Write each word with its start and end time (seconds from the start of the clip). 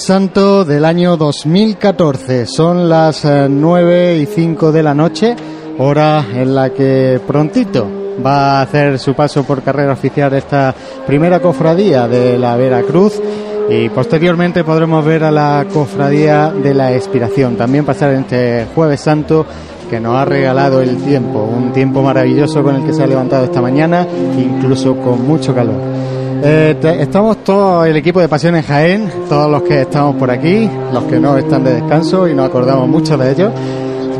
Santo 0.00 0.64
del 0.64 0.86
año 0.86 1.18
2014. 1.18 2.46
Son 2.46 2.88
las 2.88 3.22
9 3.24 4.16
y 4.16 4.24
5 4.26 4.72
de 4.72 4.82
la 4.82 4.94
noche, 4.94 5.36
hora 5.76 6.24
en 6.32 6.54
la 6.54 6.70
que 6.70 7.20
prontito 7.26 7.86
va 8.24 8.58
a 8.58 8.62
hacer 8.62 8.98
su 8.98 9.14
paso 9.14 9.44
por 9.44 9.62
carrera 9.62 9.92
oficial 9.92 10.32
esta 10.32 10.74
primera 11.06 11.40
cofradía 11.40 12.08
de 12.08 12.38
la 12.38 12.56
Veracruz 12.56 13.20
y 13.68 13.90
posteriormente 13.90 14.64
podremos 14.64 15.04
ver 15.04 15.22
a 15.22 15.30
la 15.30 15.66
cofradía 15.70 16.50
de 16.50 16.72
la 16.72 16.94
expiración. 16.94 17.56
También 17.56 17.84
pasar 17.84 18.14
este 18.14 18.68
Jueves 18.74 19.02
Santo 19.02 19.44
que 19.90 20.00
nos 20.00 20.16
ha 20.16 20.24
regalado 20.24 20.80
el 20.80 20.96
tiempo, 20.96 21.42
un 21.44 21.72
tiempo 21.72 22.00
maravilloso 22.00 22.62
con 22.62 22.76
el 22.76 22.86
que 22.86 22.94
se 22.94 23.02
ha 23.02 23.06
levantado 23.06 23.44
esta 23.44 23.60
mañana, 23.60 24.06
incluso 24.38 24.96
con 24.96 25.26
mucho 25.26 25.54
calor. 25.54 26.19
Eh, 26.42 26.74
estamos 27.00 27.44
todo 27.44 27.84
el 27.84 27.96
equipo 27.96 28.18
de 28.18 28.28
Pasión 28.28 28.56
en 28.56 28.62
Jaén, 28.62 29.12
todos 29.28 29.50
los 29.50 29.62
que 29.62 29.82
estamos 29.82 30.16
por 30.16 30.30
aquí, 30.30 30.70
los 30.90 31.04
que 31.04 31.20
no 31.20 31.36
están 31.36 31.64
de 31.64 31.74
descanso 31.74 32.26
y 32.26 32.34
nos 32.34 32.48
acordamos 32.48 32.88
mucho 32.88 33.18
de 33.18 33.30
ellos. 33.30 33.52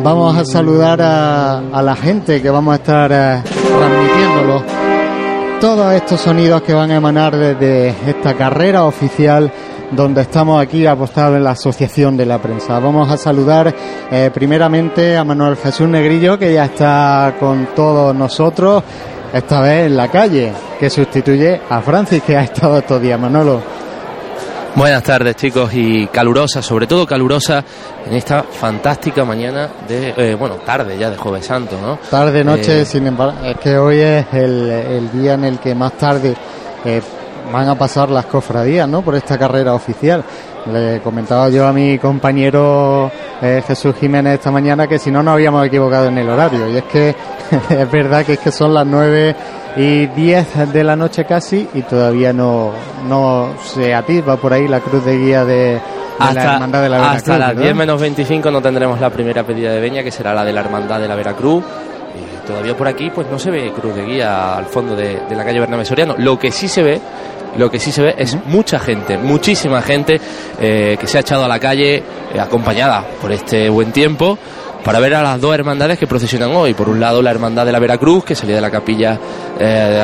Vamos 0.03 0.37
a 0.37 0.45
saludar 0.45 1.01
a, 1.01 1.83
la 1.83 1.97
gente 1.97 2.43
que 2.43 2.51
vamos 2.51 2.73
a 2.73 2.77
estar 2.77 3.11
eh, 3.11 3.43
transmitiéndolo. 3.43 4.62
Todos 5.61 5.95
estos 5.95 6.21
sonidos 6.21 6.61
que 6.62 6.75
van 6.75 6.91
a 6.91 6.97
emanar 6.97 7.35
desde 7.35 7.89
esta 8.07 8.34
carrera 8.34 8.84
oficial 8.84 9.51
donde 9.91 10.23
estamos 10.23 10.62
aquí 10.62 10.87
apostados 10.87 11.37
en 11.37 11.45
la 11.45 11.51
Asociación 11.53 12.17
de 12.17 12.27
la 12.27 12.39
Prensa. 12.39 12.79
Vamos 12.79 13.11
a 13.11 13.17
saludar 13.17 13.75
eh, 14.11 14.31
primeramente 14.33 15.17
a 15.17 15.25
Manuel 15.25 15.57
Jesús 15.57 15.89
Negrillo, 15.89 16.39
que 16.39 16.53
ya 16.53 16.67
está 16.67 17.34
con 17.41 17.69
todos 17.75 18.15
nosotros, 18.15 18.83
esta 19.33 19.61
vez 19.61 19.86
en 19.86 19.97
la 19.97 20.09
calle, 20.09 20.53
que 20.78 20.91
sustituye 20.91 21.61
a 21.69 21.81
Francis, 21.81 22.23
que 22.23 22.36
ha 22.36 22.42
estado 22.42 22.78
estos 22.78 23.00
días. 23.00 23.19
Manolo. 23.19 23.61
Buenas 24.77 25.03
tardes 25.03 25.34
chicos 25.34 25.70
y 25.75 26.06
calurosa, 26.06 26.62
sobre 26.62 26.87
todo 26.87 27.05
calurosa 27.05 27.64
en 28.06 28.14
esta 28.14 28.45
fantástica 28.45 29.25
mañana 29.25 29.69
de, 29.88 30.15
eh, 30.16 30.34
bueno, 30.37 30.56
tarde 30.65 30.97
ya 30.97 31.10
de 31.10 31.16
Jueves 31.16 31.44
Santo, 31.44 31.77
¿no? 31.81 31.99
Tarde, 32.09 32.44
noche, 32.44 32.82
eh, 32.82 32.84
sin 32.84 33.06
embargo, 33.06 33.44
es 33.44 33.56
que 33.59 33.77
hoy 33.77 33.99
es 33.99 34.27
el, 34.32 35.10
día 35.12 35.34
en 35.34 35.44
el 35.44 35.59
que 35.59 35.75
más 35.75 35.94
tarde 35.94 36.37
eh, 36.84 37.03
van 37.53 37.69
a 37.69 37.75
pasar 37.75 38.10
las 38.10 38.26
cofradías, 38.26 38.88
¿no? 38.88 39.03
Por 39.03 39.16
esta 39.16 39.37
carrera 39.37 39.75
oficial. 39.75 40.22
Le 40.66 41.00
comentaba 41.00 41.48
yo 41.48 41.66
a 41.66 41.72
mi 41.72 41.98
compañero 41.98 43.10
eh, 43.41 43.62
Jesús 43.66 43.94
Jiménez 43.98 44.34
esta 44.34 44.50
mañana 44.50 44.87
que 44.87 44.98
si 44.98 45.10
no 45.10 45.22
nos 45.22 45.34
habíamos 45.34 45.66
equivocado 45.66 46.09
en 46.09 46.19
el 46.19 46.28
horario. 46.28 46.69
Y 46.69 46.76
es 46.76 46.84
que 46.84 47.15
es 47.71 47.91
verdad 47.91 48.25
que 48.25 48.34
es 48.34 48.38
que 48.38 48.53
son 48.53 48.75
las 48.75 48.87
nueve 48.87 49.34
y 49.76 50.06
diez 50.09 50.72
de 50.72 50.84
la 50.84 50.97
noche 50.97 51.25
casi 51.25 51.66
y 51.75 51.82
todavía 51.82 52.32
no, 52.32 52.72
no 53.09 53.54
se 53.62 53.94
atisba 53.94 54.37
por 54.37 54.53
ahí 54.53 54.69
la 54.69 54.81
cruz 54.81 55.04
de 55.04 55.16
guía 55.16 55.44
de, 55.44 55.81
la 56.19 56.54
Hermandad 56.54 56.82
de 56.82 56.88
la 56.88 56.97
Veracruz. 56.99 57.16
Hasta 57.16 57.38
las 57.38 57.56
10 57.56 57.75
menos 57.75 58.00
25 58.00 58.50
no 58.50 58.60
tendremos 58.60 59.00
la 59.00 59.10
primera 59.10 59.44
pedida 59.44 59.72
de 59.72 59.81
veña, 59.81 60.03
que 60.03 60.10
será 60.10 60.34
la 60.34 60.44
de 60.44 60.53
la 60.53 60.60
Hermandad 60.60 61.00
de 61.00 61.09
la 61.09 61.15
Veracruz. 61.15 61.65
Y 61.65 62.47
todavía 62.47 62.76
por 62.76 62.88
aquí 62.88 63.10
pues 63.10 63.28
no 63.31 63.38
se 63.38 63.50
ve 63.50 63.72
cruz 63.72 63.94
de 63.94 64.04
guía 64.04 64.56
al 64.56 64.66
fondo 64.66 64.94
de, 64.94 65.20
de 65.28 65.34
la 65.37 65.44
calle 65.44 65.60
Bernabé 65.60 65.84
Soriano. 65.84 66.16
Lo 66.19 66.38
que 66.38 66.50
sí 66.50 66.69
se 66.69 66.82
ve 66.82 67.00
lo 67.56 67.71
que 67.71 67.78
sí 67.78 67.93
se 67.93 68.03
ve 68.03 68.15
es 68.16 68.37
mucha 68.47 68.78
gente, 68.78 69.19
muchísima 69.19 69.83
gente 69.83 70.21
eh, 70.61 70.97
que 70.99 71.06
se 71.06 71.19
ha 71.19 71.21
echado 71.21 71.44
a 71.44 71.49
la 71.49 71.59
calle 71.59 71.97
eh, 71.97 72.41
acompañada 72.41 73.05
por 73.21 73.33
este 73.33 73.69
buen 73.69 73.93
tiempo 73.93 74.38
para 74.84 74.99
ver 74.99 75.15
a 75.15 75.22
las 75.22 75.41
dos 75.41 75.55
hermandades 75.55 75.99
que 75.99 76.06
procesionan 76.06 76.53
hoy. 76.53 76.72
Por 76.72 76.88
un 76.88 77.00
lado 77.00 77.21
la 77.21 77.31
hermandad 77.31 77.66
de 77.66 77.72
la 77.72 77.78
Veracruz, 77.78 78.25
que 78.25 78.34
salía 78.34 78.55
de 78.55 78.62
la 78.62 78.71
capilla 78.71 79.19
eh, 79.59 80.03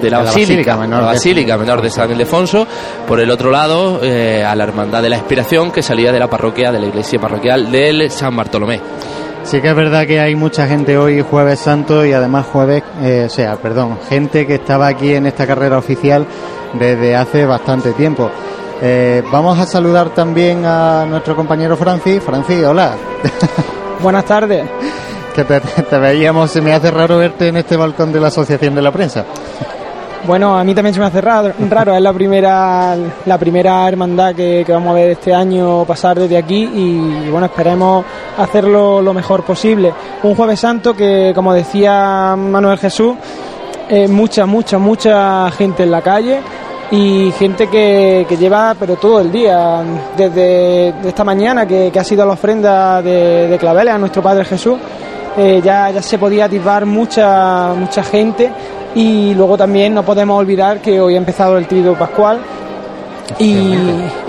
de, 0.00 0.10
la, 0.10 0.18
Basílica, 0.20 0.76
menor, 0.76 1.02
Basílica 1.02 1.58
menor 1.58 1.82
de 1.82 1.90
San 1.90 2.08
Ildefonso. 2.08 2.64
Por 3.08 3.18
el 3.18 3.28
otro 3.30 3.50
lado 3.50 4.00
a 4.00 4.54
la 4.54 4.64
hermandad 4.64 5.02
de 5.02 5.08
la 5.08 5.16
Inspiración, 5.16 5.72
que 5.72 5.82
salía 5.82 6.12
de 6.12 6.20
la 6.20 6.30
parroquia, 6.30 6.70
de 6.70 6.78
la 6.78 6.86
iglesia 6.86 7.18
parroquial 7.18 7.72
del 7.72 8.12
San 8.12 8.36
Bartolomé. 8.36 8.80
Sí 9.42 9.60
que 9.60 9.70
es 9.70 9.74
verdad 9.74 10.06
que 10.06 10.20
hay 10.20 10.36
mucha 10.36 10.68
gente 10.68 10.96
hoy 10.96 11.20
jueves 11.20 11.58
santo 11.58 12.06
y 12.06 12.12
además 12.12 12.46
jueves, 12.46 12.84
o 13.26 13.28
sea, 13.28 13.56
perdón, 13.56 13.98
gente 14.08 14.46
que 14.46 14.54
estaba 14.54 14.86
aquí 14.86 15.14
en 15.14 15.26
esta 15.26 15.48
carrera 15.48 15.78
oficial 15.78 16.28
desde 16.74 17.16
hace 17.16 17.46
bastante 17.46 17.92
tiempo. 17.92 18.30
Eh, 18.80 19.22
vamos 19.30 19.58
a 19.58 19.66
saludar 19.66 20.10
también 20.10 20.64
a 20.64 21.06
nuestro 21.06 21.36
compañero 21.36 21.76
Francis. 21.76 22.20
Francis, 22.22 22.64
hola. 22.64 22.96
Buenas 24.02 24.24
tardes. 24.24 24.68
Que 25.34 25.44
te, 25.44 25.98
veíamos, 25.98 26.50
se 26.50 26.60
me 26.60 26.72
hace 26.72 26.90
raro 26.90 27.18
verte 27.18 27.48
en 27.48 27.56
este 27.56 27.76
balcón 27.76 28.12
de 28.12 28.20
la 28.20 28.28
Asociación 28.28 28.74
de 28.74 28.82
la 28.82 28.90
Prensa. 28.90 29.24
Bueno, 30.24 30.58
a 30.58 30.62
mí 30.62 30.74
también 30.74 30.94
se 30.94 31.00
me 31.00 31.06
hace 31.06 31.20
raro, 31.20 31.52
raro. 31.70 31.94
es 31.94 32.00
la 32.00 32.12
primera, 32.12 32.96
la 33.24 33.38
primera 33.38 33.88
hermandad 33.88 34.34
que, 34.34 34.64
vamos 34.68 34.90
a 34.90 34.94
ver 34.94 35.10
este 35.10 35.32
año 35.32 35.84
pasar 35.84 36.18
desde 36.18 36.36
aquí 36.36 36.62
y 36.62 37.28
bueno, 37.30 37.46
esperemos 37.46 38.04
hacerlo 38.36 39.00
lo 39.00 39.14
mejor 39.14 39.44
posible. 39.44 39.92
Un 40.22 40.34
jueves 40.34 40.60
santo 40.60 40.94
que, 40.94 41.32
como 41.34 41.52
decía 41.54 42.34
Manuel 42.36 42.78
Jesús, 42.78 43.14
eh, 43.88 44.06
mucha, 44.08 44.46
mucha, 44.46 44.78
mucha 44.78 45.50
gente 45.50 45.82
en 45.82 45.90
la 45.90 46.02
calle 46.02 46.40
y 46.92 47.32
gente 47.32 47.68
que, 47.68 48.26
lleva 48.38 48.76
pero 48.78 48.96
todo 48.96 49.20
el 49.20 49.32
día, 49.32 49.82
desde 50.14 50.90
esta 51.08 51.24
mañana 51.24 51.66
que, 51.66 51.90
ha 51.98 52.04
sido 52.04 52.26
la 52.26 52.34
ofrenda 52.34 53.00
de, 53.00 53.56
claveles 53.58 53.94
a 53.94 53.98
nuestro 53.98 54.22
Padre 54.22 54.44
Jesús, 54.44 54.78
eh, 55.38 55.62
ya, 55.64 55.90
ya 55.90 56.02
se 56.02 56.18
podía 56.18 56.44
atisbar 56.44 56.84
mucha, 56.84 57.72
mucha 57.74 58.02
gente 58.02 58.52
y 58.94 59.32
luego 59.34 59.56
también 59.56 59.94
no 59.94 60.02
podemos 60.02 60.38
olvidar 60.38 60.80
que 60.80 61.00
hoy 61.00 61.14
ha 61.14 61.18
empezado 61.18 61.56
el 61.56 61.66
trido 61.66 61.94
pascual 61.94 62.40
y, 63.38 63.74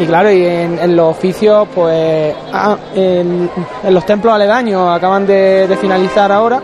claro, 0.08 0.32
y 0.32 0.46
en, 0.46 0.96
los 0.96 1.12
oficios, 1.12 1.68
pues 1.76 2.34
ah, 2.54 2.78
en, 2.96 3.50
los 3.90 4.06
templos 4.06 4.34
aledaños 4.34 4.88
acaban 4.90 5.28
de 5.28 5.78
finalizar 5.82 6.32
ahora 6.32 6.62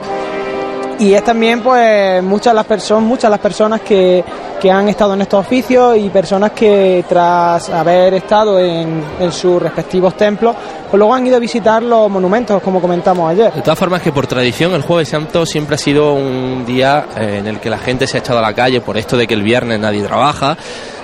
y 1.00 1.14
es 1.14 1.24
también 1.24 1.62
pues 1.62 2.22
muchas 2.22 2.54
las 2.54 2.66
personas 2.66 3.04
muchas 3.08 3.32
las 3.32 3.40
personas 3.40 3.82
que, 3.82 4.24
han 4.68 4.90
estado 4.90 5.14
en 5.14 5.22
estos 5.22 5.40
oficios 5.40 5.98
y 5.98 6.10
personas 6.10 6.52
que 6.52 7.06
tras 7.08 7.70
haber 7.70 8.16
estado 8.16 8.60
en, 8.60 9.04
en, 9.20 9.32
sus 9.32 9.62
respectivos 9.62 10.18
templos 10.18 10.56
pues 10.90 10.98
luego 10.98 11.14
han 11.14 11.26
ido 11.26 11.36
a 11.36 11.40
visitar 11.40 11.84
los 11.84 12.10
monumentos 12.10 12.62
como 12.62 12.82
comentamos 12.82 13.30
ayer. 13.32 13.54
De 13.54 13.62
todas 13.62 13.78
formas 13.78 14.02
que 14.02 14.12
por 14.12 14.28
tradición 14.28 14.74
el 14.74 14.82
jueves 14.82 15.10
santo 15.10 15.46
siempre 15.46 15.76
ha 15.76 15.78
sido 15.78 16.14
un 16.14 16.66
día 16.66 17.06
eh, 17.16 17.38
en 17.40 17.48
el 17.48 17.60
que 17.60 17.70
la 17.70 17.78
gente 17.78 18.08
se 18.08 18.18
ha 18.18 18.20
echado 18.22 18.40
a 18.40 18.42
la 18.42 18.54
calle 18.54 18.82
por 18.82 18.98
esto 18.98 19.16
de 19.16 19.28
que 19.28 19.36
el 19.36 19.44
viernes 19.44 19.80
nadie 19.80 20.02
trabaja 20.04 20.58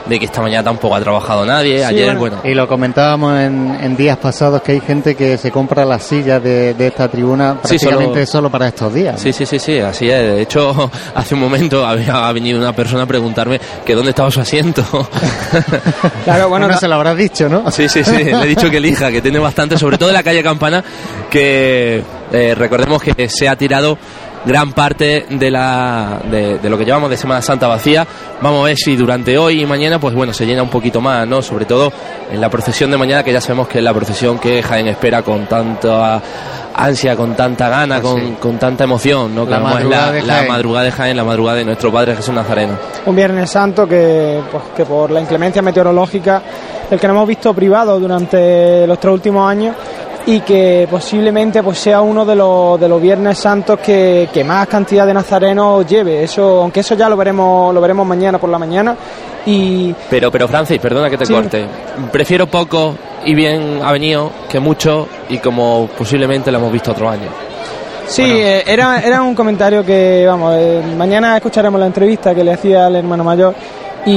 de 0.06 0.20
que 0.20 0.26
esta 0.26 0.42
mañana 0.42 0.64
tampoco 0.64 0.96
ha 0.96 1.02
trabajado 1.02 1.46
nadie. 1.46 1.84
Ayer, 1.84 2.16
bueno. 2.16 2.38
Y 2.44 2.54
lo 2.54 2.68
comentábamos 2.68 3.40
en, 3.40 3.96
días 3.96 4.18
pasados 4.18 4.62
que 4.62 4.74
hay 4.74 4.82
gente 4.82 5.16
que 5.16 5.38
se 5.38 5.52
compra 5.52 5.86
las 5.86 6.04
sillas 6.04 6.44
de, 6.44 6.76
esta 6.78 7.08
tribuna 7.08 7.58
prácticamente 7.62 8.26
solo, 8.26 8.50
para 8.50 8.68
estos 8.68 8.94
días. 8.94 9.20
Sí, 9.20 9.32
sí, 9.32 9.46
sí, 9.46 9.58
sí, 9.58 9.80
así 9.80 10.10
es. 10.10 10.20
De 10.20 10.42
hecho, 10.42 10.92
hace 11.16 11.34
un 11.34 11.42
momento 11.42 11.86
había 11.86 12.32
venido 12.32 12.60
una 12.60 12.74
persona 12.74 13.04
a 13.04 13.06
preguntarme 13.06 13.60
que 13.86 13.96
dónde 13.96 14.12
estaba 14.12 14.30
su 14.30 14.42
asiento. 14.42 14.84
claro, 16.24 16.50
bueno, 16.50 16.68
no 16.68 16.78
se 16.78 16.88
lo 16.88 16.96
habrás 16.96 17.18
dicho, 17.18 17.48
¿no? 17.50 17.72
Sí, 17.72 17.88
sí, 17.90 18.04
sí. 18.04 18.24
Le 18.24 18.44
he 18.44 18.48
dicho 18.48 18.70
que 18.70 18.78
elija, 18.78 19.12
que 19.12 19.22
tiene 19.22 19.40
bastante, 19.40 19.78
sobre 19.78 19.98
todo 19.98 20.10
en 20.10 20.16
la 20.16 20.24
calle 20.24 20.44
Campana, 20.44 20.84
que 21.30 22.04
eh, 22.32 22.56
recordemos 22.56 23.02
que 23.02 23.30
se 23.30 23.48
ha 23.48 23.56
tirado 23.56 23.98
gran 24.46 24.74
parte 24.74 25.26
de, 25.30 25.52
la, 25.52 26.20
de, 26.30 26.70
lo 26.70 26.78
que 26.78 26.86
llevamos 26.86 27.10
de 27.10 27.18
Semana 27.18 27.42
Santa 27.42 27.68
vacía. 27.68 28.06
Vamos 28.42 28.62
a 28.62 28.66
ver 28.66 28.78
si 28.78 28.96
durante 28.96 29.38
hoy 29.38 29.62
y 29.62 29.66
mañana, 29.66 30.00
pues 30.00 30.14
bueno, 30.14 30.34
se 30.34 30.46
llena 30.46 30.64
un 30.64 30.70
poquito 30.70 31.02
más, 31.02 31.28
¿no? 31.28 31.42
Sobre 31.42 31.66
todo 31.66 31.92
en 32.32 32.40
la 32.40 32.50
procesión 32.50 32.92
de 32.92 32.98
mañana, 32.98 33.24
que 33.24 33.34
ya 33.34 33.42
sabemos 33.42 33.68
que 33.68 33.80
es 33.80 33.84
la 33.84 33.94
procesión 33.94 34.40
que 34.40 34.62
Jaén 34.62 34.88
espera 34.88 35.24
con 35.24 35.46
tanta 35.48 36.22
ansia, 36.76 37.16
con 37.16 37.36
tanta 37.36 37.70
gana, 37.70 38.02
pues 38.02 38.14
con, 38.14 38.36
con, 38.36 38.58
tanta 38.60 38.84
emoción, 38.84 39.34
¿no? 39.34 39.46
La, 39.46 39.60
madrugada, 39.60 40.12
de 40.12 40.22
la 40.22 40.44
madrugada 40.44 40.86
de 40.86 40.92
Jaén, 40.92 41.18
la 41.18 41.24
madrugada 41.24 41.58
de 41.58 41.66
nuestro 41.66 41.92
Padre 41.92 42.16
Jesús 42.16 42.34
Nazareno. 42.34 42.74
Un 43.06 43.16
Viernes 43.16 43.50
Santo 43.50 43.88
que, 43.88 44.42
pues, 44.52 44.64
que 44.76 44.86
por 44.86 45.10
la 45.10 45.22
inclemencia 45.22 45.62
meteorológica, 45.62 46.42
el 46.92 47.00
que 47.00 47.08
no 47.08 47.14
hemos 47.14 47.28
visto 47.28 47.54
privado 47.54 48.00
durante 48.00 48.86
los 48.86 49.00
tres 49.00 49.14
últimos 49.14 49.50
años, 49.50 49.76
y 50.28 50.40
que 50.42 50.88
posiblemente 50.90 51.62
pues 51.62 51.78
sea 51.78 52.02
uno 52.02 52.26
de 52.26 52.36
los, 52.36 52.80
de 52.80 52.90
los 52.90 53.02
Viernes 53.02 53.38
Santos 53.38 53.80
que, 53.80 54.44
más 54.46 54.68
cantidad 54.68 55.06
de 55.06 55.14
nazarenos 55.14 55.86
lleve. 55.86 56.24
Eso, 56.24 56.62
aunque 56.62 56.80
eso 56.80 56.96
ya 56.96 57.08
lo 57.10 57.16
veremos, 57.16 57.74
lo 57.74 57.82
veremos 57.82 58.06
mañana 58.08 58.38
por 58.38 58.50
la 58.50 58.58
mañana. 58.58 58.96
Y... 59.46 59.94
Pero, 60.10 60.32
pero 60.32 60.48
Francis, 60.48 60.80
perdona 60.80 61.10
que 61.10 61.18
te 61.18 61.28
corte. 61.28 61.68
Prefiero 62.12 62.48
poco 62.48 62.96
y 63.26 63.36
bien 63.36 63.80
ha 63.84 63.92
venido 63.92 64.32
que 64.50 64.60
mucho 64.60 65.08
y 65.30 65.38
como 65.38 65.88
posiblemente 65.98 66.52
lo 66.52 66.58
hemos 66.58 66.72
visto 66.72 66.92
otro 66.92 67.10
año. 67.10 67.30
Sí, 68.08 68.24
eh, 68.24 68.64
era, 68.68 69.00
era 69.00 69.22
un 69.22 69.34
comentario 69.34 69.84
que, 69.84 70.26
vamos, 70.28 70.54
eh, 70.58 70.82
mañana 70.96 71.36
escucharemos 71.38 71.80
la 71.80 71.88
entrevista 71.88 72.36
que 72.36 72.44
le 72.44 72.54
hacía 72.54 72.86
al 72.86 72.96
hermano 72.96 73.24
mayor 73.24 73.56
y, 74.06 74.12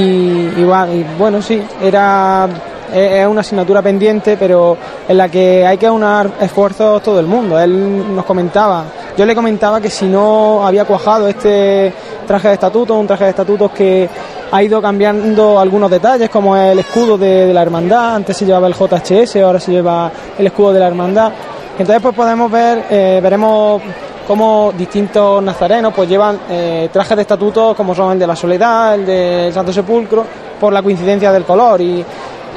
igual, 0.57 0.93
y 0.93 1.05
bueno, 1.17 1.41
sí, 1.41 1.61
era 1.81 2.47
es 2.93 3.27
una 3.27 3.41
asignatura 3.41 3.81
pendiente, 3.81 4.37
pero 4.37 4.77
en 5.07 5.17
la 5.17 5.29
que 5.29 5.65
hay 5.65 5.77
que 5.77 5.87
aunar 5.87 6.31
esfuerzos 6.41 7.01
todo 7.03 7.19
el 7.19 7.25
mundo. 7.25 7.59
Él 7.59 8.15
nos 8.15 8.25
comentaba, 8.25 8.85
yo 9.17 9.25
le 9.25 9.35
comentaba 9.35 9.81
que 9.81 9.89
si 9.89 10.05
no 10.05 10.65
había 10.65 10.85
cuajado 10.85 11.27
este 11.27 11.93
traje 12.27 12.49
de 12.49 12.53
estatutos, 12.55 12.97
un 12.97 13.07
traje 13.07 13.25
de 13.25 13.29
estatutos 13.31 13.71
que, 13.71 14.09
ha 14.51 14.63
ido 14.63 14.81
cambiando 14.81 15.59
algunos 15.59 15.91
detalles, 15.91 16.29
como 16.29 16.55
el 16.55 16.79
escudo 16.79 17.17
de, 17.17 17.53
la 17.53 17.61
hermandad, 17.61 18.15
antes 18.15 18.37
se 18.37 18.45
llevaba 18.45 18.67
el 18.67 18.73
JHS, 18.73 19.37
ahora 19.37 19.59
se 19.59 19.71
lleva 19.71 20.11
el 20.37 20.47
escudo 20.47 20.73
de 20.73 20.79
la 20.79 20.87
hermandad. 20.87 21.31
Entonces 21.77 22.01
pues 22.01 22.15
podemos 22.15 22.51
ver, 22.51 22.85
eh, 22.89 23.19
veremos 23.21 23.81
cómo 24.27 24.73
distintos 24.77 25.41
nazarenos 25.41 25.93
pues 25.93 26.09
llevan 26.09 26.39
eh, 26.49 26.89
trajes 26.91 27.15
de 27.15 27.21
estatuto 27.21 27.73
como 27.75 27.95
son 27.95 28.13
el 28.13 28.19
de 28.19 28.27
la 28.27 28.35
Soledad, 28.35 28.95
el 28.95 29.05
de 29.05 29.51
Santo 29.53 29.71
Sepulcro, 29.71 30.25
por 30.59 30.73
la 30.73 30.81
coincidencia 30.81 31.31
del 31.31 31.45
color 31.45 31.79
y 31.81 32.03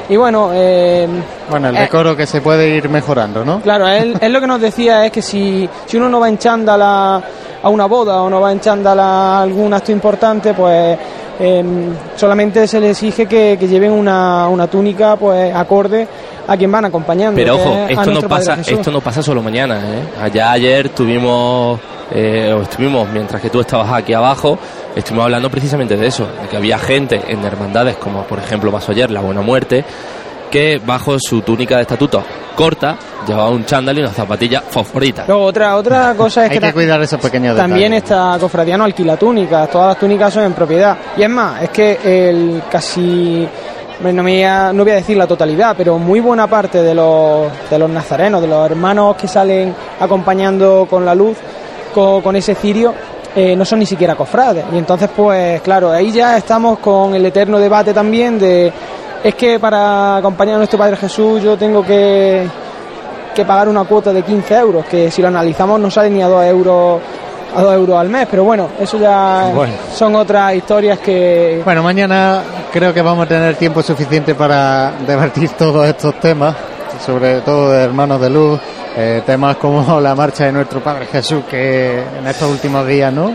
y 0.09 0.15
bueno... 0.15 0.51
Eh, 0.53 1.07
bueno, 1.49 1.69
el 1.69 1.75
decoro 1.75 2.15
que 2.15 2.25
se 2.25 2.41
puede 2.41 2.69
ir 2.69 2.89
mejorando, 2.89 3.43
¿no? 3.45 3.61
Claro, 3.61 3.87
él, 3.87 4.17
lo 4.21 4.39
que 4.39 4.47
nos 4.47 4.61
decía 4.61 5.05
es 5.05 5.11
que 5.11 5.21
si, 5.21 5.69
si 5.85 5.97
uno 5.97 6.09
no 6.09 6.19
va 6.19 6.29
en 6.29 6.37
chándal 6.37 6.81
a, 6.81 7.21
una 7.63 7.85
boda 7.85 8.21
o 8.21 8.29
no 8.29 8.41
va 8.41 8.51
en 8.51 8.59
chándal 8.59 8.99
a 8.99 9.41
algún 9.41 9.73
acto 9.73 9.91
importante, 9.91 10.53
pues 10.53 10.97
em, 11.39 11.93
solamente 12.15 12.67
se 12.67 12.79
le 12.79 12.91
exige 12.91 13.25
que, 13.25 13.57
lleven 13.57 13.91
una, 13.91 14.47
una, 14.47 14.67
túnica 14.67 15.15
pues 15.15 15.53
acorde 15.53 16.07
a 16.47 16.57
quien 16.57 16.71
van 16.71 16.85
acompañando. 16.85 17.35
Pero 17.35 17.55
ojo, 17.55 17.85
esto 17.87 18.11
no, 18.11 18.21
pasa, 18.21 18.57
esto 18.65 18.91
no 18.91 19.01
pasa 19.01 19.21
solo 19.21 19.41
mañana. 19.41 19.79
¿eh? 19.79 20.03
Allá 20.21 20.51
ayer 20.51 20.89
tuvimos, 20.89 21.79
eh, 22.11 22.57
estuvimos, 22.61 23.07
mientras 23.09 23.41
que 23.41 23.49
tú 23.49 23.61
estabas 23.61 23.91
aquí 23.91 24.13
abajo, 24.13 24.57
estuvimos 24.95 25.25
hablando 25.25 25.49
precisamente 25.49 25.97
de 25.97 26.07
eso, 26.07 26.27
de 26.41 26.47
que 26.49 26.57
había 26.57 26.77
gente 26.77 27.21
en 27.27 27.43
hermandades 27.43 27.95
como 27.97 28.23
por 28.23 28.39
ejemplo 28.39 28.71
pasó 28.71 28.91
ayer 28.91 29.09
la 29.09 29.21
Buena 29.21 29.41
Muerte, 29.41 29.83
que 30.53 30.79
bajo 30.85 31.17
su 31.17 31.41
túnica 31.41 31.77
de 31.77 31.81
estatuto 31.81 32.23
corta 32.55 32.95
llevaba 33.27 33.49
un 33.49 33.65
chándal 33.65 33.97
y 33.97 34.01
una 34.01 34.11
zapatilla 34.11 34.61
fosforita. 34.61 35.23
Luego 35.27 35.45
otra 35.45 35.75
otra 35.75 36.13
cosa 36.17 36.45
es 36.45 36.51
Hay 36.51 36.59
que, 36.59 36.71
cuidar 36.71 37.01
esos 37.01 37.19
pequeños 37.19 37.57
También 37.57 37.91
esta 37.93 38.37
cofradía 38.39 38.77
no 38.77 38.83
alquila 38.83 39.17
túnicas, 39.17 39.67
todas 39.71 39.87
las 39.87 39.97
túnicas 39.97 40.31
son 40.31 40.43
en 40.43 40.53
propiedad. 40.53 40.95
Y 41.17 41.23
es 41.23 41.29
más, 41.29 41.63
es 41.63 41.69
que 41.71 41.97
el 42.03 42.61
casi 42.69 43.47
no, 44.03 44.21
me 44.21 44.21
voy 44.21 44.43
a, 44.43 44.71
no 44.71 44.83
voy 44.83 44.91
a 44.91 44.95
decir 44.97 45.17
la 45.17 45.25
totalidad, 45.25 45.73
pero 45.75 45.97
muy 45.97 46.19
buena 46.19 46.45
parte 46.45 46.83
de 46.83 46.93
los, 46.93 47.47
de 47.71 47.79
los 47.79 47.89
nazarenos, 47.89 48.39
de 48.39 48.47
los 48.47 48.63
hermanos 48.63 49.15
que 49.15 49.27
salen 49.27 49.73
acompañando 49.99 50.85
con 50.87 51.03
la 51.03 51.15
luz, 51.15 51.35
con, 51.95 52.21
con 52.21 52.35
ese 52.35 52.53
cirio, 52.53 52.93
eh, 53.35 53.55
no 53.55 53.65
son 53.65 53.79
ni 53.79 53.87
siquiera 53.87 54.13
cofrades. 54.13 54.65
Y 54.71 54.77
entonces, 54.77 55.09
pues 55.15 55.61
claro, 55.61 55.89
ahí 55.89 56.11
ya 56.11 56.37
estamos 56.37 56.77
con 56.77 57.15
el 57.15 57.25
eterno 57.25 57.57
debate 57.57 57.91
también 57.91 58.37
de, 58.37 58.71
es 59.23 59.35
que 59.35 59.59
para 59.59 60.17
acompañar 60.17 60.55
a 60.55 60.57
nuestro 60.57 60.77
Padre 60.77 60.97
Jesús 60.97 61.41
yo 61.41 61.57
tengo 61.57 61.83
que, 61.83 62.45
que 63.33 63.45
pagar 63.45 63.69
una 63.69 63.85
cuota 63.85 64.11
de 64.11 64.21
15 64.21 64.55
euros, 64.55 64.85
que 64.85 65.09
si 65.09 65.21
lo 65.21 65.29
analizamos 65.29 65.79
no 65.79 65.89
sale 65.89 66.09
ni 66.09 66.21
a 66.21 66.27
2 66.27 66.45
euros 66.45 67.01
a 67.55 67.61
2 67.61 67.75
euros 67.75 67.99
al 67.99 68.09
mes, 68.09 68.27
pero 68.29 68.43
bueno, 68.43 68.69
eso 68.79 68.97
ya 68.97 69.51
son 69.93 70.15
otras 70.15 70.55
historias 70.55 70.99
que... 70.99 71.61
Bueno, 71.63 71.83
mañana 71.83 72.41
creo 72.71 72.93
que 72.93 73.01
vamos 73.01 73.25
a 73.25 73.29
tener 73.29 73.55
tiempo 73.55 73.81
suficiente 73.83 74.33
para 74.35 74.91
debatir 75.05 75.49
todos 75.57 75.87
estos 75.87 76.19
temas, 76.19 76.55
sobre 77.05 77.41
todo 77.41 77.71
de 77.71 77.83
Hermanos 77.83 78.19
de 78.19 78.29
Luz, 78.29 78.59
eh, 78.95 79.21
temas 79.25 79.57
como 79.57 79.99
la 79.99 80.15
marcha 80.15 80.45
de 80.45 80.51
nuestro 80.51 80.81
Padre 80.81 81.07
Jesús, 81.07 81.43
que 81.49 81.99
en 81.99 82.27
estos 82.27 82.49
últimos 82.49 82.85
días, 82.87 83.11
¿no? 83.11 83.33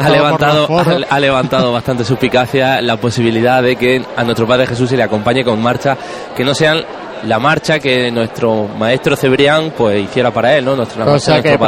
Ha, 0.00 0.08
levantado, 0.10 0.68
ha, 1.08 1.20
levantado 1.20 1.72
bastante 1.72 2.04
suspicacia 2.04 2.80
la 2.80 2.96
posibilidad 2.96 3.62
de 3.62 3.76
que 3.76 4.04
a 4.16 4.24
nuestro 4.24 4.46
Padre 4.46 4.66
Jesús 4.66 4.90
se 4.90 4.96
le 4.96 5.02
acompañe 5.02 5.44
con 5.44 5.62
marchas 5.62 5.96
que 6.36 6.44
no 6.44 6.54
sean 6.54 6.84
la 7.24 7.38
marcha 7.38 7.78
que 7.78 8.10
nuestro 8.10 8.68
maestro 8.78 9.16
Cebrián 9.16 9.72
pues 9.76 10.04
hiciera 10.04 10.30
para 10.30 10.56
él, 10.56 10.64
¿no? 10.64 10.76
Nuestra 10.76 11.04
Cosa 11.04 11.42
que 11.42 11.58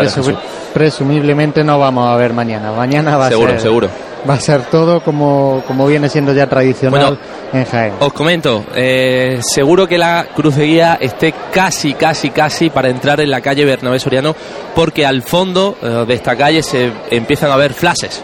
presumiblemente 0.73 1.65
no 1.65 1.79
vamos 1.79 2.09
a 2.09 2.17
ver 2.17 2.33
mañana. 2.33 2.73
Mañana 2.73 3.17
va 3.17 3.27
a 3.27 3.31
ser 3.31 3.61
seguro 3.61 3.89
va 4.29 4.35
a 4.35 4.41
ser 4.41 4.63
todo 4.63 5.01
como, 5.03 5.63
como 5.67 5.87
viene 5.87 6.09
siendo 6.09 6.33
ya 6.33 6.47
tradicional 6.47 7.19
en 7.53 7.65
Jaén. 7.65 7.95
Os 8.01 8.13
comento, 8.13 8.65
eh, 8.75 9.41
seguro 9.43 9.87
que 9.87 9.99
la 9.99 10.27
guía 10.37 10.99
esté 11.01 11.35
casi, 11.53 11.95
casi, 11.95 12.31
casi 12.31 12.71
para 12.71 12.89
entrar 12.89 13.21
en 13.21 13.31
la 13.31 13.41
calle 13.41 13.65
Bernabé 13.65 13.99
Soriano, 13.99 14.35
porque 14.75 15.07
al 15.07 15.23
fondo 15.23 15.77
eh, 15.83 16.05
de 16.07 16.15
esta 16.15 16.37
calle 16.37 16.63
se 16.63 16.93
empiezan 17.11 17.51
a 17.51 17.57
ver 17.57 17.73
flashes. 17.73 18.23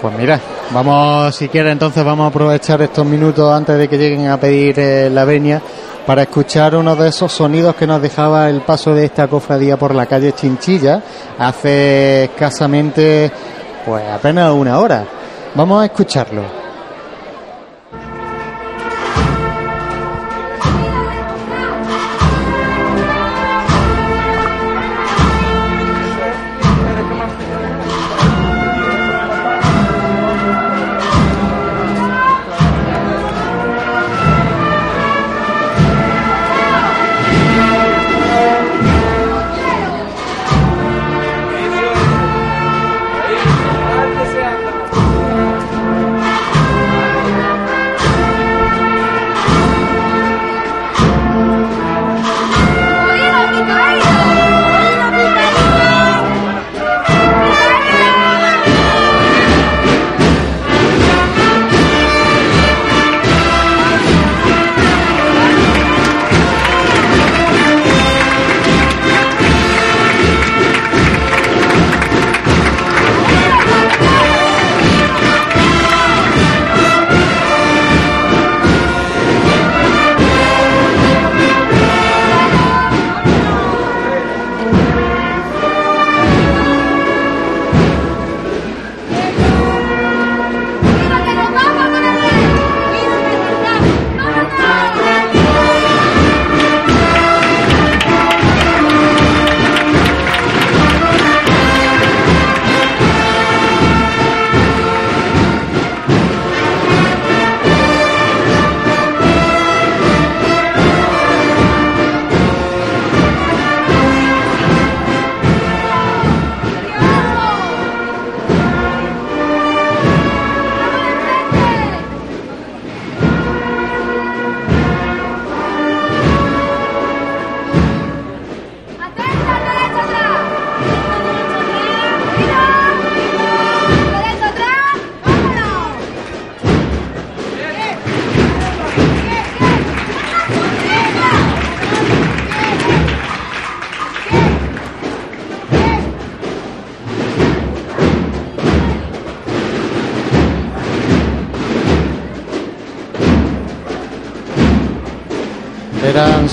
Pues 0.00 0.14
mira, 0.18 0.38
vamos, 0.72 1.34
si 1.34 1.48
entonces 1.52 2.04
vamos 2.04 2.24
a 2.24 2.28
aprovechar 2.28 2.82
estos 2.82 3.06
minutos 3.06 3.50
antes 3.50 3.78
de 3.78 3.88
que 3.88 3.96
lleguen 3.96 4.28
a 4.28 4.38
pedir 4.38 4.78
eh, 4.78 5.10
la 5.10 5.24
venia 5.24 5.60
para 6.06 6.22
escuchar 6.22 6.76
uno 6.76 6.94
de 6.94 7.08
esos 7.08 7.32
sonidos 7.32 7.74
que 7.74 7.86
nos 7.86 8.00
dejaba 8.00 8.48
el 8.48 8.60
paso 8.60 8.94
de 8.94 9.06
esta 9.06 9.26
cofradía 9.26 9.76
por 9.76 9.94
la 9.94 10.06
calle 10.06 10.32
Chinchilla 10.32 11.02
hace 11.38 12.24
escasamente 12.24 13.32
pues 13.86 14.04
apenas 14.10 14.52
una 14.52 14.78
hora. 14.80 15.04
Vamos 15.54 15.80
a 15.80 15.86
escucharlo. 15.86 16.65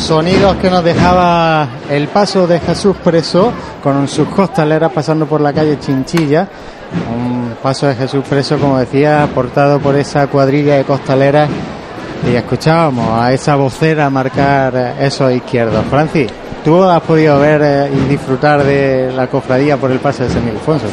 Sonidos 0.04 0.58
que 0.58 0.70
nos 0.70 0.84
dejaba 0.84 1.66
el 1.90 2.10
paso 2.10 2.46
de 2.46 2.60
Jesús 2.60 2.98
preso 3.02 3.54
con 3.82 4.06
sus 4.10 4.28
costaleras 4.28 4.92
pasando 4.92 5.26
por 5.26 5.40
la 5.40 5.54
calle 5.54 5.80
Chinchilla. 5.80 6.46
paso 7.62 7.88
de 7.88 7.96
Jesús 7.96 8.22
preso, 8.30 8.58
como 8.58 8.78
decía, 8.80 9.30
portado 9.34 9.80
por 9.80 9.96
esa 9.96 10.28
cuadrilla 10.28 10.76
de 10.76 10.84
costaleras 10.84 11.50
y 12.30 12.36
escuchábamos 12.36 13.18
a 13.18 13.32
esa 13.32 13.56
vocera 13.56 14.10
marcar 14.10 14.96
esos 15.00 15.32
izquierdos. 15.32 15.86
Francis, 15.90 16.30
¿tú 16.66 16.84
has 16.84 17.02
podido 17.04 17.40
ver 17.40 17.62
eh, 17.64 17.90
y 17.94 18.10
disfrutar 18.10 18.62
de 18.62 19.10
la 19.16 19.28
cofradía 19.28 19.78
por 19.78 19.90
el 19.90 20.00
paso 20.00 20.24
de 20.24 20.30
San 20.30 20.46
Ildefonso? 20.46 20.88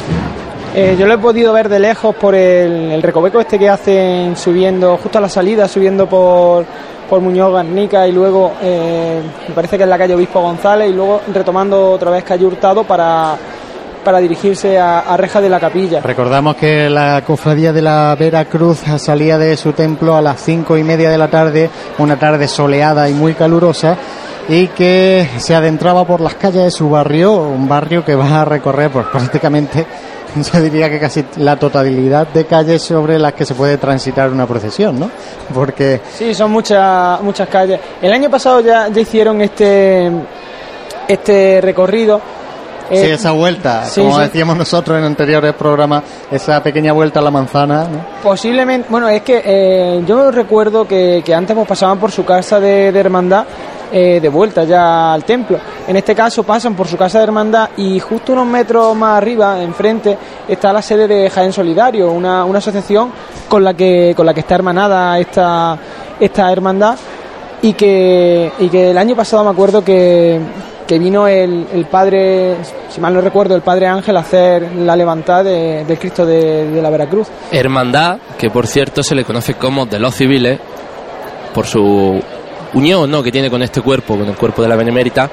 Eh, 0.72 0.94
yo 0.96 1.08
lo 1.08 1.14
he 1.14 1.18
podido 1.18 1.52
ver 1.52 1.68
de 1.68 1.80
lejos 1.80 2.14
por 2.14 2.36
el, 2.36 2.92
el, 2.92 3.02
recoveco 3.02 3.40
este 3.40 3.58
que 3.58 3.68
hacen 3.68 4.36
subiendo, 4.36 4.96
justo 4.98 5.18
a 5.18 5.20
la 5.20 5.28
salida, 5.28 5.66
subiendo 5.66 6.08
por, 6.08 6.64
por 7.10 7.20
Muñoz 7.20 7.52
Garnica 7.52 8.06
y 8.06 8.12
luego 8.12 8.52
eh, 8.62 9.20
me 9.48 9.54
parece 9.54 9.76
que 9.76 9.82
es 9.82 9.88
la 9.88 9.98
calle 9.98 10.14
Obispo 10.14 10.40
González 10.40 10.88
y 10.88 10.92
luego 10.92 11.20
retomando 11.34 11.90
otra 11.90 12.12
vez 12.12 12.22
calle 12.22 12.46
Hurtado 12.46 12.84
para, 12.84 13.36
para 14.04 14.20
dirigirse 14.20 14.78
a, 14.78 15.16
Reja 15.16 15.40
de 15.40 15.48
la 15.48 15.58
Capilla. 15.58 16.00
Recordamos 16.02 16.54
que 16.54 16.88
la 16.88 17.22
cofradía 17.26 17.72
de 17.72 17.82
la 17.82 18.16
Vera 18.18 18.44
Cruz 18.44 18.82
salía 18.98 19.38
de 19.38 19.56
su 19.56 19.72
templo 19.72 20.14
a 20.14 20.22
las 20.22 20.40
cinco 20.40 20.78
y 20.78 20.84
media 20.84 21.10
de 21.10 21.18
la 21.18 21.28
tarde, 21.28 21.68
una 21.98 22.16
tarde 22.16 22.46
soleada 22.46 23.10
y 23.10 23.12
muy 23.12 23.34
calurosa 23.34 23.96
y 24.48 24.68
que 24.68 25.28
se 25.38 25.56
adentraba 25.56 26.06
por 26.06 26.20
las 26.20 26.34
calles 26.34 26.62
de 26.62 26.70
su 26.70 26.88
barrio, 26.90 27.32
un 27.32 27.68
barrio 27.68 28.04
que 28.04 28.14
va 28.14 28.42
a 28.42 28.44
recorrer 28.44 28.90
pues, 28.90 29.06
prácticamente 29.06 29.84
yo 30.52 30.60
diría 30.60 30.88
que 30.90 30.98
casi 30.98 31.24
la 31.36 31.56
totalidad 31.56 32.26
de 32.28 32.44
calles 32.44 32.82
sobre 32.82 33.18
las 33.18 33.32
que 33.34 33.44
se 33.44 33.54
puede 33.54 33.78
transitar 33.78 34.30
una 34.30 34.46
procesión, 34.46 34.98
¿no? 34.98 35.10
Porque 35.52 36.00
sí, 36.14 36.34
son 36.34 36.50
muchas 36.50 37.20
muchas 37.22 37.48
calles. 37.48 37.80
El 38.00 38.12
año 38.12 38.30
pasado 38.30 38.60
ya, 38.60 38.88
ya 38.88 39.00
hicieron 39.00 39.40
este 39.40 40.10
este 41.08 41.60
recorrido. 41.60 42.20
Sí, 42.88 42.96
eh, 42.96 43.12
esa 43.12 43.30
vuelta, 43.30 43.84
sí, 43.84 44.00
como 44.00 44.16
sí. 44.16 44.22
decíamos 44.22 44.56
nosotros 44.56 44.98
en 44.98 45.04
anteriores 45.04 45.54
programas, 45.54 46.02
esa 46.28 46.60
pequeña 46.60 46.92
vuelta 46.92 47.20
a 47.20 47.22
la 47.22 47.30
manzana. 47.30 47.84
¿no? 47.84 48.04
Posiblemente, 48.20 48.88
bueno, 48.90 49.08
es 49.08 49.22
que 49.22 49.40
eh, 49.44 50.02
yo 50.04 50.32
recuerdo 50.32 50.88
que, 50.88 51.22
que, 51.24 51.32
antes 51.32 51.54
pues 51.54 51.68
pasaban 51.68 52.00
por 52.00 52.10
su 52.10 52.24
casa 52.24 52.58
de, 52.58 52.90
de 52.90 52.98
hermandad 52.98 53.46
eh, 53.92 54.20
de 54.20 54.28
vuelta 54.28 54.64
ya 54.64 55.12
al 55.12 55.24
templo. 55.24 55.58
En 55.86 55.96
este 55.96 56.14
caso 56.14 56.42
pasan 56.42 56.74
por 56.74 56.86
su 56.86 56.96
casa 56.96 57.18
de 57.18 57.24
hermandad 57.24 57.70
y 57.76 57.98
justo 57.98 58.32
unos 58.32 58.46
metros 58.46 58.96
más 58.96 59.18
arriba, 59.18 59.62
enfrente, 59.62 60.16
está 60.48 60.72
la 60.72 60.82
sede 60.82 61.08
de 61.08 61.30
Jaén 61.30 61.52
Solidario, 61.52 62.10
una, 62.10 62.44
una 62.44 62.58
asociación 62.58 63.12
con 63.48 63.64
la 63.64 63.74
que 63.74 64.14
con 64.16 64.26
la 64.26 64.34
que 64.34 64.40
está 64.40 64.54
hermanada 64.54 65.18
esta, 65.18 65.76
esta 66.20 66.52
hermandad 66.52 66.96
y 67.62 67.72
que, 67.74 68.52
y 68.58 68.68
que 68.68 68.90
el 68.90 68.98
año 68.98 69.14
pasado 69.14 69.44
me 69.44 69.50
acuerdo 69.50 69.84
que, 69.84 70.40
que 70.86 70.98
vino 70.98 71.26
el, 71.26 71.66
el, 71.72 71.84
padre, 71.86 72.56
si 72.88 73.00
mal 73.00 73.12
no 73.12 73.20
recuerdo, 73.20 73.54
el 73.54 73.62
padre 73.62 73.86
Ángel 73.86 74.16
a 74.16 74.20
hacer 74.20 74.72
la 74.76 74.96
levantada 74.96 75.44
del 75.44 75.86
de 75.86 75.96
Cristo 75.98 76.24
de, 76.24 76.70
de, 76.70 76.82
la 76.82 76.90
Veracruz. 76.90 77.28
Hermandad, 77.50 78.18
que 78.38 78.50
por 78.50 78.66
cierto 78.66 79.02
se 79.02 79.14
le 79.14 79.24
conoce 79.24 79.54
como 79.54 79.86
de 79.86 79.98
los 79.98 80.14
civiles, 80.14 80.58
por 81.54 81.66
su 81.66 82.20
unión 82.74 83.10
¿no? 83.10 83.22
que 83.22 83.32
tiene 83.32 83.50
con 83.50 83.62
este 83.62 83.80
cuerpo, 83.80 84.16
con 84.16 84.28
el 84.28 84.36
cuerpo 84.36 84.62
de 84.62 84.68
la 84.68 84.76
Benemérita. 84.76 85.30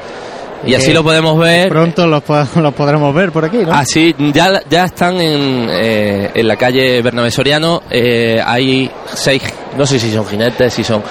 Y 0.66 0.74
así 0.74 0.92
lo 0.92 1.04
podemos 1.04 1.38
ver. 1.38 1.70
Pronto 1.70 2.08
los, 2.08 2.24
los, 2.56 2.74
podremos 2.74 3.14
ver 3.14 3.32
por 3.32 3.46
aquí, 3.46 3.58
¿no? 3.58 3.74
Así, 3.74 4.16
ya, 4.34 4.62
ya 4.70 4.86
están 4.86 5.22
en, 5.22 5.68
eh, 5.70 6.32
en 6.34 6.48
la 6.48 6.56
calle 6.56 7.02
Bernabé 7.02 7.32
Soriano. 7.32 7.84
Eh, 7.90 8.42
hay 8.44 8.90
seis, 9.14 9.44
no 9.78 9.86
sé 9.86 10.00
si 10.00 10.12
son 10.12 10.26
jinetes, 10.26 10.74
si 10.74 10.84
son 10.84 11.04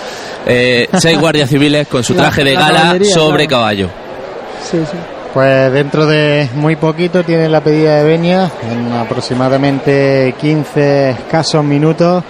eh, 0.47 0.89
seis 0.99 1.19
guardias 1.19 1.49
civiles 1.49 1.87
con 1.87 2.03
su 2.03 2.15
traje 2.15 2.45
de 2.45 2.55
gala 2.55 2.99
sobre 3.05 3.47
caballo. 3.47 3.89
Sí, 4.63 4.79
sí. 4.91 4.97
Pues 5.33 5.71
dentro 5.71 6.07
de 6.07 6.49
muy 6.55 6.77
poquito 6.77 7.23
tiene 7.23 7.49
la 7.51 7.61
pedida 7.61 7.97
de 7.97 8.05
venia, 8.05 8.51
en 8.71 8.91
aproximadamente 8.93 10.35
15 10.41 11.11
escasos 11.11 11.63
minutos. 11.63 12.25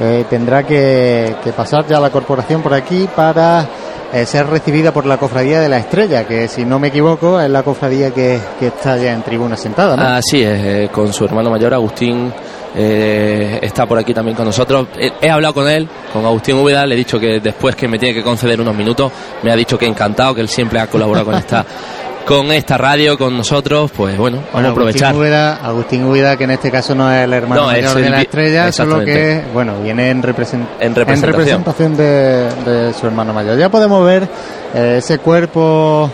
Eh, 0.00 0.24
tendrá 0.28 0.64
que, 0.64 1.36
que, 1.42 1.52
pasar 1.52 1.86
ya 1.86 2.00
la 2.00 2.10
corporación 2.10 2.62
por 2.62 2.72
aquí 2.72 3.08
para 3.14 3.66
eh, 4.12 4.24
ser 4.24 4.46
recibida 4.46 4.92
por 4.92 5.06
la 5.06 5.18
cofradía 5.18 5.60
de 5.60 5.68
la 5.68 5.78
estrella, 5.78 6.26
que 6.26 6.48
si 6.48 6.64
no 6.64 6.78
me 6.78 6.88
equivoco 6.88 7.40
es 7.40 7.50
la 7.50 7.62
cofradía 7.62 8.10
que, 8.10 8.40
que 8.58 8.68
está 8.68 8.96
ya 8.96 9.12
en 9.12 9.22
tribuna 9.22 9.56
sentada. 9.56 9.96
¿no? 9.96 10.02
Así 10.02 10.42
es, 10.42 10.64
eh, 10.64 10.90
con 10.92 11.12
su 11.12 11.24
hermano 11.24 11.50
mayor 11.50 11.74
Agustín. 11.74 12.32
Está 12.74 13.84
por 13.84 13.98
aquí 13.98 14.14
también 14.14 14.34
con 14.34 14.46
nosotros. 14.46 14.88
He, 14.96 15.26
he, 15.26 15.30
hablado 15.30 15.52
con 15.52 15.68
él, 15.68 15.86
con 16.10 16.24
Agustín 16.24 16.56
Úbeda, 16.56 16.86
le 16.86 16.94
he 16.94 16.98
dicho 16.98 17.20
que 17.20 17.38
después 17.38 17.76
que 17.76 17.86
me 17.86 17.98
tiene 17.98 18.14
que 18.14 18.22
conceder 18.22 18.58
unos 18.62 18.74
minutos, 18.74 19.12
me 19.42 19.52
ha 19.52 19.56
dicho 19.56 19.76
que 19.76 19.84
encantado, 19.84 20.34
que 20.34 20.40
él 20.40 20.48
siempre 20.48 20.80
ha 20.80 20.86
colaborado 20.86 21.26
con 21.26 21.34
esta 21.34 21.66
con 22.26 22.52
esta 22.52 22.78
radio, 22.78 23.18
con 23.18 23.36
nosotros, 23.36 23.90
pues 23.96 24.16
bueno, 24.16 24.38
vamos 24.38 24.52
bueno, 24.52 24.68
a 24.68 24.70
aprovechar. 24.72 25.08
Agustín 25.08 25.20
Úbeda, 25.20 25.56
Agustín 25.56 26.04
Úbeda, 26.04 26.36
que 26.36 26.44
en 26.44 26.50
este 26.52 26.70
caso 26.70 26.94
no 26.94 27.12
es 27.12 27.24
el 27.24 27.32
hermano 27.32 27.62
no, 27.62 27.66
mayor 27.68 27.98
el, 27.98 28.04
de 28.04 28.10
la 28.10 28.20
estrella, 28.22 28.72
solo 28.72 29.04
que, 29.04 29.42
bueno, 29.52 29.80
viene 29.82 30.10
en, 30.10 30.22
represent 30.22 30.68
en 30.80 30.94
representación, 30.94 31.58
en 31.58 31.64
representación 31.64 31.96
de, 31.96 32.86
de, 32.86 32.94
su 32.94 33.06
hermano 33.06 33.32
mayor. 33.32 33.58
Ya 33.58 33.68
podemos 33.68 34.04
ver 34.04 34.28
eh, 34.74 34.96
ese 34.98 35.18
cuerpo 35.18 36.10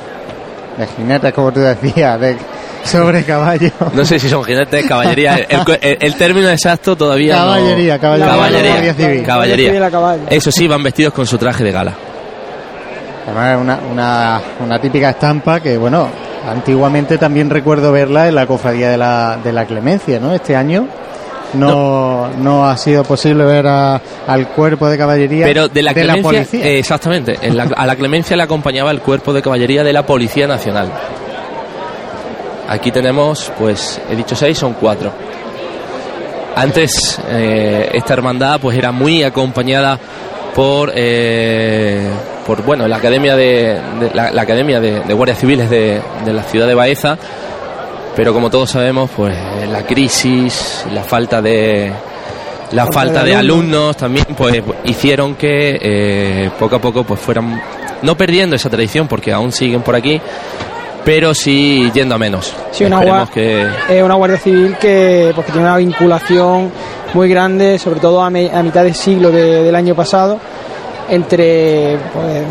de 0.79 0.87
jinetes, 0.87 1.33
como 1.33 1.53
tú 1.53 1.61
decías, 1.61 2.21
de 2.21 2.37
sobre 2.85 3.25
caballo. 3.25 3.71
No 3.93 4.05
sé 4.05 4.19
si 4.19 4.29
son 4.29 4.45
jinetes, 4.45 4.87
caballería. 4.87 5.37
El, 5.37 5.79
el, 5.83 5.99
el 6.01 6.15
término 6.15 6.49
exacto 6.49 6.97
todavía 6.97 7.37
caballería, 7.37 7.95
no. 7.95 8.01
Caballería, 8.01 8.31
caballería. 8.31 8.95
Civil. 8.95 9.23
Caballería. 9.25 9.91
Eso 10.31 10.51
sí, 10.51 10.67
van 10.67 10.83
vestidos 10.83 11.13
con 11.13 11.27
su 11.27 11.37
traje 11.37 11.65
de 11.65 11.73
gala. 11.73 12.08
Además, 13.29 13.59
una, 13.61 13.81
una, 13.91 14.41
una 14.65 14.81
típica 14.81 15.11
estampa 15.11 15.61
que, 15.61 15.77
bueno, 15.77 16.09
antiguamente 16.49 17.19
también 17.19 17.51
recuerdo 17.51 17.93
verla 17.93 18.27
en 18.27 18.35
la 18.35 18.47
cofradía 18.47 18.89
de 18.89 18.97
la, 18.97 19.39
de 19.43 19.53
la 19.53 19.67
Clemencia, 19.67 20.19
¿no? 20.19 20.33
Este 20.33 20.57
año 20.57 20.89
no, 21.53 22.29
no, 22.29 22.37
no, 22.39 22.69
ha 22.69 22.77
sido 22.79 23.05
posible 23.05 23.45
ver 23.45 23.67
a, 23.67 24.01
al 24.27 24.49
cuerpo 24.49 24.89
de 24.89 24.97
caballería 24.97 25.45
pero 25.47 25.69
de 25.69 25.83
la, 25.83 25.93
de 25.93 26.03
clemencia, 26.03 26.23
la 26.23 26.23
policía. 26.23 26.65
Eh, 26.65 26.79
exactamente, 26.79 27.39
la, 27.53 27.65
a 27.65 27.87
la 27.87 27.97
clemencia 27.97 28.37
le 28.37 28.43
acompañaba 28.45 28.91
el 28.91 29.01
cuerpo 29.01 29.33
de 29.33 29.43
caballería 29.43 29.85
de 29.85 29.93
la 29.93 30.05
Policía 30.07 30.47
Nacional. 30.47 30.91
Aquí 32.69 32.91
tenemos, 32.91 33.53
pues, 33.59 34.01
he 34.11 34.17
dicho 34.17 34.37
seis, 34.37 34.59
son 34.59 34.75
cuatro. 34.75 35.11
Antes 36.55 37.21
eh, 37.29 37.91
esta 37.93 38.15
hermandad 38.15 38.59
pues 38.61 38.77
era 38.77 38.91
muy 38.91 39.23
acompañada 39.23 39.99
por 40.55 40.93
eh, 40.95 42.11
por 42.49 42.63
bueno 42.65 42.89
la 42.89 42.97
academia 42.97 43.37
de, 43.37 43.79
de 44.01 44.11
la, 44.15 44.31
la, 44.31 44.41
academia 44.41 44.81
de, 44.81 45.01
de 45.01 45.13
guardias 45.13 45.39
civiles 45.39 45.69
de, 45.69 46.01
de, 46.25 46.33
la 46.33 46.43
ciudad 46.43 46.67
de 46.67 46.75
Baeza 46.75 47.19
pero 48.17 48.33
como 48.33 48.49
todos 48.49 48.71
sabemos 48.71 49.11
pues 49.15 49.37
la 49.71 49.85
crisis 49.85 50.87
la 50.91 51.05
falta 51.05 51.43
de 51.43 51.93
la 52.73 52.87
falta, 52.87 53.23
de, 53.23 53.35
alumnos. 53.35 53.99
también 53.99 54.25
pues 54.35 54.63
hicieron 54.85 55.35
que 55.35 55.79
eh, 55.81 56.51
poco 56.59 56.77
a 56.77 56.81
poco 56.81 57.05
pues 57.05 57.21
fueran 57.21 57.61
no 58.01 58.17
perdiendo 58.17 58.57
esa 58.57 58.71
tradición 58.71 59.09
porque 59.09 59.31
aún 59.31 59.53
siguen 59.53 59.83
por 59.83 59.95
aquí 59.95 60.19
pero 61.05 61.33
sí 61.33 61.91
yendo 61.95 62.17
a 62.17 62.19
menos. 62.19 62.53
Sí, 62.71 62.85
una, 62.85 63.01
gua 63.03 63.31
que... 63.33 63.67
eh, 63.89 64.03
una 64.03 64.15
Guardia 64.15 64.37
Civil 64.37 64.77
que, 64.79 65.33
pues, 65.35 65.47
que 65.47 65.53
tiene 65.53 65.67
una 65.67 65.79
vinculación 65.79 66.71
muy 67.15 67.31
grande, 67.31 67.79
sobre 67.79 67.99
todo 67.99 68.23
a, 68.23 68.29
me, 68.29 68.51
a 68.51 68.63
mitad 68.63 68.85
del 68.85 68.95
siglo 68.95 69.31
de, 69.31 69.63
del 69.63 69.75
año 69.75 69.95
pasado, 69.95 70.39
entre 71.09 71.99
pues, 72.13 72.45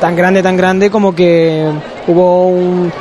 tan 0.00 0.16
grande, 0.16 0.42
tan 0.42 0.56
grande 0.56 0.90
como 0.90 1.14
que 1.14 1.70
hubo 2.06 2.46
un, 2.48 2.92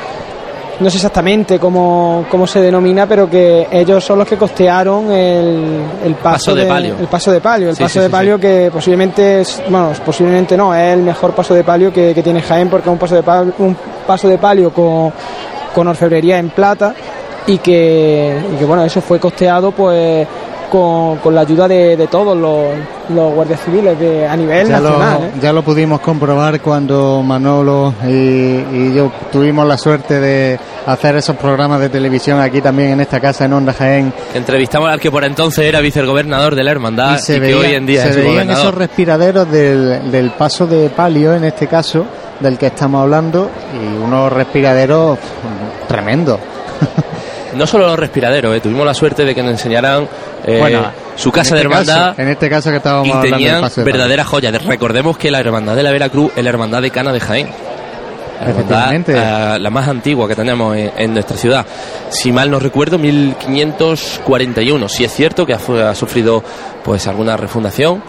no 0.80 0.90
sé 0.90 0.98
exactamente 0.98 1.60
cómo, 1.60 2.26
cómo 2.30 2.48
se 2.48 2.62
denomina, 2.62 3.08
pero 3.08 3.30
que 3.30 3.68
ellos 3.72 4.04
son 4.04 4.20
los 4.20 4.28
que 4.28 4.38
costearon 4.38 5.12
el, 5.12 5.82
el 6.04 6.16
paso, 6.16 6.52
paso 6.52 6.56
de, 6.56 6.64
de, 6.64 6.68
palio. 6.68 6.96
El 7.00 7.08
paso 7.08 7.32
de 7.32 7.42
palio, 7.42 7.70
el 7.70 7.76
sí, 7.76 7.84
paso 7.84 7.94
sí, 7.94 8.00
de 8.00 8.06
sí, 8.06 8.12
palio 8.12 8.40
que 8.40 8.70
posiblemente 8.72 9.42
es, 9.42 9.62
bueno, 9.70 9.92
posiblemente 10.06 10.58
no, 10.58 10.74
es 10.74 10.94
el 10.94 11.04
mejor 11.04 11.34
paso 11.34 11.54
de 11.54 11.64
palio 11.64 11.92
que, 11.92 12.14
que 12.14 12.24
tiene 12.24 12.42
Jaén 12.42 12.70
porque 12.70 12.90
es 12.90 12.94
un 12.94 13.00
paso 13.00 13.16
de 13.16 13.24
palio, 13.24 13.54
un 13.60 13.78
paso 14.06 14.28
de 14.28 14.38
palio 14.38 14.72
con, 14.72 15.14
con 15.74 15.88
orfebrería 15.88 16.38
en 16.40 16.50
plata 16.50 16.94
y 17.48 17.58
que, 17.60 18.42
y 18.54 18.58
que 18.58 18.66
bueno, 18.66 18.84
eso 18.84 19.02
fue 19.02 19.20
costeado 19.20 19.72
pues 19.72 20.28
con, 20.72 21.18
con, 21.18 21.36
la 21.36 21.42
ayuda 21.42 21.68
de, 21.68 21.96
de 21.96 22.08
todos 22.08 22.36
los, 22.36 22.68
los, 23.10 23.34
guardias 23.34 23.62
civiles 23.64 24.00
de, 24.00 24.28
a 24.28 24.36
nivel 24.36 24.68
ya 24.68 24.80
nacional. 24.80 25.20
Lo, 25.20 25.26
¿eh? 25.28 25.32
Ya 25.42 25.54
lo 25.54 25.64
pudimos 25.64 26.00
comprobar 26.02 26.62
cuando 26.62 27.22
Manolo 27.22 27.94
y, 28.06 28.12
y, 28.12 28.94
yo 28.96 29.12
tuvimos 29.32 29.68
la 29.68 29.78
suerte 29.78 30.20
de 30.20 30.60
hacer 30.86 31.16
esos 31.16 31.36
programas 31.38 31.80
de 31.80 31.90
televisión 31.90 32.40
aquí 32.40 32.62
también 32.62 32.92
en 32.92 33.02
esta 33.02 33.20
casa 33.20 33.46
en 33.46 33.54
Onda 33.54 33.74
Jaén. 33.74 34.14
Entrevistamos 34.34 34.90
al 34.90 35.00
que 35.00 35.12
por 35.12 35.24
entonces 35.24 35.66
era 35.66 35.82
vicegobernador 35.82 36.56
de 36.56 36.64
la 36.64 36.72
hermandad 36.72 37.18
y, 37.18 37.20
se 37.20 37.38
y 37.38 37.40
veía, 37.40 37.56
que 37.56 37.68
hoy 37.68 37.74
en 37.76 37.86
día 37.86 38.04
se 38.04 38.10
es 38.10 38.16
veían 38.16 38.50
esos 38.50 38.74
respiraderos 38.74 39.50
del, 39.50 40.12
del 40.12 40.32
paso 40.32 40.68
de 40.68 40.90
palio 40.90 41.34
en 41.34 41.46
este 41.46 41.68
caso 41.68 42.06
del 42.40 42.58
que 42.58 42.68
estamos 42.68 43.02
hablando 43.02 43.50
y 43.74 44.04
unos 44.04 44.32
respiraderos 44.32 45.18
tremendos. 45.88 46.40
No 47.56 47.68
solo 47.68 47.88
los 47.88 48.00
respiraderos, 48.00 48.56
eh, 48.56 48.60
tuvimos 48.60 48.86
la 48.86 48.94
suerte 48.94 49.26
de 49.26 49.34
que 49.34 49.42
nos 49.42 49.52
enseñaran 49.52 50.08
eh, 50.46 50.58
bueno, 50.60 50.92
su 51.16 51.32
casa 51.32 51.56
de 51.56 51.62
este 51.62 51.68
hermandad. 51.68 52.10
Caso, 52.10 52.22
en 52.22 52.28
este 52.30 52.50
caso 52.50 52.70
que 52.72 52.78
estábamos 52.78 53.08
y 53.08 53.30
tenían 53.30 53.56
hablando 53.56 53.84
verdaderas 53.84 54.28
joyas. 54.28 54.66
Recordemos 54.66 55.18
que 55.18 55.32
la 55.32 55.40
hermandad 55.40 55.76
de 55.76 55.84
la 55.84 55.92
Veracruz 55.92 56.32
es 56.36 56.44
la 56.44 56.50
hermandad 56.50 56.82
de 56.82 56.92
Cana 56.92 57.12
de 57.12 57.20
Jaén. 57.20 57.50
la, 58.40 58.50
hermandad, 58.50 59.56
eh, 59.56 59.60
la 59.60 59.70
más 59.70 59.88
antigua 59.88 60.28
que 60.28 60.36
tenemos 60.36 60.76
en, 60.76 61.14
nuestra 61.14 61.38
ciudad. 61.38 61.66
Si 62.10 62.32
mal 62.32 62.50
no 62.50 62.60
recuerdo, 62.60 62.98
1541. 62.98 64.90
Si 64.90 65.04
es 65.04 65.14
cierto 65.14 65.46
que 65.46 65.54
ha, 65.54 65.96
sufrido 65.96 66.44
pues 66.84 67.08
alguna 67.08 67.38
refundación, 67.38 68.04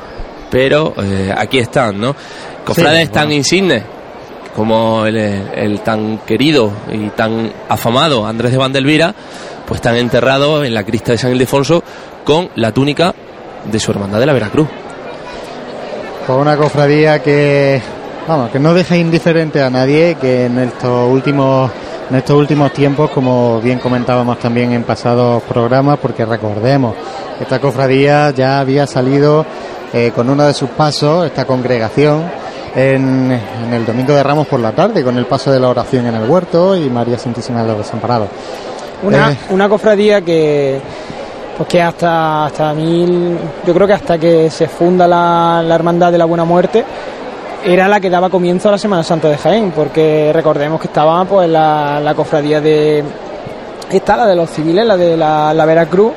pero 0.51 0.95
eh, 1.03 1.33
aquí 1.37 1.59
están, 1.59 2.01
¿no? 2.01 2.17
Cofrades 2.65 3.11
tan 3.11 3.31
insignes 3.31 3.83
como 4.55 5.05
el, 5.07 5.81
tan 5.81 6.19
querido 6.19 6.71
y 6.93 7.09
tan 7.11 7.53
afamado 7.69 8.27
Andrés 8.27 8.53
de 8.53 8.59
Vandelvira, 8.59 9.15
pues 9.67 9.79
están 9.79 9.97
enterrados 9.97 10.65
en 10.65 10.75
la 10.75 10.85
crista 10.85 11.13
de 11.13 11.19
San 11.19 11.33
Ildefonso 11.33 11.83
con 12.25 12.51
la 12.57 12.73
túnica 12.73 13.15
de 13.65 13.81
su 13.81 13.91
hermandad 13.91 14.21
de 14.21 14.27
la 14.27 14.33
Veracruz. 14.33 14.69
Con 16.27 16.37
una 16.37 16.57
cofradía 16.57 17.23
que, 17.23 17.83
vamos, 18.29 18.51
que 18.51 18.59
no 18.59 18.73
deja 18.75 18.97
indiferente 18.97 19.63
a 19.63 19.71
nadie, 19.71 20.17
que 20.21 20.47
en 20.47 20.59
estos 20.59 21.11
últimos 21.11 21.71
en 22.11 22.17
estos 22.17 22.37
últimos 22.37 22.73
tiempos, 22.73 23.11
como 23.11 23.61
bien 23.63 23.79
comentábamos 23.79 24.39
también 24.39 24.73
en 24.73 24.83
pasados 24.83 25.43
programas, 25.45 25.99
porque 25.99 26.27
recordemos, 26.27 26.95
esta 27.41 27.59
cofradía 27.59 28.31
ya 28.31 28.61
había 28.61 28.87
salido 28.87 29.47
eh, 29.93 30.13
con 30.15 30.29
uno 30.29 30.45
de 30.45 30.53
sus 30.53 30.69
pasos, 30.71 31.25
esta 31.25 31.47
congregación, 31.47 32.25
en, 32.75 33.41
el 33.73 33.87
Domingo 33.87 34.15
de 34.15 34.23
Ramos 34.23 34.47
por 34.47 34.61
la 34.61 34.73
tarde, 34.73 35.03
con 35.03 35.17
el 35.17 35.27
paso 35.27 35.51
de 35.53 35.61
la 35.61 35.69
oración 35.69 36.07
en 36.07 36.15
el 36.15 36.29
huerto 36.29 36.77
y 36.77 36.91
María 36.91 37.19
Santísima 37.19 37.63
de 37.63 37.69
los 37.69 37.79
Desamparados. 37.79 38.29
Una, 39.03 39.33
eh, 39.33 39.37
una 39.51 39.69
cofradía 39.69 40.23
que 40.23 40.81
pues 41.57 41.69
que 41.69 41.81
hasta 41.81 42.47
hasta 42.47 42.73
mil 42.75 43.39
yo 43.65 43.75
creo 43.75 43.87
que 43.87 43.93
hasta 43.93 44.19
que 44.19 44.51
se 44.51 44.67
funda 44.67 45.07
la, 45.07 45.65
hermandad 45.75 46.11
de 46.11 46.19
la 46.19 46.25
buena 46.25 46.45
muerte 46.45 46.85
era 47.65 47.87
la 47.87 48.01
que 48.01 48.11
daba 48.11 48.29
comienzo 48.29 48.69
a 48.69 48.73
la 48.73 48.79
Semana 48.79 49.03
Santa 49.03 49.29
de 49.29 49.39
Jaén 49.39 49.71
porque 49.71 50.33
recordemos 50.33 50.81
que 50.81 50.89
estaba 50.89 51.25
pues 51.25 51.49
la, 51.49 52.01
la 52.01 52.15
cofradía 52.15 52.61
de 52.61 53.05
esta 53.91 54.17
la 54.17 54.27
de 54.27 54.35
los 54.35 54.51
civiles 54.51 54.85
la 54.85 54.97
de 54.97 55.17
la, 55.17 55.55
la 55.55 55.65
Veracruz 55.65 56.13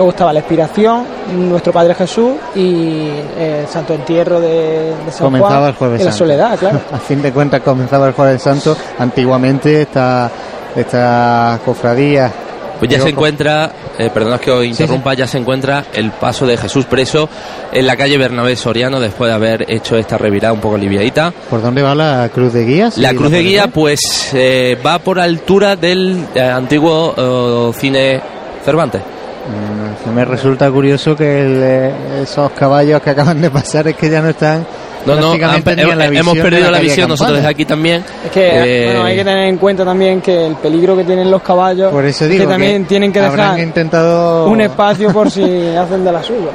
luego 0.00 0.12
estaba 0.12 0.32
la 0.32 0.40
Expiración 0.40 1.04
nuestro 1.50 1.74
Padre 1.74 1.94
Jesús 1.94 2.32
y 2.54 3.10
el 3.38 3.68
Santo 3.68 3.92
Entierro 3.92 4.40
de, 4.40 4.94
de 5.04 5.12
San 5.12 5.26
comenzaba 5.26 5.68
el 5.68 5.74
jueves 5.74 6.00
y 6.00 6.04
la 6.04 6.12
Soledad 6.12 6.58
claro 6.58 6.80
a 6.92 6.98
fin 6.98 7.20
de 7.20 7.30
cuentas 7.30 7.60
comenzaba 7.60 8.08
el 8.08 8.14
jueves 8.14 8.40
santo 8.40 8.74
antiguamente 8.98 9.82
esta 9.82 10.30
esta 10.74 11.60
cofradía 11.66 12.32
pues 12.78 12.90
ya 12.90 12.98
se 12.98 13.10
encuentra, 13.10 13.72
eh, 13.98 14.10
que 14.42 14.50
os 14.50 14.64
interrumpa, 14.64 15.12
ya 15.12 15.26
se 15.26 15.36
encuentra 15.36 15.84
el 15.92 16.12
paso 16.12 16.46
de 16.46 16.56
Jesús 16.56 16.86
preso 16.86 17.28
en 17.70 17.86
la 17.86 17.94
calle 17.94 18.16
Bernabé 18.16 18.56
Soriano 18.56 18.98
después 19.00 19.28
de 19.28 19.34
haber 19.34 19.70
hecho 19.70 19.98
esta 19.98 20.16
revirada 20.16 20.54
un 20.54 20.60
poco 20.60 20.76
aliviadita. 20.76 21.30
¿Por 21.50 21.60
dónde 21.60 21.82
va 21.82 21.94
la 21.94 22.30
cruz 22.32 22.54
de 22.54 22.64
guía? 22.64 22.90
La 22.96 23.12
cruz 23.12 23.32
de 23.32 23.42
guía 23.42 23.66
pues 23.66 24.30
eh, 24.32 24.78
va 24.82 24.98
por 24.98 25.20
altura 25.20 25.76
del 25.76 26.24
eh, 26.34 26.40
antiguo 26.40 27.70
cine 27.74 28.22
Cervantes. 28.64 29.02
Mm, 29.46 30.14
me 30.14 30.24
resulta 30.24 30.70
curioso 30.70 31.16
que 31.16 31.92
esos 32.22 32.50
caballos 32.52 33.00
que 33.00 33.10
acaban 33.10 33.40
de 33.40 33.50
pasar 33.50 33.88
es 33.88 33.96
que 33.96 34.10
ya 34.10 34.20
no 34.20 34.28
están 34.28 34.66
no, 35.06 35.16
no, 35.16 35.34
hemos 35.34 35.62
perdido 35.62 36.70
la, 36.70 36.78
visión 36.80 37.08
nosotros 37.08 37.36
desde 37.38 37.48
aquí 37.48 37.64
también. 37.64 38.04
Es 38.24 38.30
que 38.30 38.82
eh, 38.82 38.86
bueno, 38.86 39.04
hay 39.04 39.16
que 39.16 39.24
tener 39.24 39.48
en 39.48 39.56
cuenta 39.56 39.84
también 39.84 40.20
que 40.20 40.46
el 40.46 40.56
peligro 40.56 40.96
que 40.96 41.04
tienen 41.04 41.30
los 41.30 41.42
caballos, 41.42 41.90
por 41.90 42.04
eso 42.04 42.26
digo 42.26 42.44
que 42.44 42.50
también 42.50 42.84
tienen 42.84 43.12
que 43.12 43.20
dejar 43.20 43.58
intentado... 43.58 44.46
un 44.46 44.60
espacio 44.60 45.12
por 45.12 45.30
si 45.30 45.42
hacen 45.76 46.04
de 46.04 46.12
la 46.12 46.22
suya. 46.22 46.50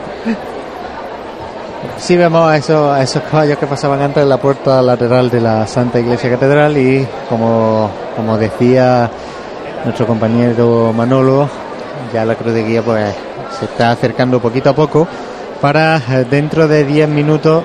Sí 1.97 2.17
vemos 2.17 2.49
a 2.49 2.57
esos, 2.57 2.91
a 2.91 3.01
esos 3.01 3.23
caballos 3.23 3.57
que 3.57 3.67
pasaban 3.67 4.01
antes 4.01 4.21
en 4.21 4.29
la 4.29 4.37
puerta 4.37 4.81
lateral 4.81 5.29
de 5.29 5.41
la 5.41 5.65
Santa 5.65 5.99
Iglesia 5.99 6.29
Catedral 6.29 6.77
y 6.77 7.07
como, 7.29 7.89
como 8.15 8.37
decía 8.37 9.09
nuestro 9.83 10.05
compañero 10.05 10.91
Manolo, 10.93 11.49
ya 12.15 12.25
la 12.25 12.35
cruz 12.35 12.53
de 12.53 12.63
guía 12.63 12.81
pues 12.81 13.13
se 13.59 13.65
está 13.65 13.91
acercando 13.91 14.39
poquito 14.39 14.69
a 14.69 14.75
poco 14.75 15.07
para 15.61 15.97
eh, 15.97 16.25
dentro 16.29 16.67
de 16.67 16.83
10 16.83 17.09
minutos 17.09 17.63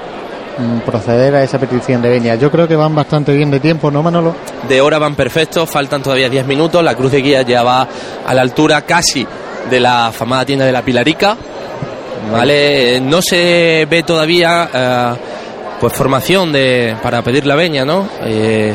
Mm, 0.61 0.81
proceder 0.81 1.35
a 1.35 1.43
esa 1.43 1.59
petición 1.59 2.03
de 2.03 2.11
venia. 2.11 2.35
Yo 2.35 2.51
creo 2.51 2.69
que 2.69 2.77
van 2.77 2.95
bastante 2.95 3.33
bien 3.33 3.51
de 3.51 3.61
tiempo, 3.61 3.91
¿no, 3.91 4.03
Manolo? 4.03 4.35
De 4.69 4.81
hora 4.81 4.99
van 4.99 5.15
perfectos, 5.15 5.71
faltan 5.71 6.03
todavía 6.03 6.29
10 6.29 6.47
minutos. 6.47 6.85
La 6.85 6.95
cruz 6.95 7.13
de 7.13 7.23
guía 7.23 7.43
ya 7.43 7.63
va 7.63 7.89
a 8.27 8.35
la 8.35 8.43
altura 8.43 8.83
casi 8.83 9.27
de 9.71 9.81
la 9.81 10.13
famada 10.13 10.45
tienda 10.45 10.67
de 10.67 10.73
la 10.73 10.83
Pilarica. 10.83 11.37
¿Vale? 12.31 13.01
No 13.01 13.23
se 13.23 13.87
ve 13.89 14.03
todavía 14.03 14.69
eh, 14.73 15.13
pues 15.81 15.93
formación 15.95 16.53
de 16.53 16.95
para 17.03 17.23
pedir 17.23 17.47
la 17.47 17.55
veña, 17.55 17.87
¿no? 17.87 18.07
Eh, 18.23 18.75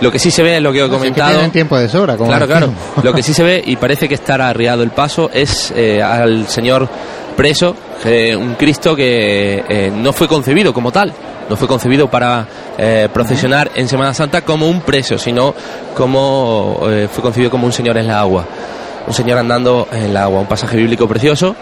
lo 0.00 0.10
que 0.10 0.18
sí 0.18 0.30
se 0.30 0.42
ve 0.42 0.56
es 0.56 0.62
lo 0.62 0.72
que 0.72 0.84
he 0.84 0.88
comentado. 0.88 1.40
en 1.40 1.50
tiempo 1.50 1.78
de 1.78 1.88
sobra, 1.88 2.16
Claro, 2.16 2.46
claro. 2.46 2.72
Lo 3.02 3.12
que 3.12 3.22
sí 3.22 3.34
se 3.34 3.42
ve 3.42 3.62
y 3.66 3.76
parece 3.76 4.08
que 4.08 4.14
estará 4.14 4.48
arriado 4.48 4.82
el 4.82 4.90
paso 4.90 5.30
es 5.32 5.72
eh, 5.76 6.02
al 6.02 6.46
señor 6.48 6.88
preso, 7.36 7.74
un 8.38 8.54
Cristo 8.54 8.94
que 8.94 9.64
eh, 9.68 9.92
no 9.94 10.12
fue 10.12 10.28
concebido 10.28 10.74
como 10.74 10.92
tal, 10.92 11.12
no 11.48 11.56
fue 11.56 11.66
concebido 11.66 12.08
para 12.08 12.46
eh, 12.78 13.08
procesionar 13.12 13.70
en 13.74 13.88
Semana 13.88 14.14
Santa 14.14 14.42
como 14.42 14.68
un 14.68 14.82
preso, 14.82 15.18
sino 15.18 15.54
como 15.94 16.80
eh, 16.88 17.08
fue 17.10 17.22
concebido 17.22 17.50
como 17.50 17.66
un 17.66 17.72
Señor 17.72 17.96
en 17.98 18.06
la 18.06 18.20
agua, 18.20 18.44
un 19.06 19.14
Señor 19.14 19.38
andando 19.38 19.88
en 19.90 20.14
la 20.14 20.24
agua, 20.24 20.40
un 20.40 20.46
pasaje 20.46 20.76
bíblico 20.76 21.08
precioso 21.08 21.56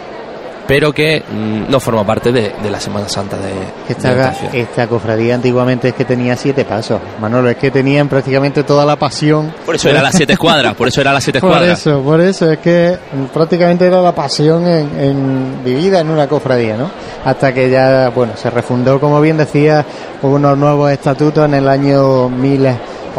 pero 0.69 0.93
que 0.93 1.25
mm, 1.29 1.71
no 1.71 1.81
forma 1.81 2.05
parte 2.05 2.31
de, 2.31 2.53
la 2.71 2.79
Semana 2.79 3.09
Santa 3.09 3.39
de 3.39 3.53
esta, 3.89 4.35
esta 4.53 4.87
cofradía 4.87 5.35
antiguamente 5.35 5.89
es 5.89 5.95
que 5.95 6.05
tenía 6.05 6.37
siete 6.37 6.67
pasos. 6.67 7.01
Manolo 7.19 7.49
es 7.49 7.57
que 7.57 7.71
tenían 7.71 8.09
prácticamente 8.09 8.63
toda 8.63 8.85
la 8.85 8.97
pasión 8.97 9.53
por 9.65 9.75
eso 9.75 9.89
era 9.89 10.03
las 10.03 10.15
siete 10.15 10.35
escuadras 10.35 10.75
por 10.75 10.89
eso 10.89 11.01
era 11.01 11.13
las 11.13 11.25
siete 11.25 11.39
escuadras 11.39 11.81
por 11.83 11.93
eso 11.93 12.03
por 12.03 12.21
eso 12.21 12.53
es 12.53 12.59
que 12.59 12.99
prácticamente 13.33 13.87
era 13.87 14.03
la 14.03 14.15
pasión 14.15 14.67
en, 14.67 15.65
vivida 15.65 16.01
en 16.01 16.11
una 16.11 16.29
cofradía 16.29 16.77
no 16.77 16.91
hasta 17.25 17.55
que 17.55 17.71
ya 17.71 18.11
bueno 18.15 18.35
se 18.37 18.51
refundó 18.51 19.01
como 19.01 19.21
bien 19.21 19.39
decía 19.39 19.85
unos 20.23 20.59
nuevos 20.59 20.93
estatutos 20.93 21.47
en 21.47 21.55
el 21.55 21.69
año 21.69 22.29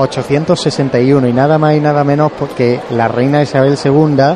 1861 0.08 1.28
y 1.28 1.34
nada 1.34 1.58
más 1.58 1.76
y 1.76 1.80
nada 1.80 2.04
menos 2.04 2.32
porque 2.32 2.80
la 2.92 3.08
reina 3.08 3.42
Isabel 3.42 3.78
II 3.84 4.36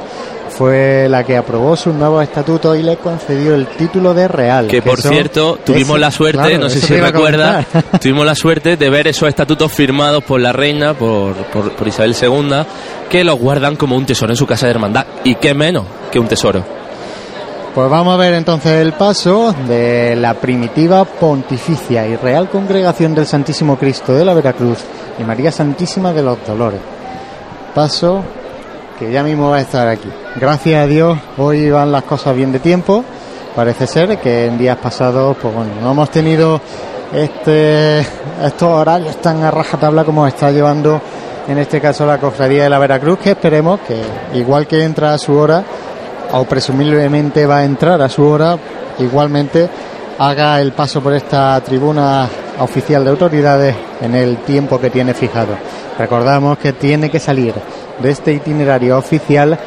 fue 0.49 1.08
la 1.10 1.23
que 1.23 1.36
aprobó 1.36 1.76
sus 1.76 1.93
nuevos 1.93 2.23
estatutos 2.23 2.78
y 2.78 2.84
le 2.84 2.97
concedió 2.97 3.56
el 3.56 3.67
título 3.67 4.13
de 4.13 4.28
real. 4.28 4.67
Que, 4.67 4.82
por 4.82 5.02
cierto, 5.02 5.58
tuvimos 5.63 5.99
la 5.99 6.12
suerte, 6.12 6.58
no 6.58 6.69
sé 6.69 6.80
si 6.80 6.95
recuerda, 6.95 7.65
tuvimos 8.02 8.26
la 8.26 8.36
suerte 8.36 8.78
de 8.78 8.89
ver 8.89 9.08
esos 9.08 9.28
estatutos 9.30 9.71
firmados 9.71 10.23
por 10.23 10.39
la 10.39 10.54
reina, 10.54 10.93
por, 10.93 11.34
por, 11.34 11.88
Isabel 11.88 12.15
II, 12.19 12.65
que 13.10 13.23
los 13.23 13.39
guardan 13.39 13.76
como 13.76 13.95
un 13.95 14.06
tesoro 14.06 14.32
en 14.32 14.38
su 14.38 14.45
casa 14.45 14.67
de 14.67 14.71
hermandad. 14.71 15.06
¿Y 15.23 15.36
qué 15.36 15.54
menos 15.54 15.86
que 16.12 16.19
un 16.19 16.28
tesoro? 16.28 16.83
Pues 17.74 17.90
vamos 17.90 18.14
a 18.14 18.18
ver 18.18 18.36
entonces 18.36 18.74
el 18.74 18.94
paso 18.94 19.52
de 19.68 20.16
la 20.16 20.36
primitiva 20.36 21.06
Pontificia 21.06 22.06
y 22.06 22.16
Real 22.16 22.48
Congregación 22.48 23.16
del 23.16 23.26
Santísimo 23.26 23.80
Cristo 23.80 24.14
de 24.14 24.24
la 24.24 24.36
Veracruz 24.36 24.78
y 25.18 25.24
María 25.24 25.52
Santísima 25.52 26.14
de 26.14 26.22
los 26.22 26.38
Dolores. 26.46 26.80
Paso 27.74 28.22
que 29.00 29.12
ya 29.12 29.24
mismo 29.24 29.50
va 29.50 29.58
a 29.58 29.62
estar 29.62 29.88
aquí. 29.88 30.08
Gracias 30.36 30.84
a 30.84 30.86
Dios, 30.86 31.18
hoy 31.40 31.72
van 31.72 31.92
las 31.92 32.04
cosas 32.04 32.36
bien 32.36 32.52
de 32.52 32.60
tiempo. 32.60 33.04
Parece 33.56 33.88
ser 33.88 34.20
que 34.20 34.46
en 34.46 34.60
días 34.60 34.78
pasados, 34.78 35.36
pues 35.42 35.52
bueno, 35.52 35.72
no 35.82 35.94
hemos 35.94 36.12
tenido 36.12 36.62
este, 37.12 38.02
estos 38.02 38.70
horarios 38.70 39.18
tan 39.18 39.44
a 39.44 39.50
rajatabla 39.50 40.04
como 40.04 40.28
está 40.28 40.52
llevando 40.52 41.02
en 41.48 41.58
este 41.58 41.82
caso 41.82 42.06
la 42.06 42.20
cofradía 42.20 42.66
de 42.66 42.70
la 42.70 42.78
Veracruz, 42.78 43.18
que 43.18 43.32
esperemos 43.32 43.80
que 43.80 44.00
igual 44.38 44.68
que 44.68 44.84
entra 44.84 45.16
a 45.16 45.18
su 45.18 45.34
hora, 45.34 45.64
o 46.34 46.46
presumiblemente 46.46 47.46
va 47.46 47.60
a 47.60 47.65
entrar 47.65 48.02
a 48.02 48.10
su 48.10 48.26
hora, 48.26 48.58
igualmente 49.00 49.69
haga 50.19 50.60
el 50.62 50.74
paso 50.74 51.02
por 51.02 51.13
esta 51.13 51.60
tribuna 51.62 52.28
oficial 52.60 53.04
de 53.04 53.10
autoridades 53.10 53.76
en 54.02 54.15
el 54.15 54.38
tiempo 54.38 54.80
que 54.80 54.89
tiene 54.89 55.13
fijado. 55.13 55.56
Recordamos 55.98 56.58
que 56.58 56.74
tiene 56.74 57.10
que 57.10 57.19
salir 57.19 57.54
de 58.00 58.10
este 58.10 58.34
itinerario 58.34 58.98
oficial 58.98 59.58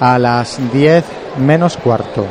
a 0.00 0.18
las 0.18 0.58
10 0.72 1.04
menos 1.38 1.76
cuarto. 1.76 2.26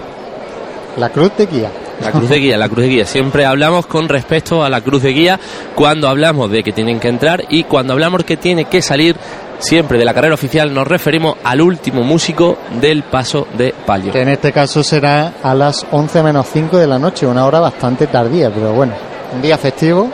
La 0.97 1.10
cruz 1.10 1.32
de 1.38 1.45
guía. 1.45 1.71
La 2.02 2.12
cruz 2.12 2.30
de 2.30 2.39
guía, 2.39 2.58
la 2.58 2.69
cruz 2.69 2.86
de 2.86 2.89
guía. 2.89 3.06
Siempre 3.06 3.45
hablamos 3.45 3.88
con 3.88 4.08
respecto 4.08 4.63
a 4.63 4.69
la 4.69 4.82
cruz 4.82 5.02
de 5.02 5.13
guía 5.13 5.39
cuando 5.76 6.08
hablamos 6.08 6.52
de 6.52 6.63
que 6.63 6.71
tienen 6.71 7.00
que 7.00 7.08
entrar 7.08 7.45
y 7.50 7.63
cuando 7.63 7.93
hablamos 7.93 8.23
que 8.23 8.38
tiene 8.38 8.65
que 8.65 8.82
salir 8.82 9.15
siempre 9.60 9.98
de 9.98 10.06
la 10.06 10.13
carrera 10.13 10.36
oficial 10.36 10.74
nos 10.74 10.88
referimos 10.88 11.36
al 11.43 11.62
último 11.62 12.04
músico 12.04 12.58
del 12.80 13.04
paso 13.04 13.48
de 13.58 13.74
palio. 13.86 14.12
Que 14.12 14.22
en 14.22 14.30
este 14.30 14.52
caso 14.52 14.84
será 14.84 15.34
a 15.41 15.54
las 15.54 15.86
11 15.91 16.24
menos 16.24 16.48
5 16.52 16.78
de 16.78 16.88
la 16.88 17.00
noche, 17.00 17.26
una 17.26 17.46
hora 17.46 17.60
bastante 17.60 18.08
tardía, 18.08 18.50
pero 18.50 18.74
bueno, 18.74 18.93
un 19.34 19.41
día 19.41 19.58
festivo 19.58 20.10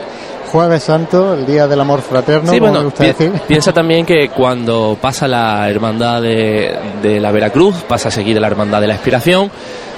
Jueves 0.54 0.84
Santo, 0.84 1.34
el 1.34 1.46
Día 1.46 1.66
del 1.66 1.80
Amor 1.80 2.00
Fraterno, 2.00 2.52
Piensa 3.48 3.72
también 3.72 4.06
que 4.06 4.28
cuando 4.28 4.96
pasa 5.00 5.26
la 5.26 5.68
hermandad 5.68 6.22
de, 6.22 7.18
la 7.20 7.32
Veracruz, 7.32 7.74
pasa 7.88 8.06
a 8.06 8.12
seguir 8.12 8.40
la 8.40 8.46
hermandad 8.46 8.80
de 8.80 8.86
la 8.86 8.94
Expiración, 8.94 9.50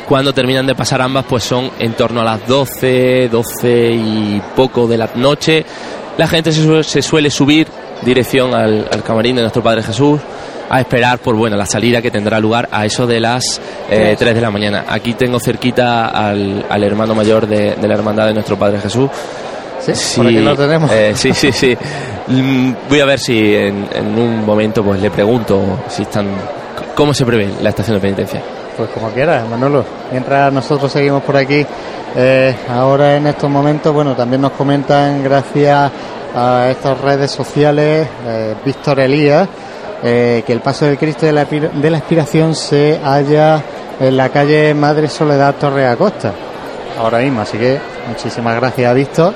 cuando 0.08 0.32
terminan 0.32 0.66
de 0.66 0.74
pasar 0.74 1.02
ambas, 1.02 1.26
pues 1.28 1.44
son 1.44 1.70
en 1.78 1.92
torno 1.92 2.22
a 2.22 2.24
las 2.24 2.48
12, 2.48 3.28
12 3.28 3.90
y 3.90 4.42
poco 4.56 4.86
de 4.86 4.96
la 4.96 5.10
noche, 5.16 5.62
la 6.16 6.26
gente 6.26 6.52
se 6.52 7.02
suele, 7.02 7.30
subir 7.30 7.68
dirección 8.02 8.54
al, 8.54 9.02
camarín 9.04 9.36
de 9.36 9.42
nuestro 9.42 9.62
Padre 9.62 9.82
Jesús 9.82 10.20
a 10.68 10.80
esperar 10.80 11.18
por 11.18 11.36
bueno 11.36 11.56
la 11.56 11.66
salida 11.66 12.02
que 12.02 12.10
tendrá 12.10 12.40
lugar 12.40 12.68
a 12.72 12.84
eso 12.84 13.06
de 13.06 13.20
las 13.20 13.60
eh, 13.88 14.16
3 14.18 14.34
de 14.34 14.40
la 14.40 14.50
mañana. 14.50 14.84
Aquí 14.88 15.14
tengo 15.14 15.38
cerquita 15.38 16.06
al, 16.06 16.82
hermano 16.82 17.14
mayor 17.14 17.46
de, 17.46 17.76
la 17.80 17.94
hermandad 17.94 18.26
de 18.26 18.34
nuestro 18.34 18.58
Padre 18.58 18.80
Jesús. 18.80 19.10
Sí, 19.80 20.16
por 20.16 20.26
aquí 20.26 20.38
lo 20.38 20.56
tenemos. 20.56 20.90
Eh, 20.90 21.12
sí, 21.14 21.32
sí, 21.32 21.52
sí. 21.52 21.76
Mm, 22.26 22.72
voy 22.88 23.00
a 23.00 23.04
ver 23.04 23.20
si 23.20 23.54
en, 23.54 23.86
un 24.18 24.44
momento 24.44 24.82
pues 24.82 25.00
le 25.00 25.10
pregunto 25.10 25.84
si 25.88 26.02
están 26.02 26.26
cómo 26.94 27.14
se 27.14 27.24
prevé 27.24 27.48
la 27.62 27.68
estación 27.68 27.96
de 27.96 28.00
penitencia. 28.00 28.42
Pues 28.76 28.90
como 28.90 29.08
quieras, 29.08 29.48
Manolo. 29.48 29.84
Mientras 30.10 30.52
nosotros 30.52 30.92
seguimos 30.92 31.22
por 31.22 31.36
aquí, 31.36 31.64
eh, 32.14 32.54
ahora 32.68 33.16
en 33.16 33.26
estos 33.26 33.48
momentos, 33.48 33.92
bueno, 33.92 34.14
también 34.14 34.42
nos 34.42 34.52
comentan 34.52 35.24
gracias 35.24 35.90
a 36.34 36.68
estas 36.68 37.00
redes 37.00 37.30
sociales, 37.30 38.06
eh, 38.26 38.54
Víctor 38.62 39.00
Elías, 39.00 39.48
eh, 40.02 40.44
que 40.46 40.52
el 40.52 40.60
paso 40.60 40.84
del 40.84 40.98
Cristo 40.98 41.24
de 41.24 41.32
la, 41.32 41.46
de 41.46 41.90
la 41.90 41.98
Expiración 41.98 42.54
se 42.54 43.00
halla 43.02 43.62
en 43.98 44.14
la 44.14 44.28
calle 44.28 44.74
Madre 44.74 45.08
Soledad 45.08 45.54
Torre 45.54 45.86
Acosta, 45.86 46.32
ahora 46.98 47.20
mismo. 47.20 47.40
Así 47.40 47.56
que 47.56 47.80
muchísimas 48.08 48.56
gracias, 48.56 48.94
Víctor, 48.94 49.32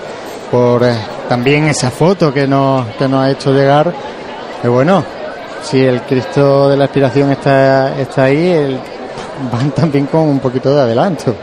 por 0.50 0.82
también 1.30 1.66
esa 1.66 1.90
foto 1.90 2.30
que 2.30 2.46
nos, 2.46 2.86
que 2.96 3.08
nos 3.08 3.24
ha 3.24 3.30
hecho 3.30 3.52
llegar. 3.54 3.90
Y 4.62 4.68
bueno, 4.68 5.02
si 5.62 5.82
el 5.82 6.02
Cristo 6.02 6.68
de 6.68 6.76
la 6.76 6.84
Expiración 6.84 7.32
está, 7.32 7.98
está 7.98 8.24
ahí, 8.24 8.50
el 8.50 8.80
van 9.52 9.70
también 9.70 10.06
con 10.06 10.22
un 10.22 10.38
poquito 10.38 10.74
de 10.74 10.82
adelanto. 10.82 11.34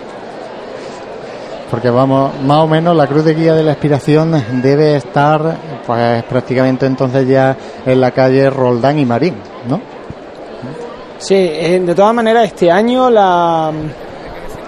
Porque 1.69 1.89
vamos, 1.89 2.31
más 2.43 2.59
o 2.59 2.67
menos 2.67 2.95
la 2.95 3.07
cruz 3.07 3.25
de 3.25 3.33
guía 3.33 3.53
de 3.53 3.63
la 3.63 3.73
expiración 3.73 4.61
debe 4.61 4.95
estar 4.95 5.57
pues 5.85 6.23
prácticamente 6.23 6.85
entonces 6.85 7.27
ya 7.27 7.57
en 7.85 7.99
la 7.99 8.11
calle 8.11 8.49
Roldán 8.49 8.99
y 8.99 9.05
Marín, 9.05 9.35
¿no? 9.67 9.81
Sí, 11.17 11.35
eh, 11.35 11.81
de 11.83 11.95
todas 11.95 12.13
maneras 12.13 12.45
este 12.45 12.71
año 12.71 13.09
la 13.09 13.71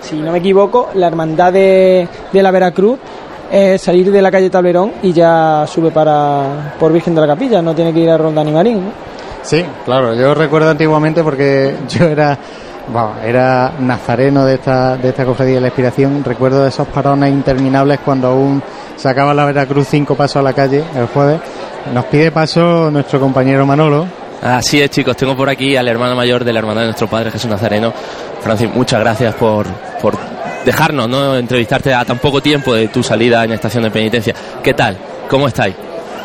si 0.01 0.15
no 0.15 0.31
me 0.31 0.39
equivoco, 0.39 0.89
la 0.95 1.07
hermandad 1.07 1.53
de, 1.53 2.07
la 2.33 2.51
Veracruz 2.51 2.99
es 3.51 3.81
salir 3.81 4.11
de 4.11 4.21
la 4.21 4.31
calle 4.31 4.49
Tablerón 4.49 4.93
y 5.03 5.13
ya 5.13 5.65
sube 5.67 5.91
para 5.91 6.75
por 6.79 6.91
Virgen 6.91 7.15
de 7.15 7.21
la 7.21 7.27
Capilla, 7.27 7.61
no 7.61 7.75
tiene 7.75 7.93
que 7.93 7.99
ir 7.99 8.09
a 8.09 8.17
Roldán 8.17 8.47
y 8.47 8.51
Marín, 8.51 8.85
¿no? 8.85 8.91
Sí, 9.41 9.63
claro, 9.85 10.13
yo 10.15 10.33
recuerdo 10.33 10.69
antiguamente 10.69 11.23
porque 11.23 11.75
yo 11.89 12.05
era 12.05 12.37
bueno, 12.91 13.13
era 13.23 13.73
nazareno 13.79 14.45
de 14.45 14.55
esta, 14.55 14.97
de 14.97 15.09
esta 15.09 15.25
cofradía 15.25 15.55
de 15.55 15.61
la 15.61 15.67
inspiración. 15.67 16.23
Recuerdo 16.23 16.65
esos 16.65 16.87
parones 16.87 17.31
interminables 17.31 17.99
cuando 18.03 18.29
aún 18.29 18.61
sacaba 18.95 19.33
la 19.33 19.45
Veracruz 19.45 19.87
cinco 19.89 20.15
pasos 20.15 20.37
a 20.37 20.41
la 20.41 20.53
calle 20.53 20.83
el 20.95 21.05
jueves. 21.07 21.39
Nos 21.93 22.05
pide 22.05 22.31
paso 22.31 22.89
nuestro 22.91 23.19
compañero 23.19 23.65
Manolo. 23.65 24.07
Así 24.41 24.81
es, 24.81 24.89
chicos. 24.89 25.15
Tengo 25.17 25.35
por 25.35 25.49
aquí 25.49 25.75
al 25.75 25.87
hermano 25.87 26.15
mayor 26.15 26.43
de 26.43 26.53
la 26.53 26.59
hermandad 26.59 26.81
de 26.81 26.87
nuestro 26.87 27.07
padre 27.07 27.31
Jesús 27.31 27.49
Nazareno. 27.49 27.93
Francis, 28.41 28.69
muchas 28.73 28.99
gracias 29.01 29.35
por, 29.35 29.67
por 30.01 30.17
dejarnos 30.65 31.09
¿no? 31.09 31.35
entrevistarte 31.35 31.93
a 31.93 32.05
tan 32.05 32.17
poco 32.17 32.41
tiempo 32.41 32.73
de 32.73 32.87
tu 32.87 33.03
salida 33.03 33.43
en 33.43 33.49
la 33.49 33.55
estación 33.55 33.83
de 33.83 33.91
penitencia. 33.91 34.33
¿Qué 34.63 34.73
tal? 34.73 34.97
¿Cómo 35.29 35.47
estáis? 35.47 35.75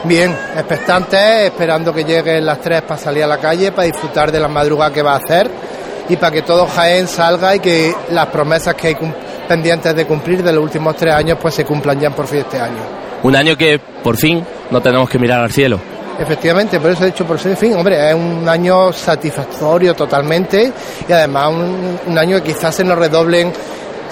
Bien, 0.05 0.31
expectantes, 0.55 1.46
esperando 1.46 1.92
que 1.92 2.05
lleguen 2.05 2.44
las 2.44 2.61
tres 2.61 2.83
para 2.83 3.00
salir 3.00 3.24
a 3.24 3.27
la 3.27 3.38
calle, 3.38 3.72
para 3.72 3.87
disfrutar 3.87 4.31
de 4.31 4.38
la 4.38 4.48
madrugada 4.48 4.92
que 4.92 5.03
va 5.03 5.14
a 5.14 5.16
hacer 5.16 5.50
y 6.09 6.17
para 6.17 6.33
que 6.33 6.43
todo 6.43 6.67
Jaén 6.67 7.09
salga 7.09 7.55
y 7.57 7.61
que 7.61 7.95
las 8.11 8.27
promesas 8.27 8.75
que 8.75 8.88
hay 8.88 8.97
pendientes 9.49 9.95
de 9.95 10.07
cumplir 10.07 10.43
de 10.43 10.53
los 10.53 10.62
últimos 10.62 10.97
tres 10.97 11.14
años 11.14 11.38
pues 11.40 11.55
se 11.55 11.64
cumplan 11.64 11.99
ya 12.01 12.11
por 12.11 12.27
fin 12.27 12.40
este 12.40 12.61
año. 12.61 12.81
Un 13.23 13.37
año 13.37 13.57
que 13.57 13.79
por 13.79 14.17
fin 14.17 14.45
no 14.71 14.81
tenemos 14.81 15.09
que 15.09 15.19
mirar 15.19 15.40
al 15.40 15.51
cielo. 15.51 15.79
Efectivamente, 16.19 16.79
por 16.79 16.93
eso 16.93 17.03
he 17.03 17.07
dicho 17.07 17.25
por 17.25 17.38
fin, 17.38 17.75
hombre, 17.75 18.11
es 18.11 18.14
un 18.14 18.49
año 18.49 18.93
satisfactorio 18.93 19.95
totalmente 19.95 20.73
y 21.09 21.12
además 21.12 21.49
un, 21.49 21.99
un 22.07 22.19
año 22.19 22.37
que 22.37 22.53
quizás 22.53 22.75
se 22.75 22.85
nos 22.85 22.97
redoblen 22.97 23.53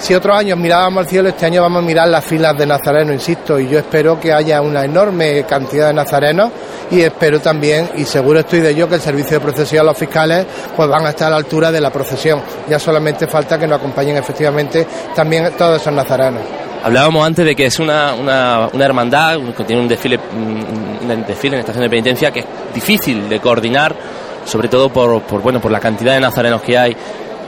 si 0.03 0.13
otros 0.13 0.35
años 0.35 0.59
mirábamos 0.59 1.05
al 1.05 1.07
cielo, 1.07 1.29
este 1.29 1.45
año 1.45 1.61
vamos 1.61 1.81
a 1.81 1.85
mirar 1.85 2.09
las 2.09 2.25
filas 2.25 2.57
de 2.57 2.65
nazarenos, 2.65 3.13
insisto, 3.13 3.57
y 3.57 3.69
yo 3.69 3.79
espero 3.79 4.19
que 4.19 4.33
haya 4.33 4.61
una 4.61 4.83
enorme 4.83 5.45
cantidad 5.45 5.87
de 5.87 5.93
nazarenos 5.93 6.51
y 6.91 6.99
espero 6.99 7.39
también, 7.39 7.89
y 7.95 8.03
seguro 8.03 8.41
estoy 8.41 8.59
de 8.59 8.71
ello, 8.71 8.89
que 8.89 8.95
el 8.95 9.01
servicio 9.01 9.39
de 9.39 9.39
procesión, 9.39 9.85
los 9.85 9.97
fiscales, 9.97 10.45
pues 10.75 10.89
van 10.89 11.05
a 11.05 11.11
estar 11.11 11.27
a 11.27 11.31
la 11.31 11.37
altura 11.37 11.71
de 11.71 11.79
la 11.79 11.89
procesión. 11.89 12.41
Ya 12.67 12.79
solamente 12.79 13.27
falta 13.27 13.57
que 13.57 13.65
nos 13.65 13.79
acompañen 13.79 14.17
efectivamente 14.17 14.85
también 15.15 15.53
todos 15.57 15.79
esos 15.79 15.93
nazarenos. 15.93 16.41
Hablábamos 16.83 17.25
antes 17.25 17.45
de 17.45 17.55
que 17.55 17.67
es 17.67 17.79
una, 17.79 18.13
una, 18.13 18.85
hermandad 18.85 19.39
que 19.55 19.63
tiene 19.63 19.83
un 19.83 19.87
desfile, 19.87 20.19
un 20.33 21.23
desfile 21.25 21.55
en 21.55 21.59
estación 21.61 21.81
de 21.81 21.89
penitencia 21.89 22.29
que 22.29 22.41
es 22.41 22.45
difícil 22.75 23.29
de 23.29 23.39
coordinar, 23.39 23.95
sobre 24.43 24.67
todo 24.67 24.89
por, 24.89 25.21
por, 25.21 25.41
bueno, 25.41 25.61
por 25.61 25.71
la 25.71 25.79
cantidad 25.79 26.13
de 26.13 26.19
nazarenos 26.19 26.61
que 26.61 26.77
hay 26.77 26.97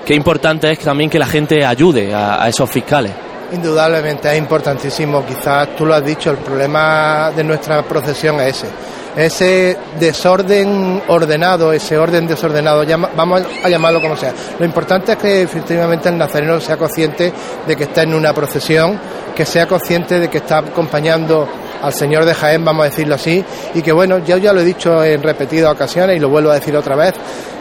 qué 0.05 0.13
importante 0.13 0.71
es 0.71 0.79
también 0.79 1.09
que 1.09 1.19
la 1.19 1.25
gente 1.25 1.65
ayude 1.65 2.13
a, 2.13 2.47
esos 2.47 2.69
fiscales. 2.69 3.11
Indudablemente 3.51 4.31
es 4.31 4.37
importantísimo, 4.37 5.25
quizás 5.25 5.75
tú 5.75 5.85
lo 5.85 5.95
has 5.95 6.05
dicho, 6.05 6.31
el 6.31 6.37
problema 6.37 7.31
de 7.35 7.43
nuestra 7.43 7.83
procesión 7.83 8.39
es 8.39 8.63
ese, 8.63 8.67
ese 9.15 9.77
desorden 9.99 11.01
ordenado, 11.07 11.71
ese 11.71 11.97
orden 11.97 12.27
desordenado, 12.27 12.83
vamos 13.15 13.43
a 13.63 13.69
llamarlo 13.69 14.01
como 14.01 14.15
sea. 14.15 14.33
Lo 14.59 14.65
importante 14.65 15.13
es 15.13 15.17
que 15.17 15.41
efectivamente 15.43 16.09
el 16.09 16.17
nazareno 16.17 16.59
sea 16.59 16.77
consciente 16.77 17.31
de 17.65 17.75
que 17.75 17.83
está 17.83 18.03
en 18.03 18.13
una 18.13 18.33
procesión, 18.33 18.99
que 19.35 19.45
sea 19.45 19.67
consciente 19.67 20.19
de 20.19 20.29
que 20.29 20.39
está 20.39 20.59
acompañando 20.59 21.47
al 21.81 21.93
Señor 21.93 22.25
de 22.25 22.33
Jaén, 22.33 22.63
vamos 22.63 22.85
a 22.85 22.89
decirlo 22.89 23.15
así, 23.15 23.43
y 23.73 23.81
que 23.81 23.91
bueno, 23.91 24.19
yo 24.19 24.38
ya 24.38 24.53
lo 24.53 24.61
he 24.61 24.65
dicho 24.65 25.03
en 25.03 25.21
repetidas 25.21 25.71
ocasiones 25.73 26.17
y 26.17 26.19
lo 26.19 26.29
vuelvo 26.29 26.51
a 26.51 26.55
decir 26.55 26.75
otra 26.75 26.95
vez, 26.95 27.13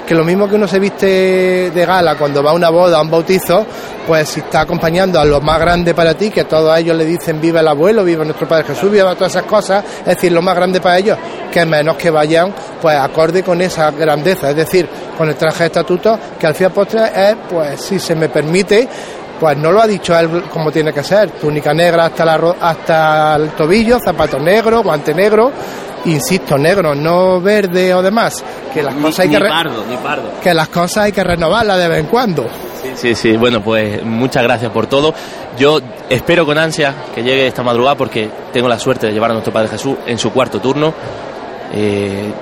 que 0.07 0.15
lo 0.15 0.25
mismo 0.25 0.49
que 0.49 0.57
uno 0.57 0.69
se 0.69 0.79
viste 0.79 1.71
de 1.71 1.87
gala 1.87 2.17
cuando 2.17 2.43
va 2.43 2.51
a 2.51 2.55
una 2.55 2.69
boda, 2.69 2.99
a 2.99 3.03
un 3.03 3.11
bautizo, 3.11 3.67
pues 4.07 4.29
si 4.29 4.41
está 4.41 4.61
acompañando 4.63 5.19
a 5.19 5.25
los 5.25 5.43
más 5.43 5.59
grandes 5.59 5.95
para 5.95 6.15
ti, 6.15 6.31
que 6.31 6.45
todos 6.45 6.79
ellos 6.79 6.97
le 6.97 7.07
dicen 7.07 7.41
viva 7.41 7.61
el 7.61 7.69
abuelo, 7.69 8.05
viva 8.05 8.25
nuestro 8.25 8.47
Padre 8.47 8.65
Jesús, 8.65 8.91
viva 8.91 9.15
todas 9.15 9.33
esas 9.33 9.45
cosas, 9.45 9.83
es 10.01 10.07
decir, 10.07 10.33
lo 10.33 10.43
más 10.43 10.55
grande 10.55 10.81
para 10.81 10.99
ellos, 10.99 11.19
que 11.51 11.65
menos 11.65 11.97
que 11.97 12.11
vayan 12.11 12.55
pues 12.81 12.97
acorde 12.99 13.43
con 13.43 13.61
esa 13.63 13.91
grandeza, 13.93 14.51
es 14.51 14.57
decir, 14.57 14.89
con 15.17 15.29
el 15.29 15.37
traje 15.37 15.61
de 15.61 15.67
estatuto, 15.67 16.19
que 16.39 16.47
al 16.47 16.55
fin 16.55 16.71
postre 16.71 17.01
es, 17.15 17.37
pues 17.49 17.81
si 17.81 17.99
se 17.99 18.15
me 18.15 18.29
permite, 18.29 18.87
pues 19.45 19.59
no 19.59 19.73
lo 19.73 19.83
ha 19.83 19.87
dicho 19.87 20.19
él 20.19 20.45
como 20.45 20.73
tiene 20.73 20.91
que 20.91 21.05
ser, 21.05 21.33
túnica 21.33 21.75
negra 21.75 22.07
hasta, 22.07 22.25
la, 22.25 22.57
hasta 22.63 23.37
el 23.37 23.51
tobillo, 23.51 23.99
zapato 24.03 24.39
negro, 24.39 24.83
guante 24.83 25.13
negro, 25.13 25.53
insisto, 26.07 26.57
negro, 26.57 26.95
no 26.95 27.43
verde 27.43 27.93
o 27.93 28.01
demás, 28.01 28.43
que 28.73 28.83
las 28.83 28.95
cosas 28.95 29.27
hay 29.27 29.29
que 29.29 29.39
que 30.43 30.55
las 30.55 30.69
cosas 30.71 31.05
hay 31.05 31.13
que 31.13 31.23
renovarlas 31.23 31.77
de 31.77 31.89
vez 31.89 31.99
en 31.99 32.07
cuando. 32.07 32.47
Sí, 32.81 32.93
sí, 32.95 33.15
sí, 33.15 33.37
bueno, 33.37 33.63
pues 33.63 34.03
muchas 34.03 34.43
gracias 34.43 34.73
por 34.73 34.87
todo. 34.87 35.13
Yo 35.59 35.79
espero 36.09 36.47
con 36.47 36.57
ansia 36.57 36.95
que 37.15 37.23
llegue 37.23 37.47
esta 37.47 37.63
madrugada 37.63 37.97
porque 37.99 38.31
tengo 38.51 38.67
la 38.67 38.79
suerte 38.79 39.09
de 39.09 39.13
llevar 39.13 39.29
a 39.29 39.35
nuestro 39.35 39.53
Padre 39.53 39.69
Jesús 39.69 39.97
en 40.07 40.17
su 40.17 40.33
cuarto 40.33 40.59
turno. 40.59 40.95
Eh, 41.71 42.33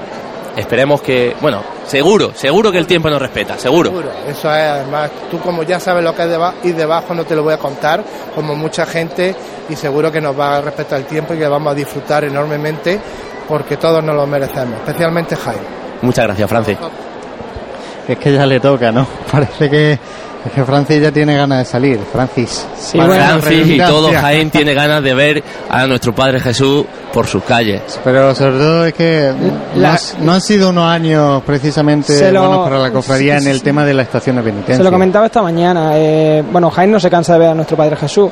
esperemos 0.57 1.01
que, 1.01 1.35
bueno, 1.41 1.63
seguro, 1.87 2.33
seguro 2.35 2.71
que 2.71 2.79
el 2.79 2.87
tiempo 2.87 3.09
nos 3.11 3.21
respeta, 3.21 3.59
seguro. 3.59 3.91
seguro. 3.91 4.11
Eso 4.29 4.55
es, 4.55 4.63
además, 4.63 5.11
tú 5.31 5.39
como 5.41 5.63
ya 5.63 5.81
sabes 5.81 6.05
lo 6.05 6.15
que 6.15 6.23
es 6.23 6.39
y 6.65 6.73
debajo 6.73 7.15
no 7.15 7.25
te 7.25 7.35
lo 7.35 7.43
voy 7.43 7.55
a 7.55 7.59
contar, 7.59 8.03
como 8.35 8.55
mucha 8.55 8.87
gente, 8.87 9.35
y 9.69 9.77
seguro 9.77 10.11
que 10.11 10.21
nos 10.21 10.39
va 10.39 10.59
a 10.59 10.61
respetar 10.61 10.99
el 10.99 11.07
tiempo 11.07 11.35
y 11.35 11.39
que 11.39 11.49
vamos 11.49 11.73
a 11.73 11.75
disfrutar 11.75 12.25
enormemente 12.25 13.01
porque 13.49 13.77
todos 13.77 14.03
nos 14.03 14.15
lo 14.15 14.27
merecemos, 14.27 14.79
especialmente 14.81 15.37
Jaime. 15.37 15.63
Muchas 16.03 16.27
gracias, 16.27 16.49
Francis. 16.49 16.79
Es 18.09 18.19
que 18.19 18.33
ya 18.33 18.47
le 18.47 18.61
toca, 18.61 18.91
¿no? 18.91 19.07
Parece 19.33 19.71
que, 19.71 19.99
que 20.55 20.65
Francis 20.65 21.03
ya 21.03 21.13
tiene 21.13 21.37
ganas 21.37 21.59
de 21.59 21.65
salir. 21.65 22.01
Francis. 22.13 22.67
Sí, 22.77 22.99
Francis 22.99 23.67
y 23.67 23.79
todo 23.79 24.13
Jaén 24.13 24.51
tiene 24.51 24.75
ganas 24.75 25.03
de 25.03 25.15
ver 25.15 25.43
a 25.69 25.87
nuestro 25.87 26.15
Padre 26.15 26.41
Jesús 26.41 26.85
por 27.13 27.27
sus 27.27 27.43
calles. 27.45 28.01
Pero 28.03 28.35
sobre 28.35 28.59
todo 28.59 28.87
es 28.87 28.95
que 28.95 29.33
no, 30.21 30.33
han 30.33 30.41
sido 30.41 30.71
unos 30.71 30.91
años 30.91 31.43
precisamente 31.45 32.19
buenos 32.31 32.65
para 32.65 32.79
la 32.79 32.91
cofradía 32.91 33.39
en 33.39 33.47
el 33.47 33.63
tema 33.63 33.85
de 33.85 33.95
la 33.95 34.03
estación 34.03 34.37
de 34.37 34.43
penitencia. 34.43 34.77
Se 34.77 34.83
lo 34.83 34.91
comentaba 34.91 35.27
esta 35.27 35.43
mañana. 35.43 35.93
Eh, 35.95 36.43
bueno, 36.51 36.71
Jaén 36.71 36.91
no 36.91 37.01
se 37.01 37.11
cansa 37.11 37.35
de 37.35 37.39
ver 37.41 37.49
a 37.49 37.55
nuestro 37.55 37.77
Padre 37.77 37.97
Jesús. 37.97 38.31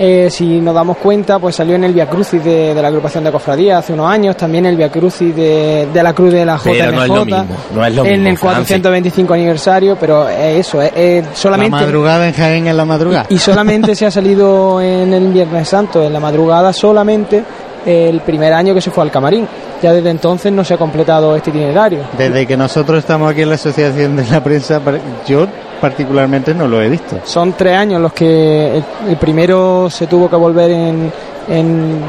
Eh, 0.00 0.28
si 0.30 0.60
nos 0.60 0.76
damos 0.76 0.96
cuenta, 0.98 1.40
pues 1.40 1.56
salió 1.56 1.74
en 1.74 1.82
el 1.82 1.92
Via 1.92 2.08
Crucis 2.08 2.44
de, 2.44 2.72
la 2.72 2.86
agrupación 2.86 3.24
de 3.24 3.32
cofradía 3.32 3.78
hace 3.78 3.92
unos 3.92 4.08
años, 4.08 4.36
también 4.36 4.64
el 4.66 4.76
Via 4.76 4.90
Crucis 4.90 5.34
de, 5.34 5.88
la 5.92 6.12
Cruz 6.12 6.32
de 6.32 6.44
la 6.44 6.56
JMJ, 6.56 8.06
en 8.06 8.26
el 8.28 8.38
425 8.38 9.34
aniversario, 9.34 9.96
pero 9.98 10.28
eso, 10.28 10.80
es 10.80 11.24
solamente... 11.34 11.76
La 11.76 11.82
madrugada 11.82 12.28
en 12.28 12.32
Jaén 12.32 12.68
en 12.68 12.76
la 12.76 12.84
madrugada. 12.84 13.26
Y, 13.28 13.38
solamente 13.38 13.96
se 13.96 14.06
ha 14.06 14.10
salido 14.12 14.80
en 14.80 15.12
el 15.12 15.32
Viernes 15.32 15.68
Santo, 15.68 16.04
en 16.04 16.12
la 16.12 16.20
madrugada 16.20 16.72
solamente 16.72 17.42
el 17.84 18.20
primer 18.20 18.52
año 18.52 18.74
que 18.74 18.80
se 18.80 18.92
fue 18.92 19.02
al 19.02 19.10
camarín. 19.10 19.48
Ya 19.82 19.92
desde 19.92 20.10
entonces 20.10 20.52
no 20.52 20.64
se 20.64 20.74
ha 20.74 20.76
completado 20.76 21.34
este 21.34 21.50
itinerario. 21.50 22.00
Desde 22.16 22.46
que 22.46 22.56
nosotros 22.56 22.98
estamos 22.98 23.30
aquí 23.30 23.42
en 23.42 23.48
la 23.48 23.54
Asociación 23.56 24.16
de 24.16 24.26
la 24.26 24.42
Prensa, 24.42 24.80
yo 25.26 25.46
particularmente 25.80 26.54
no 26.54 26.66
lo 26.66 26.80
he 26.80 26.88
visto. 26.88 27.20
Son 27.24 27.52
tres 27.52 27.76
años 27.76 28.00
los 28.00 28.12
que 28.12 28.82
el, 29.08 29.16
primero 29.16 29.88
se 29.90 30.06
tuvo 30.06 30.28
que 30.28 30.36
volver 30.36 30.70
en, 30.70 32.02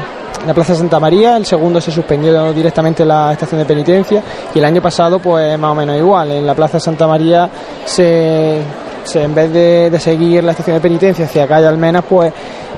la 0.46 0.54
Plaza 0.54 0.74
Santa 0.74 0.98
María, 0.98 1.36
el 1.36 1.44
segundo 1.44 1.82
se 1.82 1.90
suspendió 1.90 2.52
directamente 2.54 3.04
la 3.04 3.32
estación 3.32 3.60
de 3.60 3.66
penitencia 3.66 4.22
y 4.54 4.58
el 4.58 4.64
año 4.64 4.80
pasado 4.80 5.18
pues 5.18 5.58
más 5.58 5.72
o 5.72 5.74
menos 5.74 5.98
igual, 5.98 6.30
en 6.30 6.46
la 6.46 6.54
Plaza 6.54 6.80
Santa 6.80 7.06
María 7.06 7.50
se, 7.84 8.58
se 9.04 9.22
en 9.22 9.34
vez 9.34 9.52
de, 9.52 9.90
de 9.90 10.00
seguir 10.00 10.42
la 10.42 10.52
estación 10.52 10.76
de 10.76 10.80
penitencia 10.80 11.26
hacia 11.26 11.46
calle 11.46 11.66
Almenas 11.66 12.04
pues 12.08 12.32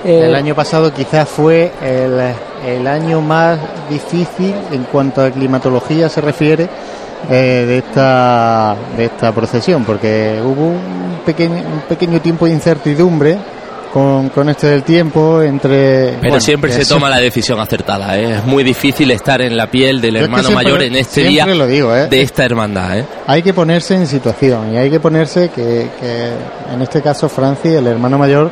eh, 0.05 0.25
El 0.25 0.35
año 0.35 0.57
pasado 0.57 0.93
quizás 0.93 1.29
fue 1.29 1.71
el, 1.81 2.35
el 2.67 2.87
año 2.89 3.21
más 3.21 3.59
difícil 3.89 4.55
en 4.73 4.83
cuanto 4.85 5.23
a 5.23 5.31
climatología 5.31 6.09
se 6.09 6.21
refiere 6.21 6.69
eh, 7.31 7.65
de 7.67 7.79
esta 7.79 8.75
de 8.97 9.05
esta 9.07 9.33
procesión 9.33 9.85
porque 9.85 10.41
hubo 10.45 10.67
un 10.69 11.21
pequeño 11.25 11.55
un 11.55 11.81
pequeño 11.89 12.21
tiempo 12.21 12.47
de 12.47 12.53
incertidumbre 12.53 13.39
con, 13.93 14.31
con 14.31 14.49
este 14.49 14.69
del 14.69 14.83
tiempo 14.85 15.43
entre 15.43 16.15
Pero 16.19 16.21
bueno, 16.23 16.41
siempre 16.41 16.73
se 16.73 16.87
toma 16.87 17.11
la 17.11 17.19
decisión 17.19 17.61
acertada, 17.61 18.19
¿eh? 18.19 18.37
Es 18.37 18.45
muy 18.47 18.65
difícil 18.65 19.11
estar 19.11 19.43
en 19.43 19.55
la 19.55 19.67
piel 19.71 20.01
del 20.01 20.15
Yo 20.15 20.17
es 20.17 20.21
que 20.21 20.25
hermano 20.25 20.49
siempre- 20.49 20.65
mayor 20.65 20.83
en 20.83 20.97
este 20.97 21.25
día 21.25 21.45
lo 21.47 21.67
digo, 21.67 21.95
¿eh? 21.95 22.07
de 22.09 22.23
esta 22.23 22.43
hermandad, 22.45 23.01
¿eh? 23.01 23.05
hay 23.27 23.43
que 23.43 23.53
ponerse 23.53 23.95
en 23.95 24.07
situación 24.07 24.73
y 24.73 24.79
hay 24.79 24.89
que 24.91 24.99
ponerse 24.99 25.51
que, 25.51 25.89
que 26.01 26.29
en 26.73 26.81
este 26.81 27.03
caso 27.03 27.29
Francis, 27.29 27.73
el 27.73 27.87
hermano 27.87 28.17
mayor, 28.17 28.51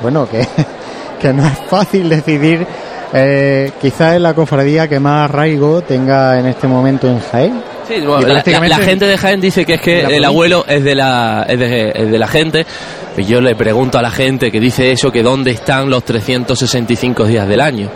bueno, 0.00 0.28
que, 0.30 0.46
que 1.20 1.32
no 1.32 1.44
es 1.44 1.58
fácil 1.68 2.08
decidir, 2.08 2.64
eh, 3.12 3.72
quizás 3.80 4.14
es 4.14 4.20
la 4.20 4.32
cofradía 4.34 4.86
que 4.86 5.00
más 5.00 5.28
arraigo 5.28 5.80
tenga 5.80 6.38
en 6.38 6.46
este 6.46 6.68
momento 6.68 7.08
en 7.08 7.18
Jaén. 7.18 7.60
Sí, 7.88 7.94
bueno, 8.00 8.20
la, 8.34 8.42
la- 8.52 8.60
la 8.68 8.76
gente 8.84 9.06
de 9.06 9.16
Jaén 9.18 9.40
dice 9.40 9.64
que 9.64 9.74
es 9.74 9.80
que 9.80 10.00
el 10.16 10.24
abuelo 10.24 10.64
es 10.68 10.84
de 10.84 10.94
la 10.94 11.46
es 11.48 11.58
de, 11.58 11.92
es 11.94 12.10
de 12.10 12.18
la 12.18 12.28
gente. 12.28 12.66
Y 13.16 13.24
yo 13.24 13.40
le 13.40 13.56
pregunto 13.56 13.98
a 13.98 14.02
la 14.02 14.10
gente 14.10 14.52
que 14.52 14.60
dice 14.60 14.92
eso 14.92 15.10
que 15.10 15.22
dónde 15.22 15.50
están 15.50 15.90
los 15.90 16.04
365 16.04 17.24
días 17.24 17.48
del 17.48 17.60
año. 17.60 17.90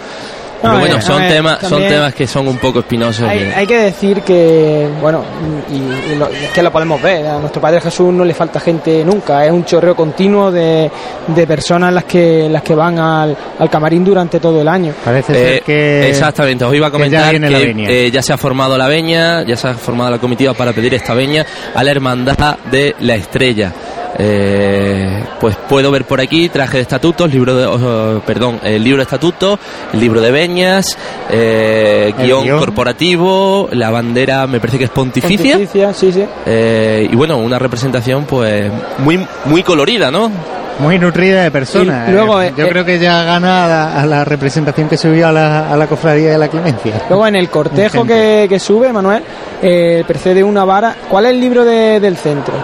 Pero 0.63 0.75
No, 0.75 0.79
bueno, 0.81 0.97
eh, 0.99 1.03
son 1.03 1.19
ver, 1.19 1.33
temas 1.33 1.59
son 1.61 1.83
temas 1.83 2.15
que 2.15 2.27
son 2.27 2.47
un 2.49 2.57
poco 2.59 2.79
espinosos. 2.79 3.29
Hay, 3.29 3.67
que 3.67 3.79
decir 3.79 4.23
que, 4.23 4.89
bueno, 5.01 5.25
y, 5.71 6.13
y 6.13 6.17
lo- 6.17 6.29
es 6.29 6.51
que 6.55 6.63
lo 6.63 6.71
podemos 6.71 7.03
ver, 7.03 7.27
a 7.27 7.39
nuestro 7.41 7.61
Padre 7.61 7.81
Jesús 7.81 8.13
no 8.13 8.25
le 8.25 8.33
falta 8.33 8.61
gente 8.61 9.05
nunca, 9.05 9.45
es 9.45 9.51
un 9.51 9.65
chorreo 9.65 9.97
continuo 9.97 10.51
de, 10.53 10.89
de 11.27 11.47
personas 11.47 11.93
las 11.93 12.05
que 12.05 12.49
las 12.49 12.63
que 12.63 12.75
van 12.77 12.99
al, 12.99 13.37
al 13.59 13.69
camarín 13.71 14.05
durante 14.05 14.39
todo 14.39 14.61
el 14.63 14.69
año. 14.69 14.95
Parece 15.05 15.33
Eh, 15.33 15.35
ser 15.55 15.63
que... 15.63 16.09
exactamente, 16.09 16.65
os 16.65 16.75
iba 16.75 16.87
a 16.87 16.91
que 16.91 17.11
ya 17.11 17.31
comentar 17.33 17.51
que, 17.51 18.07
eh, 18.07 18.11
ya 18.13 18.23
se 18.23 18.33
ha 18.33 18.37
formado 18.39 18.79
la 18.79 18.87
veña, 18.87 19.43
ya 19.43 19.57
se 19.57 19.67
ha 19.69 19.75
formado 19.75 20.11
la 20.13 20.19
comitiva 20.19 20.55
para 20.55 20.73
pedir 20.73 20.95
esta 20.95 21.13
veña 21.15 21.45
a 21.75 21.83
la 21.83 21.91
hermandad 21.91 22.57
de 22.71 22.95
la 23.01 23.17
estrella. 23.17 23.73
Eh, 24.19 25.25
pues 25.41 25.57
puedo 25.69 25.91
ver 25.91 26.05
por 26.05 26.21
aquí 26.21 26.49
traje 26.49 26.77
de 26.79 26.83
estatutos, 26.83 27.33
libro 27.33 27.57
de, 27.57 27.67
oh, 27.67 28.21
perdón, 28.27 28.61
el 28.63 28.83
libro 28.85 28.99
de 28.99 29.05
estatutos, 29.05 29.59
el 29.93 30.01
libro 30.01 30.21
de 30.21 30.31
veñas, 30.31 30.97
eh, 31.31 32.13
guion 32.19 32.45
guion. 32.45 32.59
corporativo, 32.59 33.69
la 33.73 33.91
bandera 33.91 34.47
me 34.47 34.61
parece 34.61 34.79
que 34.79 34.85
es 34.85 34.91
pontificia, 34.91 35.55
Pontificia, 35.57 35.95
sí, 35.95 36.13
sí. 36.13 36.25
eh, 36.47 37.09
y 37.11 37.17
bueno, 37.17 37.39
una 37.39 37.59
representación 37.59 38.25
pues 38.25 38.71
muy 38.99 39.25
muy 39.47 39.63
colorida, 39.63 40.11
¿no? 40.11 40.31
Muy 40.79 40.99
nutrida 40.99 41.43
de 41.43 41.51
personas. 41.51 42.09
Y 42.09 42.13
luego, 42.13 42.41
Eh, 42.41 42.49
eh, 42.49 42.53
Yo 42.57 42.65
eh, 42.67 42.69
creo 42.71 42.85
que 42.85 42.99
ya 42.99 43.23
gana 43.25 43.65
a 43.65 43.69
la, 43.69 44.01
a 44.03 44.07
la 44.07 44.25
representación 44.25 44.89
que 44.89 44.97
subió 44.97 45.29
a 45.29 45.33
la, 45.33 45.71
a 45.73 45.77
la 45.77 45.87
cofradía 45.87 46.33
de 46.33 46.39
la 46.39 46.49
clemencia. 46.49 47.03
Luego 47.09 47.27
en 47.27 47.37
el 47.37 47.49
cortejo 47.51 48.05
que, 48.07 48.47
que 48.49 48.59
sube, 48.59 48.91
Manuel, 48.93 49.23
eh, 49.63 50.03
precede 50.07 50.43
una 50.43 50.65
vara. 50.65 50.97
¿Cuál 51.11 51.27
es 51.27 51.31
el 51.33 51.41
libro 51.41 51.65
de- 51.65 52.01
del 52.01 52.17
centro? 52.17 52.55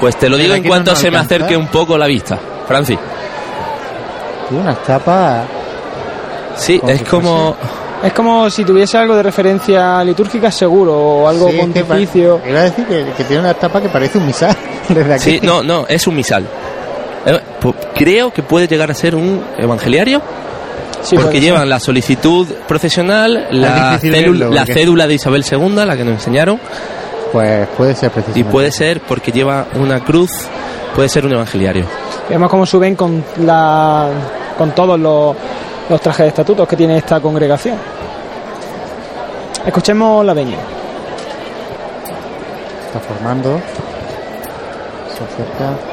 Pues 0.00 0.16
te 0.16 0.28
lo 0.28 0.36
digo 0.38 0.54
en 0.54 0.62
no 0.62 0.68
cuanto 0.68 0.96
se 0.96 1.10
me 1.10 1.18
acerque 1.18 1.56
un 1.56 1.68
poco 1.68 1.96
la 1.98 2.06
vista, 2.06 2.38
Francis. 2.66 2.98
Unas 4.50 4.82
tapas... 4.82 5.44
Sí, 6.56 6.78
Como 6.78 6.90
es 6.92 7.02
como 7.04 7.56
Es 8.02 8.12
como 8.12 8.50
si 8.50 8.64
tuviese 8.64 8.98
algo 8.98 9.14
de 9.14 9.22
referencia 9.22 10.02
litúrgica 10.04 10.50
seguro 10.50 10.94
o 10.98 11.28
algo 11.28 11.50
Sí, 11.50 11.56
pontificio. 11.58 12.40
Iba 12.46 12.60
a 12.60 12.62
decir 12.64 12.84
que, 12.86 13.04
que 13.16 13.24
tiene 13.24 13.40
una 13.42 13.54
tapa 13.54 13.80
que 13.80 13.88
parece 13.88 14.18
un 14.18 14.26
misal 14.26 14.56
desde 14.88 15.14
aquí. 15.14 15.22
Sí, 15.22 15.40
no, 15.42 15.62
no, 15.62 15.86
es 15.88 16.06
un 16.06 16.16
misal. 16.16 16.44
Eh, 17.26 17.38
Creo 17.94 18.32
que 18.32 18.42
puede 18.42 18.66
llegar 18.66 18.90
a 18.90 18.94
ser 18.94 19.14
un 19.14 19.42
evangeliario, 19.58 20.20
Sí, 21.02 21.16
porque 21.16 21.40
llevan 21.40 21.68
la 21.68 21.80
solicitud 21.80 22.46
profesional, 22.68 23.46
la, 23.52 23.98
célula, 23.98 24.18
verlo, 24.18 24.50
la 24.50 24.60
porque- 24.62 24.74
cédula 24.74 25.06
de 25.06 25.14
Isabel 25.14 25.44
II, 25.50 25.70
la 25.86 25.96
que 25.96 26.04
nos 26.04 26.14
enseñaron, 26.14 26.58
Pues 27.32 27.68
puede 27.76 27.94
ser 27.94 28.08
y 28.08 28.12
precisamente. 28.12 28.50
puede 28.50 28.72
ser 28.72 29.00
porque 29.00 29.30
lleva 29.32 29.66
una 29.74 30.00
cruz, 30.00 30.30
puede 30.94 31.08
ser 31.08 31.26
un 31.26 31.32
evangeliario. 31.32 31.84
Vemos 32.28 32.50
cómo 32.50 32.66
suben 32.66 32.96
con 32.96 33.24
la 33.38 34.08
con 34.58 34.72
todos 34.72 34.98
los, 34.98 35.36
los 35.88 36.00
trajes 36.00 36.24
de 36.24 36.28
estatutos 36.28 36.68
que 36.68 36.76
tiene 36.76 36.98
esta 36.98 37.20
congregación. 37.20 37.76
Escuchemos 39.64 40.24
la 40.24 40.34
veña. 40.34 40.58
Está 42.86 43.00
formando. 43.00 43.60
Se 45.08 45.24
acerca. 45.24 45.90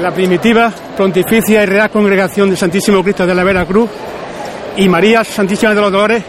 la 0.00 0.10
primitiva, 0.10 0.72
pontificia 0.96 1.62
y 1.62 1.66
real 1.66 1.90
congregación 1.90 2.48
del 2.48 2.58
Santísimo 2.58 3.02
Cristo 3.02 3.26
de 3.26 3.34
la 3.34 3.44
Vera 3.44 3.64
Cruz 3.66 3.90
y 4.76 4.88
María 4.88 5.24
Santísima 5.24 5.74
de 5.74 5.80
los 5.80 5.92
Dolores 5.92 6.22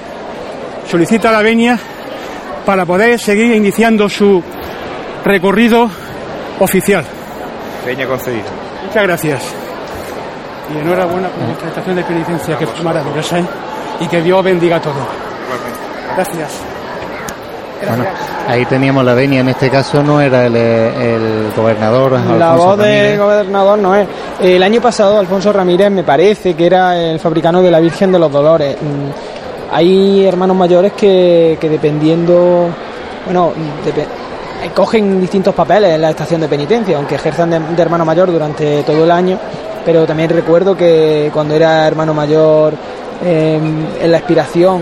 solicita 0.90 1.32
la 1.32 1.42
venia 1.42 1.80
para 2.66 2.86
poder 2.86 3.20
seguir 3.20 3.56
iniciando 3.56 4.10
su 4.10 4.44
recorrido 5.24 5.90
oficial. 6.60 7.04
Peña 7.86 8.08
concedida. 8.08 8.44
Muchas 8.86 9.04
gracias. 9.04 9.44
Y 10.74 10.80
enhorabuena 10.80 11.30
por 11.30 11.46
vuestra 11.46 11.68
estación 11.70 11.96
de 11.96 12.04
penitencia, 12.04 12.58
que 12.58 12.64
es 12.64 12.84
maravillosa, 12.84 13.40
¿eh? 13.40 13.46
y 14.00 14.08
que 14.08 14.22
Dios 14.22 14.44
bendiga 14.44 14.82
todo. 14.82 14.96
Gracias. 16.16 16.62
Bueno, 17.88 18.06
ahí 18.48 18.66
teníamos 18.66 19.04
la 19.06 19.14
venia. 19.14 19.42
En 19.42 19.50
este 19.50 19.70
caso 19.70 20.02
no 20.02 20.22
era 20.22 20.48
el, 20.48 20.56
el 20.56 21.52
gobernador. 21.56 22.14
La 22.38 22.56
voz 22.56 22.78
del 22.78 23.18
gobernador 23.20 23.78
no 23.80 23.96
es. 23.96 24.08
El 24.42 24.62
año 24.64 24.82
pasado 24.82 25.18
Alfonso 25.18 25.52
Ramírez 25.54 25.90
me 25.92 26.04
parece 26.04 26.54
que 26.56 26.66
era 26.66 27.00
el 27.00 27.20
fabricano 27.20 27.62
de 27.62 27.72
la 27.72 27.80
Virgen 27.80 28.12
de 28.12 28.20
los 28.20 28.32
Dolores. 28.32 28.76
Mm, 28.76 29.74
Hay 29.74 30.26
hermanos 30.26 30.56
mayores 30.58 30.94
que, 30.94 31.58
que 31.60 31.70
dependiendo, 31.70 32.68
bueno, 33.26 33.52
eh, 33.88 34.70
cogen 34.76 35.20
distintos 35.22 35.54
papeles 35.56 35.92
en 35.92 36.02
la 36.02 36.10
estación 36.12 36.42
de 36.42 36.48
penitencia, 36.48 36.98
aunque 36.98 37.16
ejerzan 37.16 37.50
de, 37.50 37.60
de 37.60 37.82
hermano 37.82 38.06
mayor 38.06 38.32
durante 38.32 38.84
todo 38.84 39.04
el 39.04 39.12
año. 39.12 39.40
Pero 39.86 40.06
también 40.06 40.30
recuerdo 40.30 40.76
que 40.76 41.30
cuando 41.34 41.56
era 41.56 41.88
hermano 41.88 42.14
mayor 42.14 42.74
eh, 43.24 43.60
en 44.02 44.12
la 44.12 44.18
expiración 44.18 44.82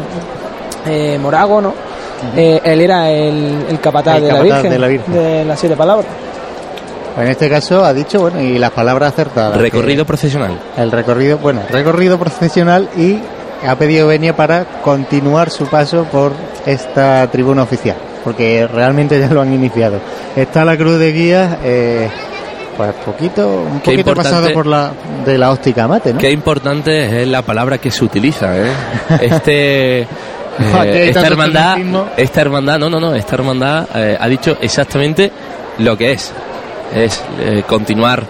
eh, 0.88 1.18
Morago, 1.22 1.62
¿no? 1.62 1.74
Eh, 2.36 2.60
él 2.64 2.82
era 2.82 3.10
el, 3.12 3.66
el 3.70 3.80
capataz, 3.80 4.18
El 4.18 4.24
de, 4.24 4.32
la 4.34 4.42
Virgen, 4.42 4.70
de 4.72 4.80
la 4.80 4.88
Virgen. 4.88 5.14
de 5.14 5.46
las 5.46 5.60
siete 5.60 5.76
palabras. 5.76 6.06
En 7.18 7.28
este 7.28 7.50
caso 7.50 7.86
ha 7.86 7.94
dicho, 7.94 8.20
bueno, 8.22 8.42
y 8.42 8.58
las 8.58 8.72
palabras 8.72 9.14
acertadas. 9.14 9.58
Recorrido 9.58 10.06
profesional. 10.06 10.60
El 10.78 10.92
recorrido, 10.92 11.38
bueno, 11.38 11.62
recorrido 11.70 12.18
profesional 12.18 12.90
y 12.98 13.20
ha 13.68 13.76
pedido 13.76 14.08
venia 14.08 14.36
para 14.36 14.66
continuar 14.82 15.50
su 15.50 15.66
paso 15.68 16.06
por 16.06 16.34
esta 16.66 17.30
tribuna 17.32 17.64
oficial, 17.64 17.98
porque 18.24 18.68
realmente 18.68 19.20
ya 19.20 19.28
lo 19.28 19.42
han 19.42 19.54
iniciado. 19.54 20.00
Está 20.36 20.66
la 20.66 20.76
cruz 20.76 20.98
de 20.98 21.12
guías, 21.12 21.58
eh, 21.64 22.10
pues 22.76 22.94
poquito, 23.06 23.48
un 23.72 23.80
Qué 23.82 23.92
poquito 23.92 24.16
pasado 24.16 24.52
por 24.52 24.66
la 24.66 24.92
de 25.26 25.38
la 25.38 25.52
óptica 25.52 25.88
mate, 25.88 26.14
¿no? 26.14 26.20
Qué 26.20 26.32
importante 26.32 27.22
es 27.22 27.28
la 27.28 27.42
palabra 27.42 27.78
que 27.78 27.92
se 27.92 28.04
utiliza, 28.04 28.58
¿eh? 28.58 28.72
Este... 29.22 30.08
eh, 30.60 31.10
esta 31.10 31.26
hermandad, 31.26 31.78
esta 32.16 32.42
hermandad, 32.42 32.78
no, 32.78 32.90
no, 32.90 33.00
no, 33.00 33.16
esta 33.16 33.36
hermandad 33.36 33.88
eh, 33.96 34.18
ha 34.20 34.28
dicho 34.28 34.58
exactamente 34.62 35.32
lo 35.80 35.98
que 35.98 36.12
es, 36.12 36.32
es 36.96 37.24
eh, 37.40 37.64
continuar 37.68 38.24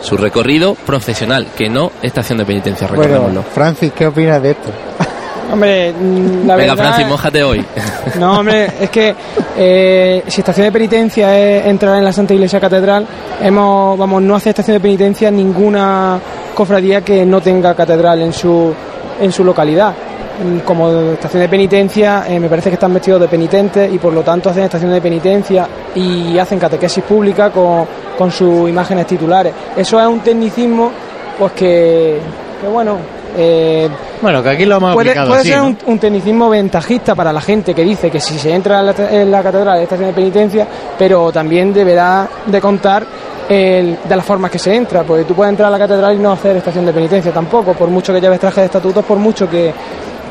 su 0.00 0.16
recorrido 0.16 0.74
profesional, 0.74 1.46
que 1.56 1.68
no 1.68 1.90
estación 2.02 2.38
de 2.38 2.44
penitencia, 2.44 2.86
recordémoslo. 2.86 3.24
Bueno, 3.24 3.42
Francis, 3.42 3.92
¿qué 3.96 4.06
opinas 4.06 4.42
de 4.42 4.50
esto? 4.50 4.70
Hombre, 5.52 5.92
mm, 5.92 6.46
la 6.46 6.56
Venga, 6.56 6.74
verdad 6.74 6.76
Francis, 6.76 7.06
mójate 7.06 7.42
hoy. 7.42 7.64
No, 8.18 8.38
hombre, 8.38 8.70
es 8.80 8.90
que 8.90 9.14
eh, 9.56 10.22
si 10.26 10.40
estación 10.40 10.66
de 10.66 10.72
penitencia 10.72 11.38
es 11.38 11.66
entrar 11.66 11.96
en 11.96 12.04
la 12.04 12.12
Santa 12.12 12.34
Iglesia 12.34 12.60
Catedral, 12.60 13.06
hemos, 13.40 13.98
vamos, 13.98 14.22
no 14.22 14.36
hace 14.36 14.50
estación 14.50 14.76
de 14.76 14.80
penitencia 14.80 15.30
ninguna 15.30 16.18
cofradía 16.54 17.02
que 17.02 17.24
no 17.24 17.40
tenga 17.40 17.74
catedral 17.74 18.22
en 18.22 18.32
su, 18.32 18.72
en 19.20 19.32
su 19.32 19.44
localidad. 19.44 19.94
Mm, 20.42 20.58
Como 20.64 20.90
estación 21.12 21.42
de 21.42 21.48
penitencia, 21.48 22.24
eh, 22.28 22.40
me 22.40 22.48
parece 22.48 22.68
que 22.70 22.74
están 22.74 22.92
vestidos 22.92 23.20
de 23.20 23.28
penitentes 23.28 23.92
y 23.92 23.98
por 23.98 24.12
lo 24.12 24.22
tanto 24.22 24.50
hacen 24.50 24.64
estación 24.64 24.90
de 24.90 25.00
penitencia 25.00 25.66
y 25.94 26.36
hacen 26.38 26.58
catequesis 26.58 27.04
pública 27.04 27.50
con, 27.50 27.86
con 28.18 28.32
sus 28.32 28.68
imágenes 28.68 29.06
titulares. 29.06 29.52
Eso 29.76 30.00
es 30.00 30.06
un 30.08 30.20
tecnicismo, 30.20 30.90
pues 31.38 31.52
que, 31.52 32.18
que 32.60 32.66
bueno, 32.66 32.96
eh, 33.36 33.88
Bueno, 34.20 34.42
que 34.42 34.48
aquí 34.48 34.64
lo 34.64 34.76
hemos 34.78 34.94
puede, 34.94 35.10
aplicado 35.10 35.28
puede 35.28 35.40
así, 35.42 35.50
ser 35.50 35.58
¿no? 35.58 35.66
un, 35.66 35.78
un 35.86 35.98
tecnicismo 36.00 36.48
ventajista 36.50 37.14
para 37.14 37.32
la 37.32 37.40
gente 37.40 37.72
que 37.72 37.82
dice 37.84 38.10
que 38.10 38.18
si 38.20 38.36
se 38.36 38.52
entra 38.52 38.80
en 38.80 38.86
la, 38.86 38.94
en 39.10 39.30
la 39.30 39.40
catedral 39.42 39.76
de 39.78 39.82
estación 39.84 40.08
de 40.08 40.14
penitencia, 40.14 40.66
pero 40.98 41.30
también 41.30 41.72
deberá 41.72 42.28
de 42.46 42.60
contar 42.60 43.06
el- 43.48 43.98
de 44.08 44.16
las 44.16 44.24
formas 44.24 44.50
que 44.50 44.58
se 44.58 44.74
entra, 44.74 45.02
porque 45.02 45.24
tú 45.24 45.34
puedes 45.34 45.50
entrar 45.50 45.68
a 45.68 45.70
la 45.70 45.78
catedral 45.78 46.14
y 46.14 46.18
no 46.18 46.32
hacer 46.32 46.56
estación 46.56 46.86
de 46.86 46.92
penitencia 46.94 47.30
tampoco, 47.30 47.74
por 47.74 47.88
mucho 47.90 48.10
que 48.12 48.20
lleves 48.20 48.40
traje 48.40 48.60
de 48.62 48.66
estatutos, 48.66 49.04
por 49.04 49.18
mucho 49.18 49.50
que, 49.50 49.70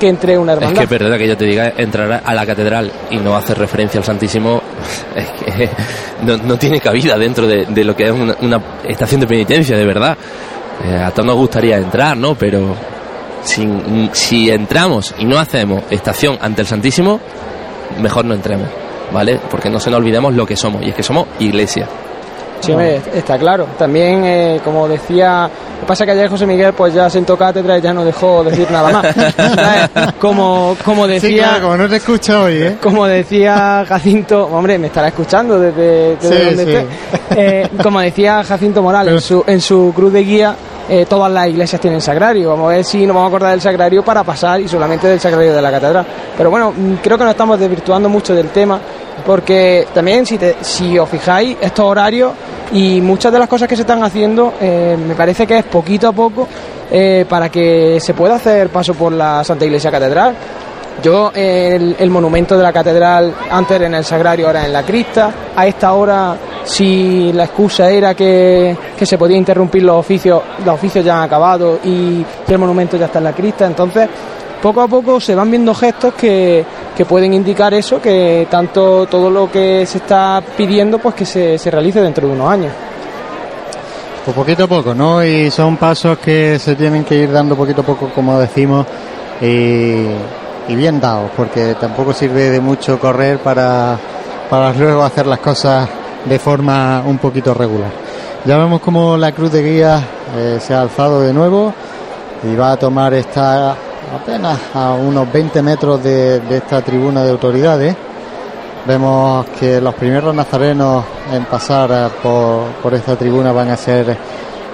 que 0.04 0.10
entre 0.10 0.38
una 0.38 0.54
Es 0.54 0.58
hermandad. 0.60 0.82
que 0.82 0.88
perdona 0.88 1.18
que 1.18 1.28
yo 1.28 1.38
te 1.38 1.46
diga, 1.46 1.74
entrar 1.78 2.22
a 2.26 2.34
la 2.34 2.46
catedral 2.46 2.92
y 3.10 3.18
no 3.18 3.36
hacer 3.36 3.58
referencia 3.58 3.98
al 4.00 4.04
Santísimo 4.04 4.62
es 5.16 5.26
que 5.56 5.70
no, 6.26 6.38
no 6.38 6.58
tiene 6.58 6.80
cabida 6.80 7.18
dentro 7.18 7.48
de, 7.48 7.66
de 7.66 7.84
lo 7.84 7.96
que 7.96 8.06
es 8.06 8.12
una, 8.12 8.36
una 8.42 8.62
estación 8.88 9.22
de 9.22 9.28
penitencia, 9.28 9.78
de 9.78 9.86
verdad. 9.86 10.18
Eh, 10.86 10.96
a 10.98 11.12
todos 11.12 11.26
nos 11.28 11.36
gustaría 11.38 11.78
entrar, 11.78 12.18
¿no? 12.18 12.36
Pero 12.36 12.76
sin- 13.44 14.10
si 14.14 14.50
entramos 14.50 15.14
y 15.18 15.26
no 15.26 15.38
hacemos 15.40 15.84
estación 15.90 16.38
ante 16.42 16.62
el 16.62 16.68
Santísimo, 16.68 17.20
mejor 18.02 18.26
no 18.26 18.34
entremos, 18.34 18.68
¿vale? 19.12 19.40
Porque 19.50 19.70
no 19.70 19.80
se 19.80 19.90
nos 19.90 20.00
olvidemos 20.00 20.34
lo 20.34 20.46
que 20.46 20.56
somos, 20.56 20.82
y 20.84 20.90
es 20.90 20.96
que 20.96 21.04
somos 21.04 21.28
iglesia. 21.40 21.88
Sí, 22.66 22.72
hombre, 22.72 23.02
está 23.14 23.38
claro. 23.38 23.68
También, 23.78 24.24
eh, 24.26 24.62
como 24.64 24.88
decía, 24.88 25.50
pasa 25.86 26.06
que 26.06 26.12
ayer 26.12 26.30
José 26.30 26.46
Miguel 26.46 26.74
pues 26.74 26.94
ya 26.94 27.10
sentó 27.10 27.38
cátedra 27.38 27.78
y 27.78 27.82
ya 27.82 27.94
no 27.94 28.04
dejó 28.06 28.44
decir 28.44 28.70
nada 28.72 28.90
más. 28.92 29.16
¿Sabes? 29.36 30.14
como, 30.20 30.76
como 30.84 31.06
Sí, 31.06 31.12
decía... 31.14 31.44
claro, 31.50 31.62
como 31.64 31.78
no 31.78 31.90
te 31.90 31.96
escucho 31.98 32.44
hoy, 32.44 32.54
¿eh? 32.62 32.78
Como 32.82 33.06
decía 33.06 33.86
Jacinto, 33.88 34.46
hombre, 34.48 34.78
me 34.80 34.88
estará 34.88 35.10
escuchando 35.10 35.60
desde, 35.60 36.16
desde 36.16 36.38
Sí, 36.40 36.46
donde 36.46 36.66
sí. 36.66 36.72
esté. 36.72 36.88
Eh, 37.36 37.70
como 37.82 38.00
decía 38.00 38.44
Jacinto 38.44 38.82
Morales 38.82 39.14
en 39.14 39.22
su, 39.22 39.44
en 39.48 39.62
su 39.62 39.92
cruz 39.96 40.14
de 40.14 40.24
guía, 40.24 40.56
eh, 40.90 41.06
todas 41.08 41.32
las 41.32 41.48
iglesias 41.48 41.80
tienen 41.82 42.02
sagrario. 42.02 42.50
Vamos 42.50 42.66
a 42.72 42.76
ver 42.76 42.84
si 42.86 43.06
nos 43.06 43.16
vamos 43.16 43.26
a 43.26 43.30
acordar 43.30 43.52
del 43.52 43.62
sagrario 43.62 44.04
para 44.04 44.24
pasar 44.24 44.60
y 44.62 44.68
solamente 44.68 45.08
del 45.08 45.20
sagrario 45.20 45.54
de 45.54 45.62
la 45.62 45.72
catedral. 45.72 46.06
Pero 46.38 46.50
bueno, 46.50 46.72
mm, 46.76 46.96
creo 47.04 47.18
que 47.18 47.24
nos 47.24 47.32
estamos 47.32 47.60
desvirtuando 47.60 48.10
mucho 48.10 48.34
del 48.36 48.50
tema, 48.50 48.80
porque 49.26 49.88
también, 49.94 50.26
si, 50.26 50.38
te- 50.38 50.58
si 50.62 50.98
os 51.00 51.08
fijáis, 51.10 51.58
estos 51.62 51.86
horarios 51.86 52.32
y 52.74 53.00
muchas 53.02 53.32
de 53.32 53.40
las 53.40 53.48
cosas 53.48 53.68
que 53.68 53.76
se 53.76 53.82
están 53.84 54.04
haciendo, 54.04 54.54
eh, 54.60 54.98
me 55.08 55.16
parece 55.16 55.46
que 55.48 55.60
es 55.60 55.64
poquito 55.66 56.08
a 56.08 56.12
poco 56.12 56.48
eh, 56.92 57.26
para 57.30 57.50
que 57.50 58.00
se 58.02 58.14
pueda 58.14 58.36
hacer 58.36 58.70
paso 58.70 58.94
por 58.94 59.12
la 59.14 59.44
Santa 59.44 59.66
Iglesia 59.66 59.92
Catedral. 59.92 60.36
Yo, 61.02 61.32
el, 61.34 61.96
el 62.00 62.10
monumento 62.12 62.56
de 62.56 62.64
la 62.64 62.72
catedral, 62.72 63.34
antes 63.50 63.76
era 63.78 63.88
en 63.88 63.96
el 63.96 64.06
Sagrario, 64.06 64.46
ahora 64.48 64.66
en 64.66 64.72
la 64.72 64.84
Crista. 64.84 65.32
A 65.56 65.66
esta 65.66 65.92
hora, 65.94 66.36
si 66.64 67.32
la 67.34 67.46
excusa 67.46 67.90
era 67.90 68.14
que, 68.14 68.76
que 68.98 69.06
se 69.06 69.18
podía 69.18 69.38
interrumpir 69.38 69.84
los 69.84 69.98
oficios, 69.98 70.42
los 70.66 70.76
oficios 70.76 71.04
ya 71.04 71.18
han 71.18 71.24
acabado 71.24 71.80
y, 71.84 72.26
el 72.48 72.58
monumento 72.58 72.98
ya 72.98 73.06
está 73.08 73.18
en 73.18 73.26
la 73.26 73.34
Crista. 73.34 73.66
Entonces, 73.66 74.08
poco 74.62 74.82
a 74.82 74.88
poco 74.88 75.20
se 75.20 75.36
van 75.36 75.50
viendo 75.50 75.74
gestos 75.74 76.14
que, 76.14 76.64
que 76.96 77.06
pueden 77.06 77.34
indicar 77.34 77.74
eso, 77.74 78.02
que 78.02 78.48
tanto 78.50 79.08
todo 79.08 79.30
lo 79.30 79.52
que 79.52 79.86
se 79.86 79.98
está 79.98 80.42
pidiendo, 80.56 81.00
pues 81.00 81.16
que 81.16 81.26
se, 81.26 81.58
se 81.58 81.72
realice 81.72 82.00
dentro 82.02 82.28
de 82.28 82.34
unos 82.34 82.50
años. 82.50 82.74
Pues 84.24 84.36
poquito 84.36 84.64
a 84.64 84.68
poco, 84.68 84.94
¿no? 84.94 85.24
Y 85.24 85.52
son 85.52 85.76
pasos 85.76 86.18
que 86.20 86.58
se 86.58 86.76
tienen 86.76 87.04
que 87.04 87.16
ir 87.16 87.32
dando 87.32 87.58
poquito 87.58 87.82
a 87.82 87.86
poco, 87.86 88.10
como 88.14 88.40
decimos, 88.40 88.86
y, 89.42 90.06
y 90.68 90.76
bien 90.76 91.02
dados, 91.02 91.32
porque 91.36 91.76
tampoco 91.76 92.14
sirve 92.14 92.50
de 92.50 92.62
mucho 92.62 92.98
correr 93.00 93.40
para, 93.40 93.98
para 94.50 94.72
luego 94.72 95.04
hacer 95.04 95.26
las 95.26 95.40
cosas 95.40 95.90
de 96.26 96.40
forma 96.40 97.02
un 97.06 97.18
poquito 97.18 97.54
regular. 97.54 97.92
Ya 98.46 98.58
vemos 98.58 98.82
como 98.82 99.18
la 99.18 99.32
cruz 99.32 99.52
de 99.52 99.64
guía 99.64 100.02
eh, 100.36 100.60
se 100.60 100.74
ha 100.74 100.82
alzado 100.82 101.22
de 101.22 101.34
nuevo 101.34 101.74
y 102.44 102.56
va 102.56 102.74
a 102.74 102.78
tomar 102.78 103.14
esta 103.14 103.76
apenas 104.14 104.60
a 104.74 104.92
unos 104.92 105.32
20 105.32 105.62
metros 105.62 106.04
de, 106.04 106.42
esta 106.50 106.82
tribuna 106.82 107.24
de 107.24 107.32
autoridades. 107.32 107.96
Vemos 108.86 109.46
que 109.58 109.80
los 109.80 109.94
primeros 109.96 110.36
nazarenos 110.36 111.06
en 111.32 111.46
pasar 111.46 111.90
eh, 111.92 112.10
por, 112.22 112.66
por 112.82 112.94
esta 112.94 113.16
tribuna 113.16 113.52
van 113.54 113.70
a 113.70 113.78
ser 113.78 114.18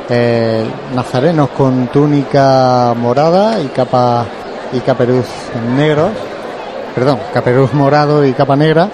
eh, 0.09 0.65
nazarenos 0.95 1.49
con 1.49 1.87
túnica 1.87 2.95
morada 2.97 3.59
y 3.61 3.67
capa 3.67 4.25
y 4.73 4.79
caperuz 4.79 5.27
negro, 5.75 6.09
perdón, 6.95 7.19
caperuz 7.31 7.71
morado 7.73 8.25
y 8.25 8.33
capa 8.33 8.55
negra. 8.55 8.89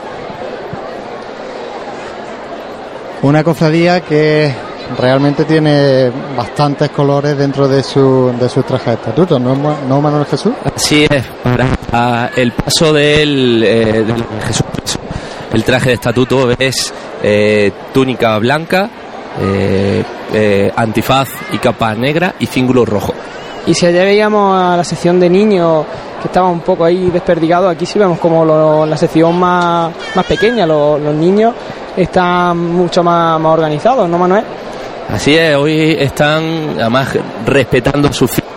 Una 3.25 3.43
cofradía 3.43 4.01
que 4.01 4.53
realmente 4.99 5.45
tiene 5.45 6.11
bastantes 6.37 6.89
colores 6.91 7.35
dentro 7.35 7.67
de 7.67 7.81
su, 7.81 8.31
de 8.39 8.47
su 8.47 8.61
traje 8.61 8.91
de 8.91 8.95
estatuto, 8.97 9.39
¿no, 9.39 9.55
¿no 9.55 9.99
Manuel 9.99 10.25
Jesús? 10.27 10.53
Así 10.75 11.07
es, 11.09 11.23
para 11.91 12.29
el 12.35 12.51
paso 12.51 12.93
del, 12.93 13.63
eh, 13.63 14.03
del 14.03 14.23
Jesús 14.45 14.65
el 15.53 15.63
traje 15.63 15.89
de 15.89 15.95
estatuto 15.95 16.51
es 16.59 16.93
eh, 17.23 17.71
túnica 17.93 18.37
blanca, 18.37 18.89
eh, 19.41 20.03
eh, 20.33 20.71
antifaz 20.75 21.29
y 21.53 21.57
capa 21.57 21.95
negra 21.95 22.35
y 22.39 22.45
cíngulo 22.45 22.85
rojo. 22.85 23.13
Y 23.65 23.73
si 23.73 23.87
allá 23.87 24.03
veíamos 24.03 24.55
a 24.61 24.77
la 24.77 24.83
sección 24.83 25.19
de 25.19 25.29
niños 25.31 25.85
que 26.21 26.27
estaba 26.27 26.49
un 26.49 26.59
poco 26.59 26.83
ahí 26.85 27.09
desperdigado, 27.09 27.69
aquí 27.69 27.85
sí 27.87 27.97
vemos 27.97 28.19
como 28.19 28.45
lo- 28.45 28.85
la 28.85 28.97
sección 28.97 29.39
más, 29.39 29.91
más 30.13 30.25
pequeña, 30.25 30.65
lo- 30.67 30.99
los 30.99 31.15
niños 31.15 31.53
están 31.95 32.57
mucho 32.57 33.03
más, 33.03 33.39
más 33.39 33.53
organizados, 33.53 34.09
¿no, 34.09 34.17
Manuel? 34.17 34.43
Así 35.09 35.37
es, 35.37 35.55
hoy 35.55 35.95
están 35.99 36.77
además 36.79 37.09
respetando 37.45 38.11
su 38.11 38.27
fila. 38.27 38.47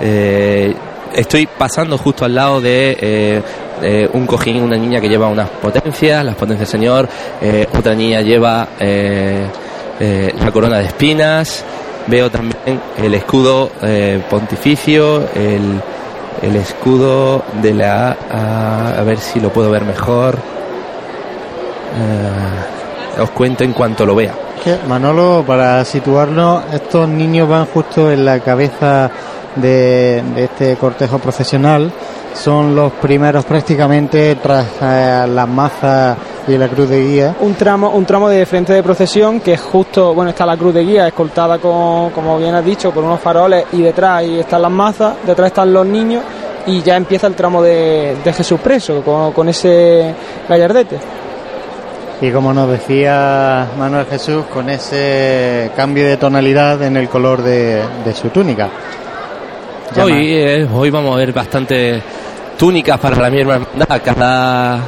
Eh, 0.00 0.74
estoy 1.14 1.46
pasando 1.46 1.96
justo 1.96 2.24
al 2.24 2.34
lado 2.34 2.60
de 2.60 2.96
eh, 3.00 3.42
eh, 3.82 4.10
un 4.12 4.26
cojín, 4.26 4.62
una 4.62 4.76
niña 4.76 5.00
que 5.00 5.08
lleva 5.08 5.28
unas 5.28 5.48
potencias, 5.48 6.24
las 6.24 6.34
potencias 6.34 6.68
Señor, 6.68 7.08
eh, 7.40 7.66
otra 7.76 7.94
niña 7.94 8.20
lleva 8.20 8.68
la 8.78 10.50
corona 10.52 10.78
de 10.78 10.86
espinas, 10.86 11.64
veo 12.08 12.30
también 12.30 12.80
el 12.98 13.14
escudo 13.14 13.70
pontificio, 14.28 15.28
el, 15.34 15.80
el 16.42 16.56
escudo 16.56 17.44
de 17.62 17.74
la... 17.74 18.16
A, 18.30 18.98
a 18.98 19.02
ver 19.04 19.18
si 19.18 19.40
lo 19.40 19.50
puedo 19.50 19.70
ver 19.70 19.84
mejor. 19.84 20.53
Eh, 21.96 23.20
os 23.22 23.30
cuento 23.30 23.64
en 23.64 23.72
cuanto 23.72 24.04
lo 24.04 24.14
vea. 24.14 24.34
Manolo, 24.88 25.44
para 25.46 25.84
situarnos, 25.84 26.64
estos 26.72 27.06
niños 27.08 27.48
van 27.48 27.66
justo 27.66 28.10
en 28.10 28.24
la 28.24 28.40
cabeza 28.40 29.10
de, 29.56 30.22
de 30.34 30.44
este 30.44 30.76
cortejo 30.76 31.18
profesional. 31.18 31.92
Son 32.34 32.74
los 32.74 32.92
primeros 32.94 33.44
prácticamente 33.44 34.34
tras 34.36 34.66
eh, 34.80 35.26
las 35.28 35.48
mazas 35.48 36.16
y 36.48 36.58
la 36.58 36.66
cruz 36.68 36.88
de 36.88 37.00
guía. 37.00 37.36
Un 37.40 37.54
tramo, 37.54 37.90
un 37.90 38.04
tramo 38.04 38.28
de 38.28 38.44
frente 38.46 38.72
de 38.72 38.82
procesión 38.82 39.40
que 39.40 39.52
es 39.52 39.60
justo, 39.60 40.12
bueno, 40.14 40.30
está 40.30 40.44
la 40.44 40.56
cruz 40.56 40.74
de 40.74 40.82
guía 40.82 41.06
escoltada 41.06 41.58
con, 41.58 42.10
como 42.10 42.38
bien 42.38 42.54
has 42.54 42.64
dicho, 42.64 42.90
por 42.90 43.04
unos 43.04 43.20
faroles 43.20 43.66
y 43.72 43.82
detrás 43.82 44.18
ahí 44.18 44.40
están 44.40 44.62
las 44.62 44.70
mazas, 44.72 45.14
detrás 45.24 45.48
están 45.48 45.72
los 45.72 45.86
niños 45.86 46.22
y 46.66 46.82
ya 46.82 46.96
empieza 46.96 47.26
el 47.28 47.34
tramo 47.34 47.62
de, 47.62 48.16
de 48.24 48.32
Jesús 48.32 48.58
preso 48.60 49.02
con, 49.02 49.32
con 49.32 49.48
ese 49.48 50.14
gallardete. 50.48 50.98
Y 52.24 52.30
como 52.30 52.54
nos 52.54 52.70
decía 52.70 53.66
Manuel 53.78 54.06
Jesús, 54.06 54.44
con 54.46 54.70
ese 54.70 55.70
cambio 55.76 56.06
de 56.06 56.16
tonalidad 56.16 56.82
en 56.82 56.96
el 56.96 57.08
color 57.08 57.42
de, 57.42 57.82
de 58.04 58.14
su 58.14 58.28
túnica. 58.30 58.68
Llama- 59.94 60.04
Hoy, 60.06 60.32
eh, 60.32 60.66
hoy 60.72 60.88
vamos 60.90 61.12
a 61.14 61.18
ver 61.18 61.32
bastantes 61.34 62.02
túnicas 62.58 62.98
para 62.98 63.16
la 63.20 63.28
misma 63.28 63.56
hermandad. 63.56 64.00
Cada, 64.02 64.78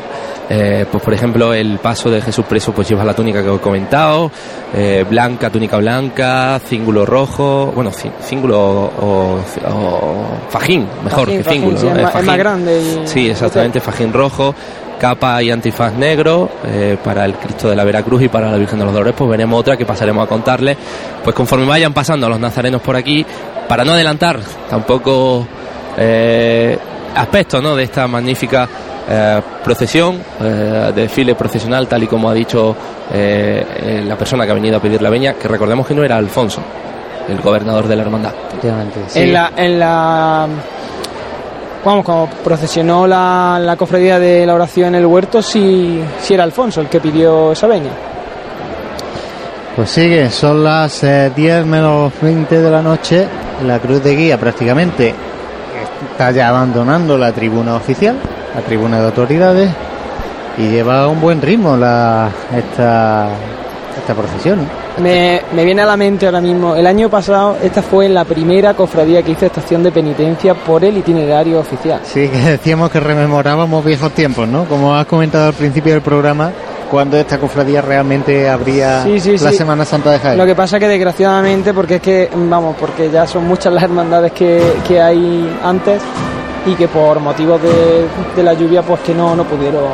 eh, 0.49 0.87
pues 0.91 1.03
por 1.05 1.13
ejemplo, 1.13 1.53
el 1.53 1.79
paso 1.79 2.09
de 2.11 2.23
Jesús 2.23 2.47
preso 2.49 2.73
pues 2.73 2.89
lleva 2.89 3.05
la 3.05 3.13
túnica 3.13 3.43
que 3.43 3.51
os 3.51 3.59
he 3.59 3.63
comentado, 3.63 4.31
eh, 4.75 5.05
blanca, 5.09 5.51
túnica 5.51 5.77
blanca, 5.77 6.59
cíngulo 6.67 7.05
rojo, 7.05 7.71
bueno, 7.75 7.91
cí- 7.91 8.11
cíngulo 8.23 8.59
o, 8.59 9.39
o 9.69 10.27
fajín, 10.49 10.89
mejor 11.05 11.27
Fajín, 11.27 11.37
que 11.39 11.45
fajín, 11.45 11.61
cíngulo. 11.63 11.79
sí, 11.81 11.87
¿no? 11.87 11.93
es, 11.93 11.99
Eh, 11.99 12.03
más, 12.03 12.07
es 12.09 12.13
fajín. 12.15 12.27
más 12.29 12.39
grande. 12.39 12.81
Y, 12.81 13.07
Sí, 13.07 13.29
exactamente, 13.31 13.81
fajín 13.81 14.13
rojo, 14.13 14.55
capa 14.99 15.43
y 15.43 15.51
antifaz 15.51 15.95
negro 15.95 16.49
eh, 16.65 16.97
para 17.03 17.25
el 17.25 17.35
Cristo 17.35 17.69
de 17.69 17.77
la 17.77 17.85
Veracruz 17.85 18.23
y 18.23 18.29
para 18.29 18.51
la 18.51 18.57
Virgen 18.57 18.79
de 18.79 18.85
los 18.85 18.95
Dolores, 18.95 19.15
pues 19.17 19.31
veremos 19.31 19.61
otra 19.61 19.77
que 19.77 19.85
pasaremos 19.85 20.25
a 20.25 20.29
contarles, 20.29 20.77
pues 21.23 21.35
conforme 21.35 21.67
vayan 21.67 21.93
pasando 21.93 22.29
los 22.29 22.41
nazarenos 22.41 22.81
por 22.83 22.97
aquí, 22.97 23.25
para 23.69 23.85
no 23.85 23.93
adelantar 23.93 24.39
tampoco 24.69 25.47
eh, 25.97 26.79
aspectos 27.15 27.63
¿no? 27.63 27.75
de 27.75 27.85
esta 27.85 28.07
magnífica 28.07 28.69
eh, 29.09 29.41
procesión, 29.65 30.21
eh, 30.41 30.93
desfile 30.95 31.35
procesional, 31.35 31.87
tal 31.89 32.03
y 32.03 32.07
como 32.07 32.29
ha 32.29 32.35
dicho 32.35 32.75
la 33.09 34.17
persona 34.17 34.45
que 34.45 34.51
ha 34.51 34.55
venido 34.55 34.79
a 34.79 34.81
pedir 34.81 35.01
la 35.01 35.11
veña, 35.11 35.35
que 35.35 35.47
recordemos 35.47 35.87
que 35.87 35.95
no 35.95 36.03
era 36.03 36.17
Alfonso, 36.17 36.61
el 37.29 37.41
gobernador 37.41 37.87
de 37.87 37.97
la 37.97 38.03
hermandad. 38.03 38.33
Sí. 39.09 39.21
En 39.21 39.33
la, 39.33 39.53
en 39.57 39.79
la 39.79 40.49
vamos, 41.87 42.05
cuando 42.05 42.29
procesionó 42.45 43.07
la, 43.07 43.75
cofradía 43.79 44.19
de 44.19 44.45
la 44.45 44.55
oración 44.55 44.89
en 44.89 44.97
el 44.97 45.07
huerto, 45.07 45.41
sí 45.41 46.03
era 46.29 46.45
Alfonso 46.45 46.83
el 46.83 46.89
que 46.89 47.01
pidió 47.01 47.53
esa 47.53 47.67
veña. 47.67 47.93
Pues 49.77 49.91
sigue, 49.91 50.31
son 50.31 50.65
las 50.65 51.05
eh, 51.05 51.31
10 51.37 51.67
menos 51.67 52.11
20 52.23 52.63
de 52.63 52.71
la 52.71 52.81
noche. 52.81 53.29
La 53.67 53.79
cruz 53.79 54.03
de 54.03 54.17
guía 54.17 54.39
prácticamente 54.39 55.15
está 56.11 56.31
ya 56.31 56.49
abandonando 56.49 57.19
la 57.19 57.31
tribuna 57.33 57.75
oficial, 57.75 58.17
la 58.55 58.63
tribuna 58.63 59.01
de 59.01 59.05
autoridades, 59.05 59.71
y 60.57 60.71
lleva 60.71 61.07
un 61.09 61.21
buen 61.21 61.43
ritmo 61.43 61.77
la, 61.77 62.31
esta 62.57 63.29
procesión. 64.17 64.61
Me, 64.99 65.43
me 65.53 65.65
viene 65.65 65.83
a 65.83 65.87
la 65.87 65.97
mente 65.97 66.25
ahora 66.27 66.41
mismo, 66.41 66.75
el 66.75 66.87
año 66.87 67.11
pasado 67.11 67.57
esta 67.63 67.83
fue 67.83 68.09
la 68.09 68.25
primera 68.25 68.73
cofradía 68.75 69.23
que 69.23 69.33
hizo 69.33 69.45
estación 69.45 69.83
de 69.83 69.93
penitencia 69.93 70.55
por 70.55 70.83
el 70.85 70.97
itinerario 70.97 71.61
oficial. 71.61 72.01
Sí, 72.03 72.29
que 72.29 72.39
decíamos 72.39 72.91
que 72.91 72.99
rememorábamos 73.01 73.85
viejos 73.85 74.13
tiempos, 74.13 74.49
¿no? 74.49 74.65
Como 74.65 74.95
has 74.95 75.07
comentado 75.07 75.49
al 75.49 75.55
principio 75.55 75.93
del 75.93 76.01
programa, 76.03 76.51
cuando 76.91 77.19
esta 77.19 77.39
cofradía 77.39 77.83
realmente 77.83 78.49
Sí, 79.05 79.21
sí, 79.21 79.39
la 79.39 79.51
sí. 79.51 79.57
Semana 79.57 79.85
Santa 79.85 80.13
de 80.13 80.19
Jaén. 80.19 80.39
Lo 80.39 80.47
que 80.47 80.55
pasa 80.55 80.79
que 80.79 80.89
desgraciadamente, 80.89 81.75
porque 81.75 81.97
es 81.97 82.01
que, 82.01 82.31
vamos, 82.35 82.77
porque 82.79 83.11
ya 83.11 83.27
son 83.27 83.47
muchas 83.47 83.73
las 83.73 83.83
hermandades 83.83 84.33
que, 84.33 84.63
que 84.87 85.01
hay 85.01 85.59
antes 85.63 86.01
y 86.65 86.75
que 86.75 86.89
por 86.89 87.21
motivos 87.21 87.61
de, 87.63 88.07
de 88.35 88.43
la 88.43 88.55
lluvia 88.55 88.83
pues 88.83 89.01
que 89.01 89.15
no, 89.15 89.37
no 89.37 89.45
pudieron 89.45 89.85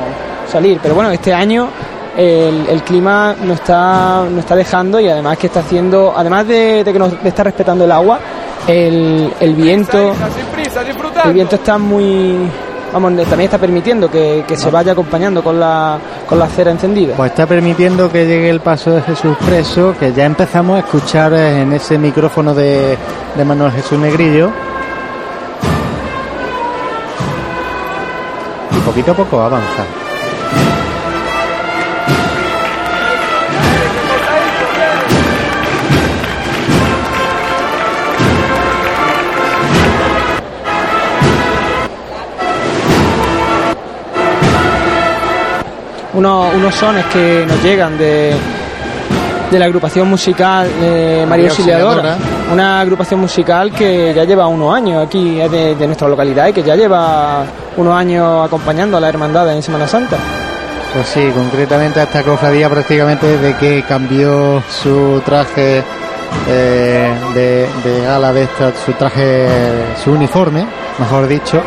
salir. 0.50 0.78
Pero 0.82 0.94
bueno, 0.94 1.11
este 1.11 1.32
año 1.32 1.68
el, 2.17 2.67
el 2.69 2.83
clima 2.83 3.35
nos 3.43 3.61
está, 3.61 4.25
nos 4.29 4.41
está 4.41 4.57
dejando 4.57 5.01
y 5.01 5.09
además 5.09 5.39
que 5.39 5.47
está 5.47 5.61
haciendo, 5.61 6.13
además 6.17 6.47
de, 6.47 6.85
de 6.85 6.93
que 6.93 6.99
nos 6.99 7.13
está 7.25 7.45
respetando 7.45 7.85
el 7.85 7.93
agua, 7.93 8.19
el, 8.67 9.33
el 9.41 9.55
viento, 9.55 10.15
el 11.25 11.33
viento 11.33 11.57
está 11.57 11.79
muy... 11.79 12.37
Vamos, 12.93 13.15
también 13.23 13.43
está 13.43 13.57
permitiendo 13.57 14.11
que, 14.11 14.45
que 14.47 14.55
se 14.55 14.71
vaya 14.71 14.93
acompañando 14.93 15.43
con 15.43 15.59
la, 15.59 15.99
con 16.29 16.39
la 16.39 16.47
cera 16.47 16.71
encendida. 16.71 17.15
Pues 17.17 17.31
está 17.31 17.47
permitiendo 17.47 18.13
que 18.13 18.27
llegue 18.27 18.51
el 18.51 18.61
paso 18.61 18.91
de 18.91 19.01
Jesús 19.01 19.35
preso, 19.47 19.95
que 19.99 20.13
ya 20.13 20.27
empezamos 20.27 20.77
a 20.77 20.81
escuchar 20.81 21.33
en 21.33 21.73
ese 21.73 21.97
micrófono 21.97 22.55
de, 22.55 22.99
de 23.35 23.45
Manuel 23.47 23.73
Jesús 23.73 23.99
Negrillo. 23.99 24.51
Y 28.77 28.81
poquito 28.81 29.13
a 29.13 29.15
poco 29.15 29.41
avanza. 29.41 29.85
Unos, 46.15 46.55
unos 46.55 46.75
sones 46.75 47.05
que 47.07 47.45
nos 47.47 47.63
llegan 47.63 47.97
de, 47.99 48.35
de 49.51 49.59
la 49.59 49.65
agrupación 49.67 50.09
musical 50.09 50.67
eh, 50.81 51.25
María 51.29 51.49
Auxiliadora, 51.49 52.13
Auxiliadora. 52.15 52.53
una 52.53 52.81
agrupación 52.81 53.21
musical 53.21 53.71
que 53.73 54.13
ya 54.15 54.25
lleva 54.25 54.47
unos 54.47 54.75
años 54.75 55.07
aquí 55.07 55.41
es 55.41 55.51
de, 55.51 55.75
de 55.75 55.87
nuestra 55.87 56.09
localidad 56.09 56.49
y 56.49 56.53
que 56.53 56.63
ya 56.63 56.75
lleva 56.77 57.45
unos 57.77 57.95
años 57.95 58.47
acompañando 58.47 58.97
a 58.97 59.01
la 59.01 59.09
hermandad 59.09 59.51
en 59.55 59.63
Semana 59.63 59.87
Santa. 59.89 60.17
Pues 60.95 61.07
sí, 61.09 61.31
concretamente 61.35 62.01
a 62.01 62.03
esta 62.03 62.23
cofradía 62.23 62.69
prácticamente 62.69 63.27
desde 63.27 63.57
que 63.57 63.83
cambió 63.85 64.63
su 64.69 65.23
traje 65.25 65.83
eh, 66.49 67.15
de, 67.35 67.67
de 67.83 68.01
gala 68.05 68.31
de 68.33 68.43
esta, 68.43 68.73
su 68.85 68.93
traje, 68.93 69.47
su 70.05 70.13
uniforme, 70.13 70.67
mejor 70.99 71.27
dicho. 71.27 71.63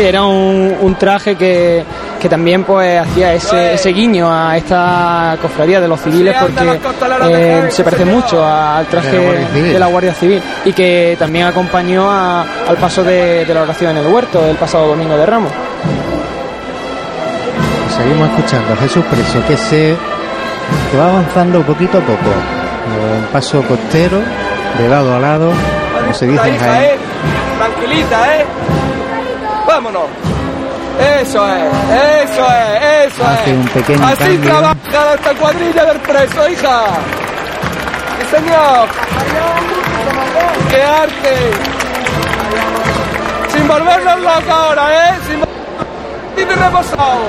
Sí, 0.00 0.06
era 0.06 0.22
un, 0.24 0.76
un 0.80 0.94
traje 0.94 1.34
que, 1.36 1.84
que 2.20 2.28
también 2.28 2.64
pues 2.64 3.00
hacía 3.00 3.34
ese, 3.34 3.74
ese 3.74 3.90
guiño 3.90 4.28
a 4.32 4.56
esta 4.56 5.36
cofradía 5.42 5.80
de 5.80 5.88
los 5.88 6.00
civiles 6.00 6.34
porque 6.40 6.80
eh, 7.30 7.66
se 7.70 7.84
parece 7.84 8.04
mucho 8.06 8.46
al 8.46 8.86
traje 8.86 9.18
De 9.72 9.78
la 9.78 9.86
Guardia 9.86 10.14
Civil. 10.14 10.42
y 10.64 10.72
que 10.72 11.16
también 11.18 11.46
acompañó 11.46 12.10
a- 12.10 12.44
al 12.66 12.76
paso 12.76 13.04
de, 13.04 13.44
de 13.44 13.52
la 13.54 13.62
oración 13.62 13.90
en 13.90 13.98
el 13.98 14.06
huerto 14.12 14.46
el 14.46 14.56
pasado 14.56 14.88
domingo 14.88 15.16
de 15.16 15.26
Ramos. 15.26 15.52
Seguimos 17.96 18.28
escuchando 18.30 18.72
a 18.72 18.76
Jesús 18.76 19.04
Preso 19.10 19.46
que 19.46 19.56
se 19.56 19.96
que 20.90 20.96
va 20.96 21.08
avanzando 21.10 21.60
poquito 21.62 21.98
a 21.98 22.00
poco. 22.00 22.30
Eh, 22.30 23.18
Un 23.20 23.26
paso 23.32 23.62
costero, 23.62 24.18
de 24.78 24.88
lado 24.88 25.14
a 25.14 25.18
lado, 25.18 25.50
como 26.00 26.14
se 26.14 26.26
dice 26.26 26.48
en 26.48 26.58
Jaén. 26.58 26.98
Tranquilita, 27.58 28.36
¿eh? 28.38 28.44
Vámonos. 29.70 30.02
Eso 31.22 31.48
es, 31.48 31.62
eso 31.62 32.44
es, 32.44 33.12
eso 33.12 33.24
Hace 33.26 33.50
es. 33.52 33.56
un 33.56 33.68
pequeño 33.68 34.04
Así 34.06 34.16
cambio. 34.18 34.50
trabaja 34.50 35.14
esta 35.14 35.34
cuadrilla 35.34 35.84
del 35.84 36.00
preso, 36.00 36.48
hija. 36.50 36.80
Sí, 38.18 38.36
señor. 38.36 38.88
¡Qué 40.70 40.82
arte! 40.82 41.50
Sin 43.54 43.68
volvernos 43.68 44.20
locos 44.20 44.48
ahora, 44.50 45.08
¿eh? 45.08 45.14
Sin 45.28 45.40
y 46.42 46.44
reposado. 46.48 47.20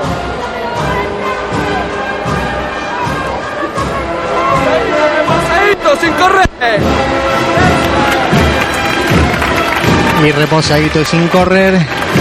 Reposadito, 5.18 5.96
sin 6.00 6.12
correr. 6.14 6.80
Y 10.24 10.30
reposadito 10.32 11.04
sin 11.04 11.26
correr, 11.28 11.74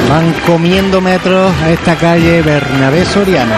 van 0.09 0.33
comiendo 0.45 1.01
metros 1.01 1.51
a 1.63 1.69
esta 1.69 1.95
calle 1.95 2.41
Bernabé 2.41 3.05
Soriano. 3.05 3.53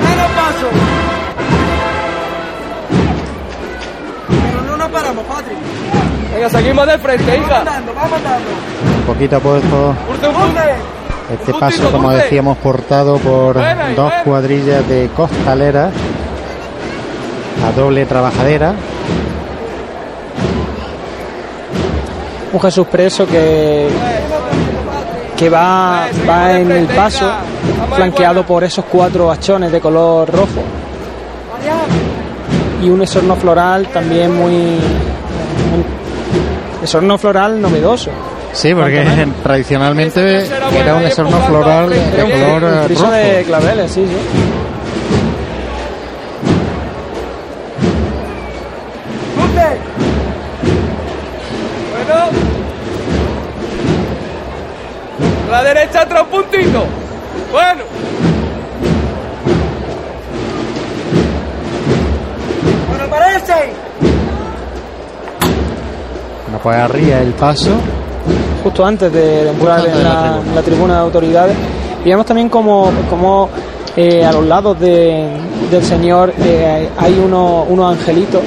Menos 0.00 0.30
paso. 0.32 0.68
Pero 4.28 4.62
no 4.62 4.76
nos 4.76 4.88
paramos, 4.88 5.24
Patri. 5.24 5.54
Venga, 6.34 6.50
seguimos 6.50 6.86
de 6.86 6.98
frente, 6.98 7.38
hija. 7.38 7.64
Poquito 9.06 9.36
a 9.36 9.40
poco, 9.40 9.96
Urte, 10.10 10.28
urte. 10.28 10.97
Este 11.32 11.52
paso, 11.54 11.90
como 11.90 12.10
decíamos, 12.10 12.56
portado 12.58 13.18
por 13.18 13.56
dos 13.94 14.12
cuadrillas 14.24 14.86
de 14.88 15.10
costaleras 15.14 15.92
a 17.66 17.72
doble 17.78 18.06
trabajadera. 18.06 18.74
Un 22.50 22.60
Jesús 22.60 22.86
preso 22.86 23.26
que, 23.26 23.88
que 25.36 25.50
va, 25.50 26.06
va 26.26 26.58
en 26.58 26.72
el 26.72 26.86
paso 26.86 27.30
flanqueado 27.94 28.44
por 28.44 28.64
esos 28.64 28.86
cuatro 28.86 29.30
hachones 29.30 29.70
de 29.70 29.80
color 29.80 30.30
rojo. 30.30 30.62
Y 32.82 32.88
un 32.88 33.02
esorno 33.02 33.36
floral 33.36 33.88
también 33.88 34.34
muy, 34.34 34.52
muy 34.52 35.84
esorno 36.82 37.18
floral 37.18 37.60
novedoso 37.60 38.10
Sí, 38.52 38.74
porque 38.74 39.04
tradicionalmente 39.42 40.46
era 40.80 40.94
un 40.96 41.04
esorno 41.04 41.38
floral 41.42 41.90
de 41.90 41.96
Era 42.14 42.24
un- 42.24 42.30
color 42.30 42.64
un 42.64 42.70
eh, 42.70 42.88
rojo. 42.88 43.10
de 43.12 43.44
claveles 43.44 43.92
sí 43.92 44.04
sí 44.06 44.16
Bueno. 51.92 52.30
La 55.50 55.62
derecha 55.64 56.02
otro 56.02 56.26
puntito. 56.26 56.84
Bueno. 57.50 57.84
Bueno, 62.88 63.04
parece. 63.10 63.52
Bueno, 66.44 66.58
pues 66.62 66.76
arriba 66.76 67.18
el 67.18 67.32
paso. 67.32 67.70
Justo 68.68 68.84
antes 68.84 69.12
de, 69.12 69.44
de 69.44 69.50
entrar 69.50 69.78
antes 69.80 69.94
en 69.96 70.04
la 70.04 70.12
la, 70.14 70.20
tribuna. 70.32 70.54
la 70.54 70.62
tribuna 70.62 70.94
de 70.94 71.00
autoridades. 71.00 71.56
Y 72.04 72.08
vemos 72.10 72.26
también 72.26 72.48
como, 72.48 72.90
como 73.10 73.48
eh, 73.96 74.24
a 74.24 74.32
los 74.32 74.44
lados 74.46 74.78
de- 74.78 75.26
del 75.70 75.82
Señor 75.82 76.32
eh, 76.38 76.88
hay 76.98 77.18
uno- 77.24 77.64
unos 77.68 77.92
angelitos 77.98 78.40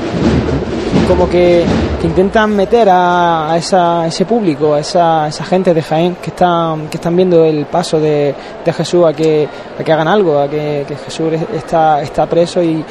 como 1.07 1.27
que, 1.29 1.63
que 1.99 2.07
intentan 2.07 2.55
meter 2.55 2.87
a, 2.89 3.51
a 3.51 3.57
esa- 3.57 4.01
a 4.03 4.07
ese 4.07 4.25
público, 4.25 4.73
a 4.75 4.79
esa, 4.79 5.25
a 5.25 5.27
esa 5.27 5.43
gente 5.43 5.73
de 5.73 5.81
Jaén 5.81 6.15
que 6.21 6.29
están, 6.29 6.87
que 6.87 6.97
están 6.97 7.15
viendo 7.15 7.43
el 7.43 7.65
paso 7.65 7.99
de, 7.99 8.33
de 8.63 8.73
Jesús 8.73 9.05
a 9.05 9.13
que, 9.13 9.47
a 9.79 9.83
que 9.83 9.91
hagan 9.91 10.07
algo, 10.07 10.39
a 10.39 10.47
que, 10.47 10.85
que 10.87 10.95
Jesús 10.95 11.33
está, 11.53 12.01
está 12.01 12.25
preso 12.27 12.61
y, 12.63 12.83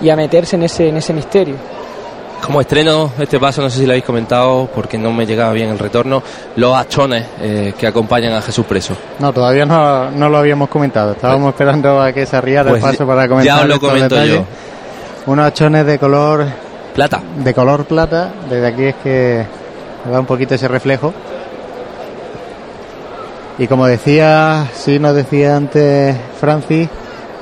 y 0.00 0.08
a 0.10 0.14
meterse 0.16 0.56
en 0.56 0.62
ese, 0.64 0.88
en 0.90 0.98
ese 0.98 1.12
misterio. 1.12 1.54
Como 2.44 2.60
estreno 2.60 3.10
este 3.18 3.40
paso, 3.40 3.60
no 3.60 3.68
sé 3.70 3.78
si 3.80 3.86
lo 3.86 3.92
habéis 3.92 4.04
comentado 4.04 4.68
porque 4.72 4.96
no 4.98 5.12
me 5.12 5.26
llegaba 5.26 5.52
bien 5.52 5.68
el 5.70 5.78
retorno, 5.80 6.22
los 6.54 6.76
hachones 6.76 7.24
eh, 7.40 7.74
que 7.76 7.86
acompañan 7.88 8.34
a 8.34 8.40
Jesús 8.42 8.64
preso. 8.66 8.94
No, 9.18 9.32
todavía 9.32 9.66
no, 9.66 10.10
no 10.12 10.28
lo 10.28 10.38
habíamos 10.38 10.68
comentado. 10.68 11.12
Estábamos 11.12 11.48
esperando 11.50 12.00
a 12.00 12.12
que 12.12 12.24
se 12.24 12.36
arriara 12.36 12.70
Pues 12.70 12.84
el 12.84 12.90
paso 12.90 13.04
para 13.06 13.22
ya 13.24 13.28
comentar 13.28 13.62
os 13.62 13.68
lo 13.68 13.80
comento 13.80 14.14
detalles. 14.14 14.34
yo. 14.36 14.44
Unos 15.32 15.44
hachones 15.46 15.86
de 15.86 15.98
color 15.98 16.46
Plata. 16.94 17.20
de 17.38 17.52
color 17.52 17.84
plata. 17.84 18.30
Desde 18.48 18.66
aquí 18.68 18.84
es 18.84 18.94
que 19.02 19.44
da 20.10 20.20
un 20.20 20.26
poquito 20.26 20.54
ese 20.54 20.68
reflejo. 20.68 21.12
Y 23.58 23.66
como 23.66 23.86
decía, 23.86 24.66
sí 24.74 24.98
nos 25.00 25.14
decía 25.16 25.56
antes 25.56 26.14
Francis, 26.38 26.88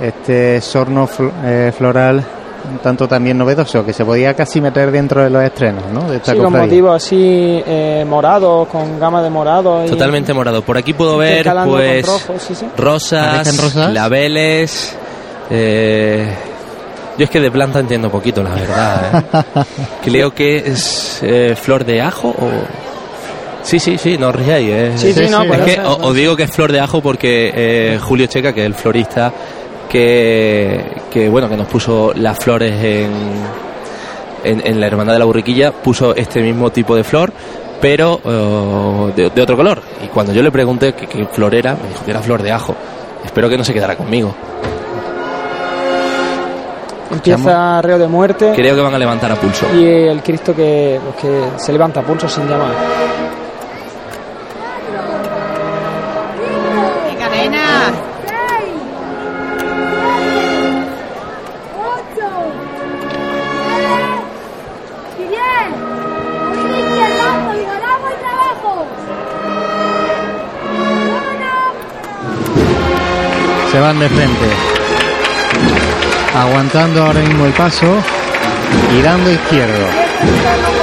este 0.01 0.61
sorno 0.63 1.07
fl- 1.09 1.31
eh, 1.45 1.73
floral 1.77 2.25
un 2.71 2.79
tanto 2.79 3.07
también 3.09 3.37
novedoso, 3.39 3.85
que 3.85 3.93
se 3.93 4.05
podía 4.05 4.35
casi 4.35 4.61
meter 4.61 4.91
dentro 4.91 5.23
de 5.23 5.31
los 5.31 5.43
estrenos, 5.43 5.85
¿no? 5.93 6.09
De 6.11 6.17
esta 6.17 6.33
Sí, 6.33 6.39
con 6.39 6.53
motivos 6.53 6.97
así 7.05 7.63
eh, 7.67 8.05
morados, 8.09 8.69
con 8.69 8.99
gama 8.99 9.23
de 9.23 9.31
morado. 9.31 9.85
y- 9.85 9.89
Totalmente 9.91 10.33
morado. 10.33 10.63
Por 10.63 10.77
aquí 10.79 10.93
puedo 10.93 11.17
ver, 11.19 11.47
pues, 11.67 12.07
rojo, 12.07 12.35
sí, 12.39 12.55
sí. 12.55 12.67
rosas, 12.77 13.49
claveles. 13.91 14.97
eh, 15.51 16.35
yo 17.17 17.25
es 17.25 17.31
que 17.31 17.39
de 17.41 17.51
planta 17.51 17.79
entiendo 17.79 18.11
poquito, 18.11 18.43
la 18.43 18.51
verdad. 18.51 19.25
¿eh? 19.33 19.65
Creo 20.05 20.35
que 20.35 20.57
es 20.57 21.21
eh, 21.23 21.55
flor 21.61 21.85
de 21.85 22.03
ajo 22.03 22.29
o. 22.31 22.51
Sí, 23.63 23.79
sí, 23.79 23.97
sí, 23.97 24.19
no 24.19 24.31
riáis. 24.33 24.69
¿eh? 24.69 24.93
Sí, 24.97 25.13
sí, 25.15 25.25
Sí, 25.27 25.31
no, 25.31 25.43
Es 25.45 25.61
que 25.77 25.81
os 25.81 26.15
digo 26.15 26.37
que 26.37 26.43
es 26.43 26.51
flor 26.51 26.71
de 26.73 26.81
ajo 26.81 27.01
porque 27.01 27.51
eh, 27.55 27.99
Julio 28.03 28.27
Checa, 28.27 28.53
que 28.53 28.61
es 28.63 28.67
el 28.67 28.75
florista, 28.75 29.33
que, 29.95 30.85
que 31.09 31.29
bueno, 31.29 31.49
que 31.49 31.57
nos 31.57 31.69
puso 31.69 32.13
las 32.17 32.37
flores 32.37 32.73
en, 32.83 33.13
en, 34.43 34.67
en 34.67 34.81
la 34.81 34.89
hermandad 34.89 35.13
de 35.13 35.21
la 35.21 35.25
burriquilla, 35.25 35.71
puso 35.71 36.17
este 36.17 36.43
mismo 36.43 36.71
tipo 36.71 36.97
de 36.97 37.05
flor, 37.05 37.33
pero 37.81 38.21
eh, 38.25 39.13
de, 39.15 39.31
de 39.31 39.43
otro 39.43 39.57
color. 39.57 39.81
Y 40.05 40.09
cuando 40.09 40.33
yo 40.33 40.43
le 40.43 40.51
pregunté 40.51 40.95
qué, 40.95 41.07
qué 41.07 41.25
flor 41.27 41.55
era, 41.55 41.77
me 41.81 41.89
dijo 41.91 42.05
que 42.05 42.11
era 42.11 42.21
flor 42.21 42.43
de 42.43 42.51
ajo. 42.51 42.75
Espero 43.25 43.49
que 43.49 43.57
no 43.57 43.63
se 43.63 43.73
quedara 43.73 43.95
conmigo. 43.95 44.35
Empieza 47.13 47.81
reo 47.81 47.97
de 47.99 48.09
muerte 48.09 48.53
Creo 48.57 48.75
que 48.75 48.81
van 48.81 48.95
a 48.95 48.99
levantar 48.99 49.31
a 49.31 49.37
pulso. 49.37 49.67
y 49.77 49.85
el 49.85 50.21
Cristo 50.25 50.57
que, 50.57 50.99
pues, 51.05 51.17
que 51.23 51.65
se 51.65 51.73
levanta 51.73 52.01
a 52.01 52.03
pulso 52.03 52.29
sin 52.29 52.49
llamar. 52.49 52.73
Se 73.75 73.81
van 73.81 73.99
de 73.99 74.09
frente. 74.09 74.47
Aguantando 76.33 77.03
ahora 77.03 77.19
mismo 77.19 77.45
el 77.45 77.53
paso 77.55 77.99
y 78.97 79.03
dando 79.03 79.33
izquierdo. 79.33 80.74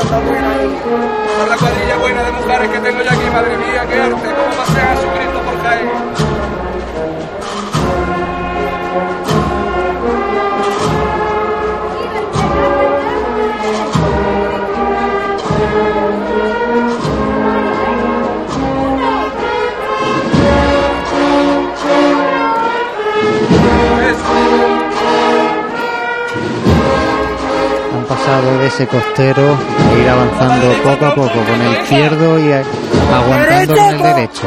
Está 0.00 0.18
buena 0.20 0.50
ahí. 0.50 0.80
Con 1.38 1.48
la 1.48 1.56
cuadrilla 1.56 1.96
buena 1.98 2.22
de 2.22 2.32
mujeres 2.32 2.68
que 2.70 2.78
tengo 2.78 3.02
yo 3.02 3.10
aquí, 3.10 3.30
madre 3.30 3.56
mía, 3.58 3.86
qué 3.88 4.00
arte, 4.00 4.34
cómo 4.34 4.56
pasea 4.56 4.96
Jesucristo 4.96 5.42
por 5.42 5.62
caer. 5.62 6.31
Ese 28.74 28.86
costero 28.86 29.54
a 29.54 29.98
ir 29.98 30.08
avanzando 30.08 30.72
poco 30.82 31.04
a 31.04 31.14
poco 31.14 31.44
con 31.44 31.60
el 31.60 31.72
izquierdo 31.72 32.38
y 32.38 32.52
aguantando 32.52 33.76
con 33.76 33.84
el 33.90 34.02
derecho. 34.02 34.46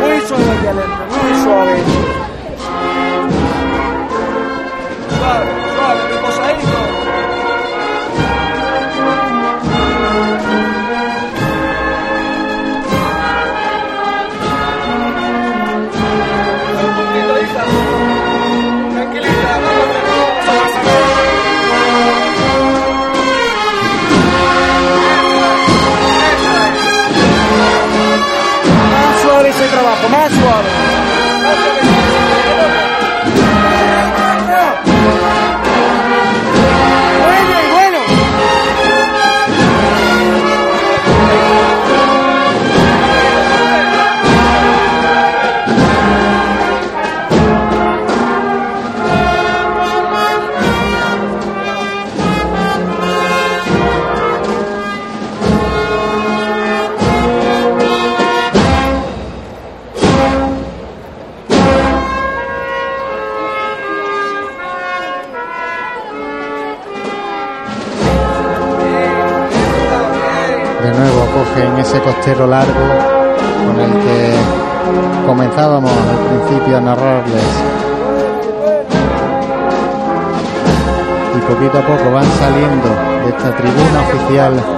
Muy 0.00 0.20
suave, 0.20 0.52
muy 1.10 1.42
suave. 1.42 1.82
Ese 71.88 72.02
costero 72.02 72.46
largo 72.46 72.86
con 73.66 73.80
el 73.80 73.90
que 73.90 74.34
comenzábamos 75.26 75.90
al 75.90 76.46
principio 76.46 76.76
a 76.76 76.80
narrarles. 76.82 77.44
Y 81.34 81.40
poquito 81.50 81.78
a 81.78 81.86
poco 81.86 82.12
van 82.12 82.26
saliendo 82.38 82.88
de 83.24 83.30
esta 83.30 83.56
tribuna 83.56 84.00
oficial 84.02 84.77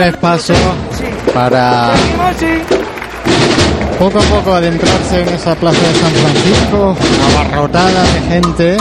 tres 0.00 0.16
pasos 0.16 0.56
para 1.34 1.90
poco 3.98 4.18
a 4.18 4.22
poco 4.22 4.54
adentrarse 4.54 5.20
en 5.20 5.28
esa 5.28 5.54
plaza 5.54 5.78
de 5.78 5.94
San 5.94 6.10
Francisco, 6.10 6.96
abarrotada 7.34 8.02
de 8.04 8.20
gente 8.30 8.76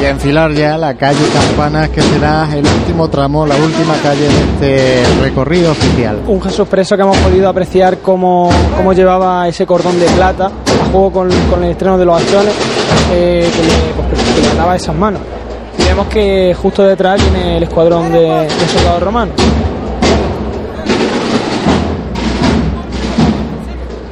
y 0.00 0.04
enfilar 0.04 0.50
ya 0.50 0.76
la 0.76 0.94
calle 0.94 1.24
Campanas 1.32 1.90
que 1.90 2.02
será 2.02 2.48
el 2.52 2.66
último 2.66 3.08
tramo, 3.08 3.46
la 3.46 3.54
última 3.54 3.94
calle 4.02 4.26
de 4.26 4.40
este 4.40 5.22
recorrido 5.22 5.70
oficial. 5.70 6.20
Un 6.26 6.42
Jesús 6.42 6.66
preso 6.66 6.96
que 6.96 7.02
hemos 7.02 7.18
podido 7.18 7.48
apreciar 7.48 7.98
cómo, 7.98 8.50
cómo 8.76 8.92
llevaba 8.94 9.46
ese 9.46 9.64
cordón 9.64 10.00
de 10.00 10.06
plata 10.06 10.46
a 10.46 10.90
juego 10.90 11.12
con, 11.12 11.30
con 11.48 11.62
el 11.62 11.70
estreno 11.70 11.98
de 11.98 12.04
los 12.04 12.20
achones 12.20 12.54
eh, 13.12 13.48
que, 13.54 13.62
le, 13.62 14.08
pues, 14.10 14.34
que 14.34 14.40
le 14.40 14.54
daba 14.56 14.74
esas 14.74 14.96
manos. 14.96 15.20
Vemos 15.86 16.06
que 16.08 16.54
justo 16.60 16.84
detrás 16.84 17.20
viene 17.22 17.56
el 17.58 17.62
escuadrón 17.64 18.12
de, 18.12 18.20
de 18.20 18.68
soldados 18.72 19.02
romanos. 19.02 19.34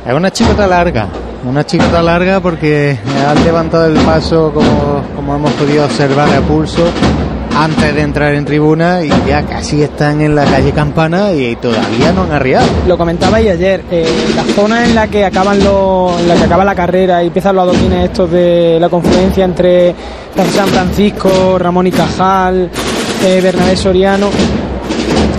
Es 0.07 0.15
una 0.15 0.31
chicota 0.31 0.67
larga, 0.67 1.09
una 1.45 1.67
chicota 1.67 2.01
larga 2.01 2.41
porque 2.41 2.97
han 3.29 3.45
levantado 3.45 3.87
el 3.87 3.99
paso 4.05 4.53
como, 4.55 5.03
como 5.17 5.35
hemos 5.35 5.51
podido 5.53 5.85
observar 5.85 6.33
a 6.33 6.41
pulso 6.41 6.85
antes 7.57 7.95
de 7.95 8.03
entrar 8.03 8.35
en 8.35 8.45
tribuna 8.45 9.03
y 9.03 9.09
ya 9.27 9.43
casi 9.43 9.83
están 9.83 10.21
en 10.21 10.35
la 10.35 10.45
calle 10.45 10.73
Campana 10.73 11.33
y 11.33 11.57
todavía 11.57 12.13
no 12.13 12.25
han 12.25 12.33
arriado. 12.33 12.67
Lo 12.87 12.99
comentabais 12.99 13.51
ayer, 13.51 13.83
eh, 13.91 14.07
la 14.35 14.45
zona 14.55 14.85
en 14.85 14.95
la 14.95 15.09
que 15.09 15.25
acaban 15.25 15.63
los, 15.65 16.21
en 16.21 16.29
la 16.29 16.35
que 16.37 16.45
acaba 16.45 16.65
la 16.65 16.75
carrera 16.75 17.23
y 17.23 17.29
empiezan 17.29 17.57
los 17.57 17.65
adoquines 17.65 18.05
estos 18.05 18.31
de 18.31 18.79
la 18.79 18.89
confluencia 18.89 19.45
entre 19.45 19.95
San 20.55 20.69
Francisco, 20.69 21.59
Ramón 21.59 21.87
y 21.87 21.93
Cajal, 21.93 22.71
eh, 23.25 23.41
Bernabé 23.43 23.77
Soriano, 23.77 24.29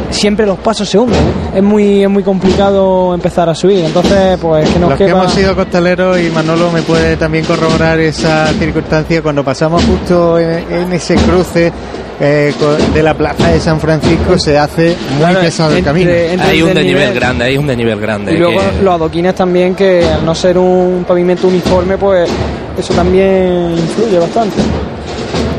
siempre 0.09 0.47
los 0.47 0.57
pasos 0.57 0.89
se 0.89 0.97
hunden. 0.97 1.19
¿eh? 1.19 1.57
Es 1.57 1.63
muy 1.63 2.03
es 2.03 2.09
muy 2.09 2.23
complicado 2.23 3.13
empezar 3.13 3.47
a 3.47 3.53
subir. 3.53 3.85
Entonces, 3.85 4.39
pues 4.41 4.67
que 4.69 4.79
nos 4.79 4.89
Los 4.89 4.97
que 4.97 5.07
hemos 5.07 5.31
sido 5.31 5.55
costaleros 5.55 6.19
y 6.19 6.31
Manolo 6.31 6.71
me 6.71 6.81
puede 6.81 7.15
también 7.15 7.45
corroborar 7.45 7.99
esa 7.99 8.47
circunstancia 8.47 9.21
cuando 9.21 9.43
pasamos 9.43 9.83
justo 9.83 10.39
en, 10.39 10.65
en 10.71 10.93
ese 10.93 11.15
cruce 11.15 11.71
eh, 12.19 12.53
de 12.93 13.03
la 13.03 13.13
plaza 13.13 13.49
de 13.49 13.59
San 13.59 13.79
Francisco 13.79 14.37
se 14.39 14.57
hace 14.57 14.95
muy 15.11 15.19
Claro, 15.19 15.39
pesado 15.41 15.75
el 15.75 15.83
camino. 15.83 16.09
entre 16.11 16.47
Hay 16.47 16.61
un 16.61 16.73
desnivel 16.73 17.13
grande, 17.13 17.43
hay 17.45 17.57
un 17.57 17.67
desnivel 17.67 17.99
grande. 17.99 18.33
Y 18.33 18.37
luego 18.37 18.59
que- 18.59 18.83
los 18.83 18.95
adoquines 18.95 19.35
también, 19.35 19.75
que 19.75 20.03
al 20.03 20.25
no 20.25 20.33
ser 20.33 20.57
un 20.57 21.05
pavimento 21.07 21.47
uniforme, 21.47 21.97
pues 21.97 22.29
eso 22.77 22.93
también 22.93 23.71
influye 23.77 24.17
bastante. 24.19 24.55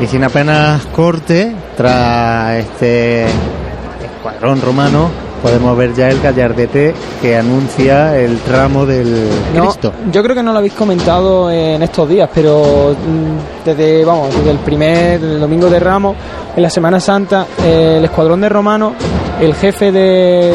Y 0.03 0.07
sin 0.07 0.23
apenas 0.23 0.85
corte, 0.87 1.53
tras 1.75 2.55
este 2.59 3.25
escuadrón 3.25 4.61
romano, 4.61 5.09
podemos 5.39 5.75
ver 5.77 5.93
ya 5.93 6.09
el 6.09 6.21
gallardete 6.21 6.93
que 7.21 7.37
anuncia 7.37 8.17
el 8.17 8.37
tramo 8.39 8.85
del 8.85 9.27
No, 9.55 9.63
Cristo. 9.65 9.93
yo 10.11 10.21
creo 10.23 10.35
que 10.35 10.43
no 10.43 10.51
lo 10.51 10.59
habéis 10.59 10.73
comentado 10.73 11.49
en 11.51 11.81
estos 11.83 12.07
días, 12.09 12.29
pero 12.33 12.95
mm, 12.95 13.65
desde 13.65 14.05
vamos 14.05 14.33
desde 14.35 14.51
el 14.51 14.57
primer 14.59 15.19
desde 15.19 15.35
el 15.35 15.39
domingo 15.41 15.69
de 15.69 15.79
Ramos, 15.79 16.15
en 16.55 16.63
la 16.63 16.69
Semana 16.69 16.99
Santa, 16.99 17.45
eh, 17.63 17.95
el 17.99 18.05
escuadrón 18.05 18.41
de 18.41 18.49
romanos, 18.49 18.93
el 19.39 19.53
jefe 19.55 19.91
de, 19.91 19.99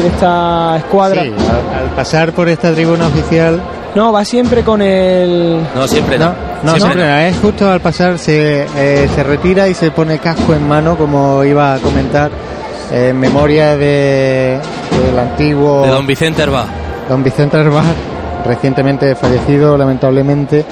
de 0.01 0.07
esta 0.07 0.77
escuadra, 0.77 1.23
Sí, 1.23 1.29
al, 1.29 1.83
al 1.83 1.89
pasar 1.95 2.31
por 2.33 2.47
esta 2.49 2.71
tribuna 2.73 3.07
oficial, 3.07 3.59
no 3.95 4.11
va 4.11 4.23
siempre 4.25 4.61
con 4.63 4.81
el 4.81 5.61
No, 5.73 5.87
siempre 5.87 6.17
no, 6.19 6.25
no. 6.63 6.71
no, 6.73 6.75
Siempre 6.77 7.01
no, 7.07 7.17
es 7.17 7.37
justo 7.37 7.69
al 7.71 7.79
pasar 7.79 8.19
se, 8.19 8.63
eh, 8.77 9.09
se 9.15 9.23
retira 9.23 9.67
y 9.69 9.73
se 9.73 9.89
pone 9.91 10.19
casco 10.19 10.53
en 10.53 10.67
mano, 10.67 10.97
como 10.97 11.43
iba 11.45 11.73
a 11.73 11.79
comentar, 11.79 12.29
en 12.91 13.19
memoria 13.19 13.75
de, 13.77 14.59
del 15.05 15.19
antiguo 15.19 15.81
De 15.83 15.89
Don 15.89 16.05
Vicente 16.07 16.41
Herba. 16.43 16.65
don 17.09 17.23
Vicente 17.23 17.57
Herbar, 17.57 17.83
recientemente 18.45 19.15
fallecido 19.15 19.77
lamentablemente, 19.77 20.65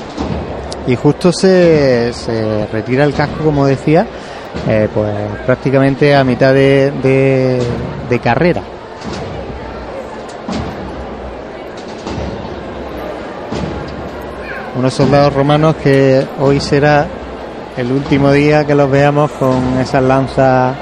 y 0.88 0.96
justo 0.96 1.32
se, 1.32 2.12
se 2.14 2.68
retira 2.72 3.04
el 3.06 3.14
casco, 3.14 3.44
como 3.44 3.66
decía, 3.66 4.06
eh, 4.68 4.88
pues 4.94 5.10
prácticamente 5.46 6.16
a 6.16 6.24
mitad 6.24 6.54
de, 6.54 6.92
de- 7.02 7.62
de 8.10 8.20
carrera. 8.20 8.62
Unos 14.76 14.94
soldados 14.94 15.34
romanos 15.34 15.76
que 15.76 16.26
hoy 16.40 16.60
será 16.60 17.06
el 17.78 17.92
último 17.92 18.32
día 18.32 18.66
que 18.66 18.74
los 18.76 18.90
veamos 18.90 19.32
con 19.32 19.78
esas 19.80 20.04
lanzas, 20.04 20.76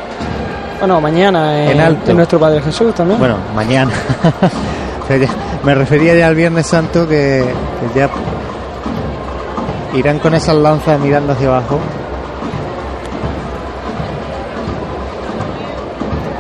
bueno 0.82 1.00
mañana 1.00 1.64
en, 1.64 1.72
En 1.72 1.80
alto. 1.82 2.12
en 2.12 2.18
nuestro 2.18 2.40
Padre 2.40 2.62
Jesús 2.62 2.94
también. 2.94 3.18
bueno, 3.20 3.38
mañana. 3.56 3.92
Me 5.64 5.76
refería 5.76 6.16
ya 6.16 6.28
al 6.28 6.36
Viernes 6.36 6.66
Santo 6.68 7.08
que, 7.08 7.44
que 7.46 8.00
ya 8.00 8.10
irán 9.94 10.20
con 10.20 10.34
esas 10.34 10.56
lanzas 10.56 11.00
mirando 11.00 11.34
hacia 11.34 11.48
abajo. 11.50 11.80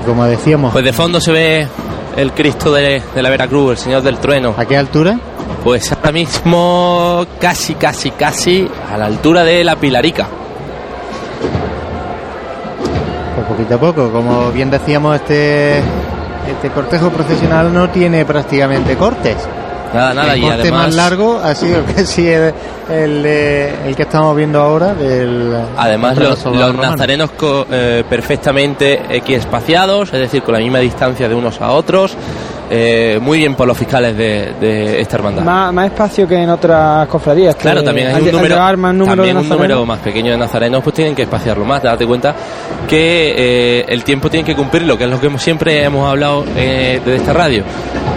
Como 0.05 0.25
decíamos, 0.25 0.71
Pues 0.71 0.83
de 0.85 0.93
fondo 0.93 1.19
se 1.21 1.31
ve 1.31 1.67
el 2.17 2.31
Cristo 2.33 2.71
de, 2.73 3.01
de 3.13 3.21
la 3.21 3.29
Veracruz, 3.29 3.71
el 3.71 3.77
Señor 3.77 4.01
del 4.01 4.17
Trueno. 4.17 4.55
¿a 4.57 4.65
qué 4.65 4.77
altura? 4.77 5.17
Pues 5.63 5.91
ahora 5.91 6.11
mismo 6.11 7.25
casi, 7.39 7.75
casi, 7.75 8.11
casi 8.11 8.67
a 8.91 8.97
la 8.97 9.05
altura 9.05 9.43
de 9.43 9.63
la 9.63 9.75
Pilarica. 9.75 10.27
Poquito 13.51 13.75
a 13.75 13.79
poco, 13.79 14.11
como 14.11 14.51
bien 14.51 14.69
decíamos, 14.69 15.15
este 15.15 15.79
este 15.79 16.69
cortejo 16.73 17.09
procesional 17.09 17.71
no 17.73 17.89
tiene 17.89 18.25
prácticamente 18.25 18.95
cortes. 18.97 19.37
Nada, 19.93 20.13
nada, 20.13 20.33
el 20.33 20.39
y 20.39 20.41
corte 20.43 20.61
además... 20.61 20.87
más 20.87 20.95
largo 20.95 21.37
ha 21.43 21.53
sido 21.53 21.83
casi 21.83 22.27
el, 22.29 22.53
el, 22.89 23.25
el 23.25 23.95
que 23.95 24.03
estamos 24.03 24.35
viendo 24.37 24.59
ahora 24.61 24.93
del 24.93 25.53
Además, 25.77 26.17
los, 26.17 26.45
los 26.45 26.75
nazarenos 26.75 27.31
co- 27.31 27.65
eh, 27.69 28.03
perfectamente 28.09 29.01
equiespaciados, 29.09 30.13
es 30.13 30.19
decir, 30.19 30.43
con 30.43 30.53
la 30.53 30.59
misma 30.61 30.79
distancia 30.79 31.27
de 31.27 31.35
unos 31.35 31.59
a 31.61 31.71
otros. 31.71 32.15
Eh, 32.73 33.19
muy 33.21 33.37
bien 33.39 33.53
por 33.55 33.67
los 33.67 33.77
fiscales 33.77 34.15
de, 34.17 34.53
de 34.59 35.01
esta 35.01 35.17
hermandad. 35.17 35.43
más, 35.43 35.73
más 35.73 35.85
espacio 35.87 36.25
que 36.27 36.35
en 36.41 36.49
otras 36.49 37.05
cofradías. 37.07 37.55
Claro, 37.55 37.83
también 37.83 38.07
hay 38.07 38.13
al- 38.15 38.21
un 38.21 38.31
número, 38.31 38.55
también 39.05 39.35
de 39.35 39.41
un 39.41 39.49
número 39.49 39.85
más 39.85 39.99
pequeño 39.99 40.31
de 40.31 40.37
nazarenos, 40.37 40.81
pues 40.81 40.95
tienen 40.95 41.13
que 41.13 41.23
espaciarlo 41.23 41.65
más. 41.65 41.83
Date 41.83 42.07
cuenta 42.07 42.33
que 42.87 43.33
eh, 43.81 43.85
el 43.89 44.03
tiempo 44.03 44.29
tiene 44.29 44.45
que 44.45 44.55
cumplirlo, 44.55 44.97
que 44.97 45.03
es 45.03 45.09
lo 45.09 45.19
que 45.19 45.27
hemos- 45.27 45.41
siempre 45.41 45.83
hemos 45.83 46.09
hablado 46.09 46.45
eh, 46.55 47.01
desde 47.03 47.17
esta 47.17 47.33
radio. 47.33 47.63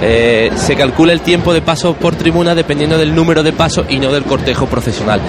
Eh, 0.03 0.51
se 0.57 0.77
calcula 0.77 1.13
el 1.13 1.21
tiempo 1.21 1.53
de 1.53 1.63
paso 1.63 1.95
por 1.95 2.15
tribuna 2.15 2.55
dependiendo 2.55 2.97
del 2.99 3.15
número 3.15 3.43
de 3.43 3.53
pasos 3.53 3.87
y 3.89 3.99
no 3.99 4.13
del 4.13 4.25
cortejo 4.25 4.67
procesional. 4.67 5.21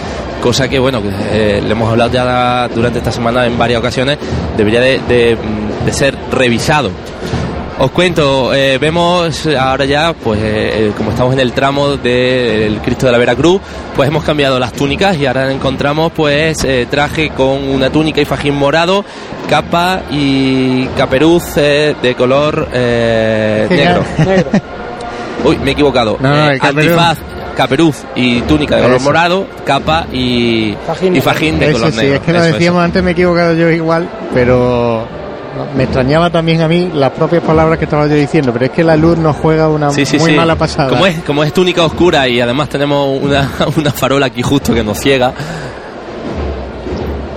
Cosa 0.42 0.68
que, 0.68 0.78
bueno, 0.78 1.02
que 1.02 1.62
le 1.62 1.72
hemos 1.72 1.90
hablado 1.90 2.12
ya 2.12 2.68
durante 2.68 3.00
esta 3.00 3.12
semana 3.12 3.46
en 3.48 3.58
varias 3.58 3.80
ocasiones, 3.80 4.18
debería 4.58 4.82
de, 4.82 5.00
de, 5.08 5.38
de 5.86 5.94
ser 5.94 6.16
revisado. 6.32 6.92
Os 7.78 7.92
cuento, 7.92 8.54
eh, 8.54 8.78
vemos 8.78 9.46
ahora 9.48 9.84
ya, 9.84 10.14
pues 10.14 10.40
eh, 10.42 10.88
eh, 10.88 10.92
como 10.96 11.10
estamos 11.12 11.34
en 11.34 11.42
el 11.42 11.52
tramo 11.52 11.98
del 11.98 12.80
Cristo 12.80 13.06
de 13.06 13.12
la 13.12 13.18
Veracruz, 13.18 13.60
pues 13.94 14.08
hemos 14.08 14.24
cambiado 14.24 14.58
las 14.60 14.72
túnicas 14.72 15.18
y 15.18 15.26
ahora 15.26 15.52
encontramos 15.52 16.14
pues 16.16 16.64
eh, 16.64 16.88
traje 16.90 17.32
con 17.32 17.68
una 17.68 17.90
túnica 17.90 18.22
y 18.22 18.26
fajín 18.26 18.56
morado, 18.56 19.04
capa 19.50 20.04
y 20.10 20.86
caperuz 20.98 21.44
eh, 21.58 21.96
de 22.02 22.16
color 22.16 22.70
eh, 22.72 23.68
negro. 23.70 24.04
negro. 24.26 24.50
Uy, 25.44 25.58
me 25.58 25.72
he 25.72 25.74
equivocado. 25.74 26.18
No, 26.22 26.30
no, 26.34 26.52
Eh, 26.52 26.60
antifaz, 26.62 27.18
caperuz 27.58 27.98
y 28.16 28.40
túnica 28.44 28.78
de 28.78 28.84
color 28.84 28.96
Eso. 28.98 29.04
morado, 29.06 29.48
capa 29.66 30.08
y 30.14 30.78
Fajín 30.88 31.14
y 31.18 31.20
fajín 31.20 31.60
de 31.60 31.66
Eso 31.72 31.80
color 31.80 31.92
sí, 31.92 31.98
negro. 31.98 32.16
es 32.16 32.22
que 32.22 32.32
lo 32.32 32.38
Eso, 32.38 32.46
eso. 32.48 32.54
decíamos 32.56 32.84
antes, 32.86 33.04
me 33.04 33.10
he 33.10 33.14
equivocado 33.14 33.54
yo 33.54 33.70
igual, 33.70 34.08
pero 34.34 35.06
me 35.76 35.84
extrañaba 35.84 36.30
también 36.30 36.62
a 36.62 36.68
mí 36.68 36.90
las 36.94 37.12
propias 37.12 37.44
palabras 37.44 37.78
que 37.80 37.86
estaba 37.86 38.08
yo 38.08 38.16
diciendo, 38.16 38.52
pero 38.54 38.66
es 38.66 38.72
que 38.72 38.84
la 38.84 38.96
luz 38.96 39.18
nos 39.18 39.36
juega 39.38 39.68
una 39.70 39.90
Sí, 39.92 40.06
sí, 40.06 40.18
muy 40.18 40.32
sí. 40.32 40.38
mala 40.38 40.56
pasada. 40.56 40.90
Como 40.90 41.06
es, 41.06 41.20
como 41.24 41.44
es 41.44 41.54
túnica 41.54 41.84
oscura 41.84 42.28
y 42.28 42.40
además 42.42 42.70
tenemos 42.70 43.20
una, 43.22 43.50
una 43.78 43.92
farola 43.92 44.28
aquí 44.28 44.42
justo 44.42 44.74
que 44.74 44.84
nos 44.84 44.98
ciega. 45.00 45.34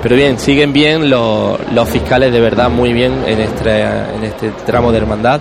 Pero 0.03 0.15
bien, 0.15 0.39
siguen 0.39 0.73
bien 0.73 1.11
los, 1.11 1.59
los 1.73 1.89
fiscales 1.89 2.33
de 2.33 2.41
verdad 2.41 2.71
muy 2.71 2.93
bien 2.93 3.13
en 3.27 3.41
este, 3.41 3.83
en 3.83 4.23
este 4.25 4.51
tramo 4.65 4.93
de 4.93 4.99
hermandad. 4.99 5.41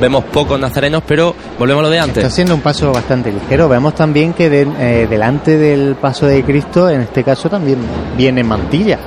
Vemos 0.00 0.22
pocos 0.24 0.60
nazarenos, 0.60 1.02
pero 1.06 1.34
volvemos 1.58 1.80
a 1.80 1.82
lo 1.86 1.90
de 1.90 1.96
Está 1.98 2.08
antes. 2.08 2.32
siendo 2.32 2.54
un 2.54 2.60
paso 2.60 2.92
bastante 2.92 3.32
ligero. 3.32 3.68
Vemos 3.68 3.94
también 3.96 4.32
que 4.32 4.48
de- 4.48 4.68
eh, 4.78 5.06
delante 5.10 5.56
del 5.58 5.96
paso 5.96 6.24
de 6.26 6.44
Cristo, 6.44 6.88
en 6.88 7.00
este 7.00 7.24
caso 7.24 7.50
también 7.50 7.78
viene 8.16 8.44
mantilla. 8.44 8.98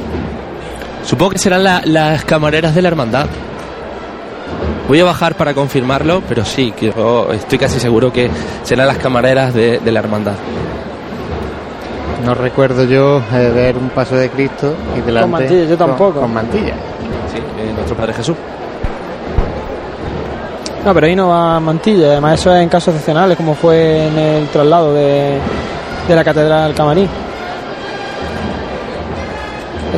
Supongo 1.05 1.31
que 1.31 1.37
serán 1.39 1.63
la- 1.63 1.81
las 1.85 2.23
camareras 2.25 2.73
de 2.75 2.81
la 2.81 2.87
hermandad. 2.89 3.27
Voy 4.87 4.99
a 4.99 5.05
bajar 5.05 5.35
para 5.35 5.53
confirmarlo, 5.53 6.21
pero 6.27 6.43
sí, 6.43 6.71
que 6.71 6.91
yo 6.95 7.31
estoy 7.31 7.57
casi 7.57 7.79
seguro 7.79 8.11
que 8.11 8.29
serán 8.63 8.87
las 8.87 8.97
camareras 8.97 9.53
de, 9.53 9.79
de 9.79 9.91
la 9.91 9.99
hermandad. 9.99 10.33
No 12.25 12.35
recuerdo 12.35 12.83
yo 12.83 13.19
eh, 13.33 13.51
ver 13.53 13.77
un 13.77 13.89
paso 13.89 14.15
de 14.15 14.29
Cristo 14.29 14.75
y 14.97 15.01
delante 15.01 15.29
mantilla, 15.29 15.63
yo 15.65 15.77
tampoco. 15.77 16.13
Con, 16.13 16.21
con 16.23 16.33
mantilla. 16.33 16.73
Sí, 17.33 17.37
eh, 17.37 17.71
nuestro 17.73 17.95
Padre 17.95 18.13
Jesús. 18.13 18.35
No, 20.85 20.93
pero 20.93 21.07
ahí 21.07 21.15
no 21.15 21.29
va 21.29 21.59
mantilla. 21.59 22.07
Además, 22.11 22.39
eso 22.39 22.53
es 22.55 22.61
en 22.61 22.69
casos 22.69 22.89
excepcionales, 22.93 23.37
como 23.37 23.55
fue 23.55 24.07
en 24.07 24.17
el 24.17 24.47
traslado 24.47 24.93
de, 24.93 25.37
de 26.07 26.15
la 26.15 26.23
Catedral 26.23 26.73
Camarín. 26.73 27.07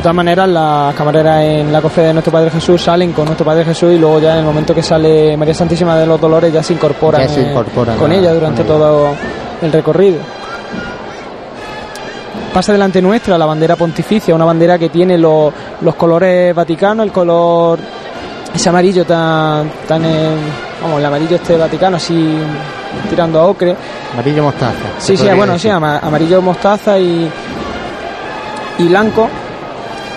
De 0.04 0.08
todas 0.10 0.16
maneras, 0.16 0.46
las 0.50 0.94
camareras 0.96 1.42
en 1.44 1.72
la 1.72 1.80
cofre 1.80 2.02
de 2.02 2.12
Nuestro 2.12 2.30
Padre 2.30 2.50
Jesús 2.50 2.82
salen 2.82 3.14
con 3.14 3.24
Nuestro 3.24 3.46
Padre 3.46 3.64
Jesús 3.64 3.90
y 3.90 3.96
luego 3.96 4.20
ya 4.20 4.32
en 4.34 4.40
el 4.40 4.44
momento 4.44 4.74
que 4.74 4.82
sale 4.82 5.34
María 5.34 5.54
Santísima 5.54 5.96
de 5.96 6.04
los 6.04 6.20
Dolores 6.20 6.52
ya 6.52 6.62
se 6.62 6.74
incorporan, 6.74 7.22
Ya 7.22 7.28
se 7.28 7.40
eh, 7.40 7.48
incorporan 7.48 7.96
con 7.96 8.12
ella 8.12 8.34
durante 8.34 8.64
con 8.64 8.70
ella. 8.70 8.84
todo 8.84 9.14
el 9.62 9.72
recorrido. 9.72 10.18
pasa 12.52 12.72
delante 12.72 13.00
nuestra 13.00 13.38
la 13.38 13.46
bandera 13.46 13.76
pontificia, 13.76 14.34
una 14.34 14.44
bandera 14.44 14.78
que 14.78 14.90
tiene 14.90 15.16
los, 15.16 15.50
los 15.80 15.94
colores 15.94 16.54
vaticanos, 16.54 17.06
el 17.06 17.10
color 17.10 17.78
ese 18.54 18.68
amarillo 18.68 19.06
tan, 19.06 19.70
tan 19.88 20.04
eh, 20.04 20.36
vamos, 20.82 20.98
el 20.98 21.06
amarillo 21.06 21.36
este 21.36 21.56
vaticano 21.56 21.96
así 21.96 22.36
tirando 23.08 23.40
a 23.40 23.46
ocre. 23.46 23.74
Amarillo 24.12 24.42
mostaza. 24.42 24.74
Sí, 24.98 25.16
sí, 25.16 25.26
bueno, 25.34 25.58
sí, 25.58 25.70
amarillo 25.70 26.42
mostaza 26.42 26.98
y, 26.98 27.26
y 28.80 28.84
blanco. 28.86 29.30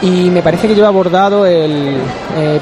Y 0.02 0.30
me 0.30 0.42
parece 0.42 0.68
que 0.68 0.76
lleva 0.76 0.90
bordado 0.92 1.46
el 1.46 1.98
eh, 2.38 2.60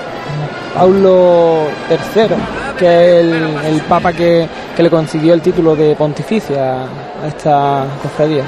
Paulo 0.74 1.68
III, 1.90 2.36
que 2.78 3.20
es 3.20 3.26
el, 3.66 3.82
papa 3.88 4.14
que, 4.14 4.48
le 4.78 4.90
concedió 4.90 5.34
el 5.34 5.42
título 5.42 5.76
de 5.76 5.96
pontificia 5.96 6.84
a 7.24 7.28
esta 7.28 7.86
cofradía. 8.02 8.44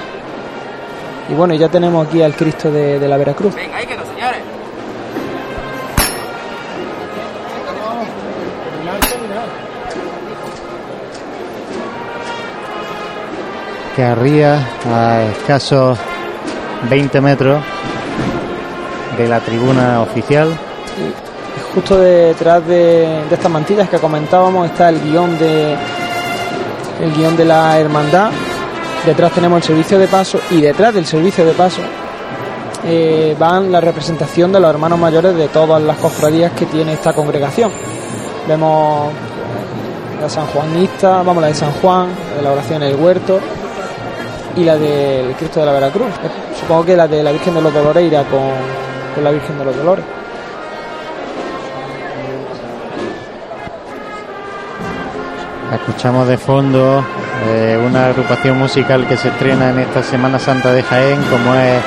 Y 1.30 1.34
bueno, 1.34 1.54
ya 1.54 1.68
tenemos 1.68 2.08
aquí 2.08 2.22
al 2.22 2.36
Cristo 2.36 2.72
de, 2.72 3.06
la 3.08 3.18
Veracruz. 3.18 3.56
Venga, 3.56 3.78
ahí 3.78 3.86
señores. 3.86 4.42
que 13.96 14.04
arría 14.04 14.60
a 14.86 15.24
escasos 15.24 15.98
20 16.88 17.20
metros 17.20 17.64
de 19.18 19.28
la 19.28 19.40
tribuna 19.40 20.02
oficial. 20.02 20.50
Justo 21.74 21.98
detrás 21.98 22.66
de, 22.68 23.24
estas 23.32 23.52
mantillas 23.52 23.90
que 23.90 23.98
comentábamos 23.98 24.70
está 24.70 24.90
el 24.90 25.02
guion 25.02 25.38
de 25.38 25.76
el 27.02 27.14
guion 27.16 27.36
de 27.36 27.46
la 27.46 27.80
hermandad. 27.80 28.32
Detrás 29.06 29.32
tenemos 29.32 29.58
el 29.58 29.64
servicio 29.64 30.00
de 30.00 30.08
paso 30.08 30.40
y 30.52 30.62
detrás 30.62 30.94
del 30.94 31.06
servicio 31.06 31.46
de 31.46 31.54
paso 31.54 31.82
eh, 32.86 33.36
van 33.40 33.72
la 33.72 33.80
representación 33.80 34.52
de 34.52 34.60
los 34.60 34.70
hermanos 34.70 35.00
mayores 35.00 35.36
de 35.36 35.48
todas 35.48 35.82
las 35.82 35.98
cofradías 35.98 36.52
que 36.54 36.66
tiene 36.66 36.94
esta 36.94 37.14
congregación. 37.14 37.72
Vemos 38.48 39.12
la 40.22 40.30
San 40.30 40.48
Juanista, 40.48 41.22
vamos 41.22 41.42
la 41.42 41.48
de 41.48 41.54
San 41.54 41.72
Juan, 41.74 42.08
la 42.42 42.52
oración 42.52 42.82
en 42.82 42.90
el 42.90 42.96
huerto, 42.96 43.40
y 44.56 44.64
la 44.64 44.78
del 44.78 45.34
Cristo 45.36 45.60
de 45.60 45.66
la 45.66 45.74
Veracruz. 45.74 46.08
Supongo 46.60 46.86
que 46.86 46.96
la 46.96 47.08
de 47.08 47.22
la 47.24 47.32
Virgen 47.32 47.54
de 47.54 47.62
los 47.62 47.74
Dolores 47.74 48.04
irá 48.04 48.24
con, 48.24 48.87
la 49.24 49.32
Virgen 49.32 49.58
de 49.58 49.66
los 49.66 49.76
Dolores. 49.76 50.06
Escuchamos 55.74 56.28
de 56.28 56.38
fondo 56.38 57.04
eh, 57.48 57.80
una 57.86 58.08
agrupación 58.08 58.58
musical 58.58 59.08
que 59.08 59.18
se 59.18 59.30
estrena 59.30 59.70
en 59.70 59.80
esta 59.80 60.02
Semana 60.04 60.40
Santa 60.40 60.72
de 60.72 60.84
Jaén, 60.84 61.22
como 61.24 61.54
es 61.56 61.82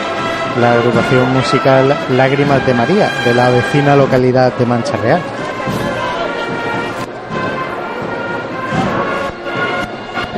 la 0.60 0.72
agrupación 0.72 1.32
musical 1.32 1.96
Lágrimas 2.16 2.66
de 2.66 2.74
María, 2.74 3.10
de 3.24 3.34
la 3.34 3.50
vecina 3.50 3.96
localidad 3.96 4.52
de 4.54 4.66
Mancha 4.66 4.96
Real. 4.96 5.20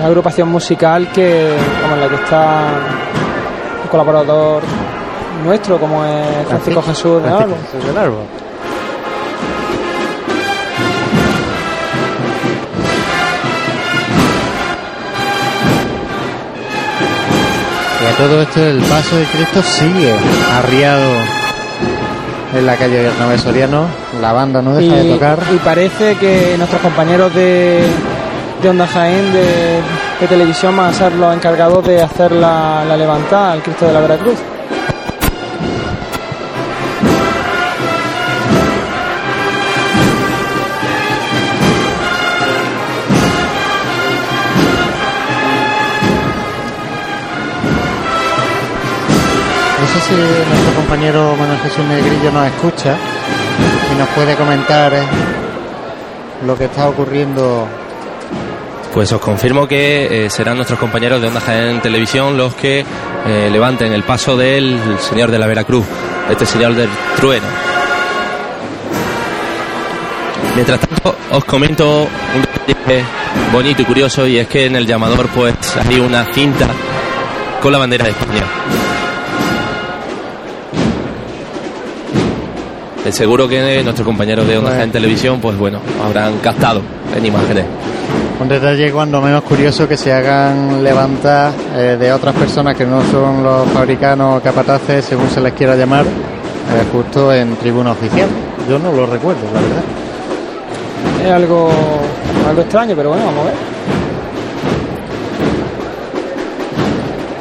una 0.02 0.08
agrupación 0.08 0.48
musical 0.48 1.12
que, 1.12 1.56
como 1.80 1.94
en 1.94 2.00
la 2.00 2.08
que 2.08 2.16
está 2.16 2.70
un 3.84 3.88
colaborador 3.88 4.62
nuestro, 5.42 5.78
como 5.78 6.04
es 6.04 6.46
Francisco 6.48 6.82
Jesús 6.82 7.22
de 7.22 7.28
Árbol. 7.28 8.26
Y 18.02 18.04
a 18.04 18.16
todo 18.16 18.42
esto 18.42 18.64
el 18.64 18.80
paso 18.80 19.16
de 19.16 19.24
Cristo 19.26 19.62
sigue 19.62 20.12
arriado 20.56 21.02
en 22.54 22.66
la 22.66 22.76
calle 22.76 23.02
Bernabé 23.02 23.38
Soriano. 23.38 23.86
La 24.20 24.32
banda 24.32 24.60
no 24.60 24.74
deja 24.74 24.96
de 24.96 25.12
tocar. 25.12 25.38
Y 25.54 25.58
parece 25.58 26.16
que 26.16 26.56
nuestros 26.58 26.80
compañeros 26.82 27.32
de, 27.34 27.86
de 28.60 28.68
Onda 28.68 28.86
Jaén 28.86 29.32
de, 29.32 29.80
televisión 30.28 30.76
van 30.76 30.90
a 30.90 30.92
ser 30.92 31.12
los 31.14 31.34
encargados 31.34 31.84
de 31.84 32.02
hacer 32.02 32.32
la, 32.32 32.84
la 32.84 32.96
levantada 32.96 33.52
al 33.52 33.62
Cristo 33.62 33.86
de 33.86 33.92
la 33.92 34.00
Veracruz. 34.00 34.38
Sé 49.92 50.00
si 50.00 50.14
nuestro 50.14 50.74
compañero 50.74 51.36
Manuel 51.36 51.58
Jesús 51.60 51.84
Negrillo 51.84 52.32
nos 52.32 52.46
escucha 52.46 52.96
y 53.92 53.98
nos 53.98 54.08
puede 54.10 54.34
comentar 54.36 54.92
eh, 54.94 55.02
lo 56.46 56.56
que 56.56 56.64
está 56.64 56.88
ocurriendo 56.88 57.68
pues 58.92 59.10
os 59.12 59.20
confirmo 59.20 59.66
que 59.66 60.26
eh, 60.26 60.30
serán 60.30 60.56
nuestros 60.56 60.78
compañeros 60.78 61.20
de 61.20 61.28
Onda 61.28 61.40
Jaén 61.40 61.80
Televisión 61.80 62.36
los 62.36 62.54
que 62.54 62.84
eh, 63.26 63.48
levanten 63.50 63.92
el 63.92 64.02
paso 64.02 64.36
del 64.36 64.78
señor 65.00 65.30
de 65.30 65.38
la 65.38 65.46
Veracruz, 65.46 65.86
este 66.30 66.44
señor 66.44 66.74
del 66.74 66.90
trueno. 67.16 67.46
Mientras 70.54 70.80
tanto, 70.80 71.16
os 71.30 71.44
comento 71.44 72.02
un 72.02 72.42
detalle 72.42 73.04
bonito 73.50 73.80
y 73.80 73.84
curioso 73.86 74.26
y 74.26 74.38
es 74.38 74.46
que 74.46 74.66
en 74.66 74.76
el 74.76 74.86
llamador 74.86 75.28
pues 75.28 75.54
hay 75.76 75.98
una 75.98 76.26
cinta 76.34 76.68
con 77.62 77.72
la 77.72 77.78
bandera 77.78 78.04
de 78.04 78.10
España. 78.10 78.44
Seguro 83.10 83.46
que 83.48 83.82
nuestros 83.82 84.06
compañeros 84.06 84.46
de 84.46 84.58
Onda 84.58 84.70
Jaén 84.70 84.90
Televisión 84.90 85.40
pues 85.40 85.58
bueno, 85.58 85.80
habrán 86.02 86.38
captado 86.38 86.80
en 87.14 87.26
imágenes. 87.26 87.66
Un 88.40 88.48
detalle 88.48 88.90
cuando 88.90 89.20
menos 89.20 89.42
curioso 89.42 89.86
que 89.86 89.96
se 89.96 90.12
hagan 90.12 90.82
levantar 90.82 91.52
eh, 91.76 91.96
de 92.00 92.12
otras 92.12 92.34
personas 92.34 92.76
que 92.76 92.86
no 92.86 93.02
son 93.10 93.42
los 93.42 93.68
fabricanos 93.68 94.38
o 94.38 94.42
capataces, 94.42 95.04
según 95.04 95.28
se 95.28 95.40
les 95.40 95.52
quiera 95.52 95.76
llamar, 95.76 96.04
eh, 96.04 96.08
justo 96.90 97.32
en 97.32 97.54
tribuna 97.56 97.92
oficial. 97.92 98.28
Yo 98.68 98.78
no 98.78 98.90
lo 98.92 99.06
recuerdo, 99.06 99.42
la 99.52 99.60
verdad. 99.60 99.82
Es 101.24 101.30
algo, 101.30 101.70
algo 102.48 102.62
extraño, 102.62 102.96
pero 102.96 103.10
bueno, 103.10 103.26
vamos 103.26 103.42
a 103.42 103.44
ver. 103.44 103.54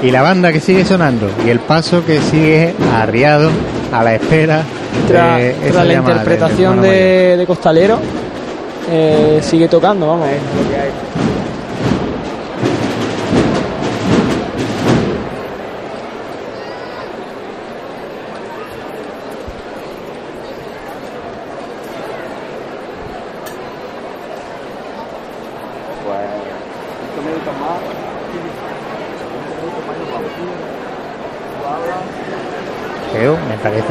Y 0.03 0.11
la 0.11 0.21
banda 0.21 0.51
que 0.51 0.59
sigue 0.59 0.83
sonando 0.83 1.29
y 1.45 1.49
el 1.49 1.59
paso 1.59 2.05
que 2.05 2.19
sigue 2.19 2.73
arriado 2.93 3.49
a 3.93 4.03
la 4.03 4.15
espera 4.15 4.63
tras, 5.07 5.85
la 5.85 5.93
interpretación 5.93 6.81
de, 6.81 7.37
de 7.37 7.45
Costalero 7.45 7.99
eh, 8.89 9.39
sigue 9.41 9.67
tocando, 9.67 10.07
vamos. 10.07 10.27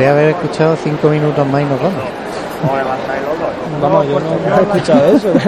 Parece 0.01 0.09
haber 0.09 0.30
escuchado 0.30 0.76
cinco 0.82 1.09
minutos 1.09 1.46
más 1.46 1.61
y 1.61 1.64
nos 1.64 1.78
vamos. 1.78 2.03
Vamos, 3.82 4.07
yo 4.07 4.20
no, 4.20 4.57
he 4.57 4.62
escuchado 4.62 5.16
eso. 5.16 5.28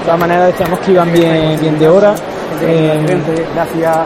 De 0.00 0.04
todas 0.04 0.18
maneras 0.18 0.46
decíamos 0.46 0.80
que 0.80 0.92
iban 0.92 1.12
bien, 1.12 1.60
bien 1.60 1.78
de 1.78 1.88
hora. 1.88 2.14
Eh, 2.62 3.20
gracias 3.54 3.96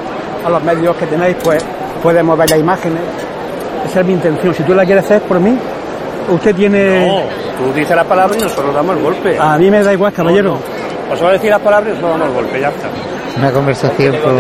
a 0.45 0.51
los 0.51 0.63
medios 0.63 0.97
que 0.97 1.07
tenéis, 1.07 1.37
pues 1.43 1.65
podemos 2.03 2.37
ver 2.37 2.51
las 2.51 2.59
imágenes. 2.59 3.01
Esa 3.87 4.01
es 4.01 4.07
mi 4.07 4.13
intención. 4.13 4.55
Si 4.55 4.65
tú 4.65 4.75
la 4.75 4.85
quieres 4.85 5.05
hacer 5.05 5.23
por 5.23 5.41
mí, 5.41 5.57
usted 6.29 6.55
tiene. 6.55 7.07
No, 7.07 7.21
tú 7.59 7.73
dices 7.73 7.97
las 7.97 8.07
palabras 8.07 8.37
y 8.39 8.43
nosotros 8.43 8.75
damos 8.75 8.97
el 8.97 9.03
golpe. 9.03 9.39
A 9.39 9.57
mí 9.57 9.71
me 9.71 9.83
da 9.83 9.93
igual, 9.93 10.13
caballero. 10.13 10.59
No, 11.09 11.15
no. 11.17 11.27
Os 11.27 11.33
decir 11.33 11.51
las 11.51 11.61
palabras 11.61 11.91
y 11.91 11.95
nosotros 11.95 12.19
damos 12.19 12.29
el 12.29 12.35
golpe, 12.35 12.61
ya 12.61 12.69
está. 12.69 13.14
Una 13.37 13.51
conversación 13.51 14.17
con, 14.19 14.37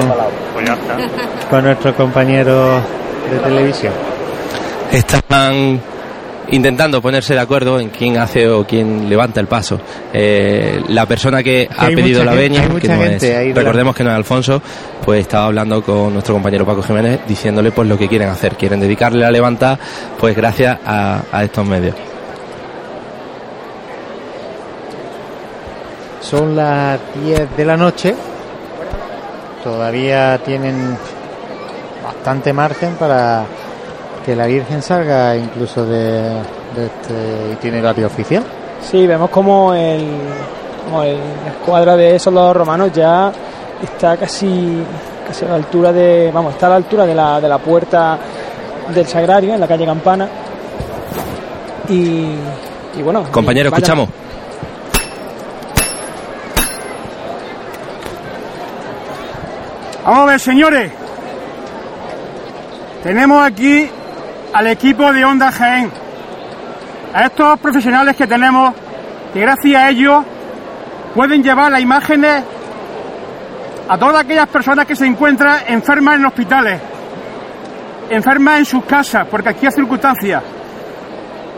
pues 0.54 0.70
con 1.50 1.64
nuestro 1.64 1.94
compañero 1.94 2.80
de 3.30 3.38
televisión 3.42 3.92
están 4.96 5.80
intentando 6.48 7.00
ponerse 7.00 7.34
de 7.34 7.40
acuerdo 7.40 7.80
en 7.80 7.88
quién 7.88 8.18
hace 8.18 8.48
o 8.48 8.66
quién 8.66 9.08
levanta 9.08 9.40
el 9.40 9.46
paso. 9.46 9.80
Eh, 10.12 10.82
la 10.88 11.06
persona 11.06 11.42
que 11.42 11.68
ha 11.76 11.86
pedido 11.86 12.22
la 12.22 12.34
veña, 12.34 12.68
que 12.78 13.52
recordemos 13.54 13.94
que 13.94 14.04
no 14.04 14.10
es 14.10 14.16
Alfonso, 14.16 14.60
pues 15.04 15.22
estaba 15.22 15.46
hablando 15.46 15.82
con 15.82 16.12
nuestro 16.12 16.34
compañero 16.34 16.66
Paco 16.66 16.82
Jiménez 16.82 17.20
diciéndole 17.26 17.72
pues 17.72 17.88
lo 17.88 17.98
que 17.98 18.08
quieren 18.08 18.28
hacer. 18.28 18.56
Quieren 18.56 18.80
dedicarle 18.80 19.20
la 19.20 19.30
levanta 19.30 19.78
pues 20.18 20.36
gracias 20.36 20.78
a, 20.84 21.22
a 21.32 21.44
estos 21.44 21.66
medios. 21.66 21.94
Son 26.20 26.56
las 26.56 26.98
10 27.22 27.56
de 27.56 27.64
la 27.64 27.76
noche 27.76 28.14
todavía 29.64 30.38
tienen 30.44 30.96
bastante 32.04 32.52
margen 32.52 32.94
para 32.94 33.44
que 34.24 34.36
la 34.36 34.46
Virgen 34.46 34.82
salga 34.82 35.34
incluso 35.36 35.84
de, 35.86 36.20
de 36.76 36.86
este 36.86 37.52
itinerario 37.54 38.06
oficial. 38.06 38.42
Sí, 38.82 39.06
vemos 39.06 39.30
como 39.30 39.72
el, 39.74 40.06
como 40.84 41.02
el 41.02 41.16
la 41.44 41.50
escuadra 41.50 41.96
de 41.96 42.18
soldados 42.18 42.56
romanos 42.56 42.90
ya 42.92 43.32
está 43.82 44.16
casi, 44.16 44.82
casi 45.26 45.44
a 45.44 45.48
la 45.48 45.54
altura 45.56 45.92
de, 45.92 46.30
vamos, 46.32 46.52
está 46.54 46.66
a 46.66 46.70
la 46.70 46.76
altura 46.76 47.06
de 47.06 47.14
la, 47.14 47.40
de 47.40 47.48
la 47.48 47.58
puerta 47.58 48.18
del 48.94 49.06
Sagrario, 49.06 49.54
en 49.54 49.60
la 49.60 49.66
calle 49.66 49.86
Campana. 49.86 50.28
Y, 51.88 52.28
y 52.98 53.02
bueno. 53.02 53.24
Compañero, 53.30 53.70
vaya- 53.70 53.78
escuchamos. 53.84 54.08
Vamos 60.04 60.20
a 60.20 60.24
ver, 60.26 60.40
señores. 60.40 60.92
Tenemos 63.02 63.42
aquí 63.42 63.88
al 64.52 64.66
equipo 64.66 65.10
de 65.10 65.24
Onda 65.24 65.50
Jaén. 65.50 65.90
A 67.14 67.24
estos 67.24 67.58
profesionales 67.58 68.14
que 68.14 68.26
tenemos, 68.26 68.74
que 69.32 69.40
gracias 69.40 69.82
a 69.82 69.88
ellos 69.88 70.22
pueden 71.14 71.42
llevar 71.42 71.72
las 71.72 71.80
imágenes 71.80 72.44
a 73.88 73.96
todas 73.96 74.20
aquellas 74.20 74.46
personas 74.48 74.84
que 74.84 74.94
se 74.94 75.06
encuentran 75.06 75.60
enfermas 75.68 76.16
en 76.16 76.26
hospitales, 76.26 76.80
enfermas 78.10 78.58
en 78.58 78.64
sus 78.66 78.84
casas, 78.84 79.26
porque 79.30 79.50
aquí 79.50 79.64
hay 79.64 79.72
circunstancias. 79.72 80.42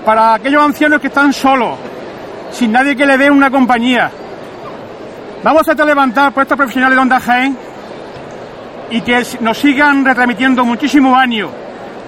Para 0.04 0.34
aquellos 0.34 0.62
ancianos 0.62 1.00
que 1.00 1.08
están 1.08 1.32
solos, 1.32 1.76
sin 2.52 2.70
nadie 2.70 2.94
que 2.94 3.06
le 3.06 3.18
dé 3.18 3.28
una 3.28 3.50
compañía. 3.50 4.08
Vamos 5.42 5.68
a 5.68 5.84
levantar 5.84 6.32
por 6.32 6.44
estos 6.44 6.56
profesionales 6.56 6.94
de 6.94 7.02
Onda 7.02 7.18
Jaén 7.18 7.65
y 8.90 9.00
que 9.00 9.22
nos 9.40 9.58
sigan 9.58 10.04
retransmitiendo 10.04 10.64
muchísimos 10.64 11.16
años 11.16 11.50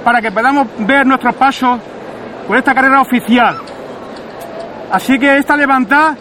para 0.04 0.22
que 0.22 0.30
podamos 0.30 0.68
ver 0.78 1.06
nuestros 1.06 1.34
pasos 1.34 1.80
por 2.46 2.56
esta 2.56 2.74
carrera 2.74 3.00
oficial. 3.00 3.58
Así 4.90 5.18
que 5.18 5.36
esta 5.36 5.56
levantada 5.56 6.16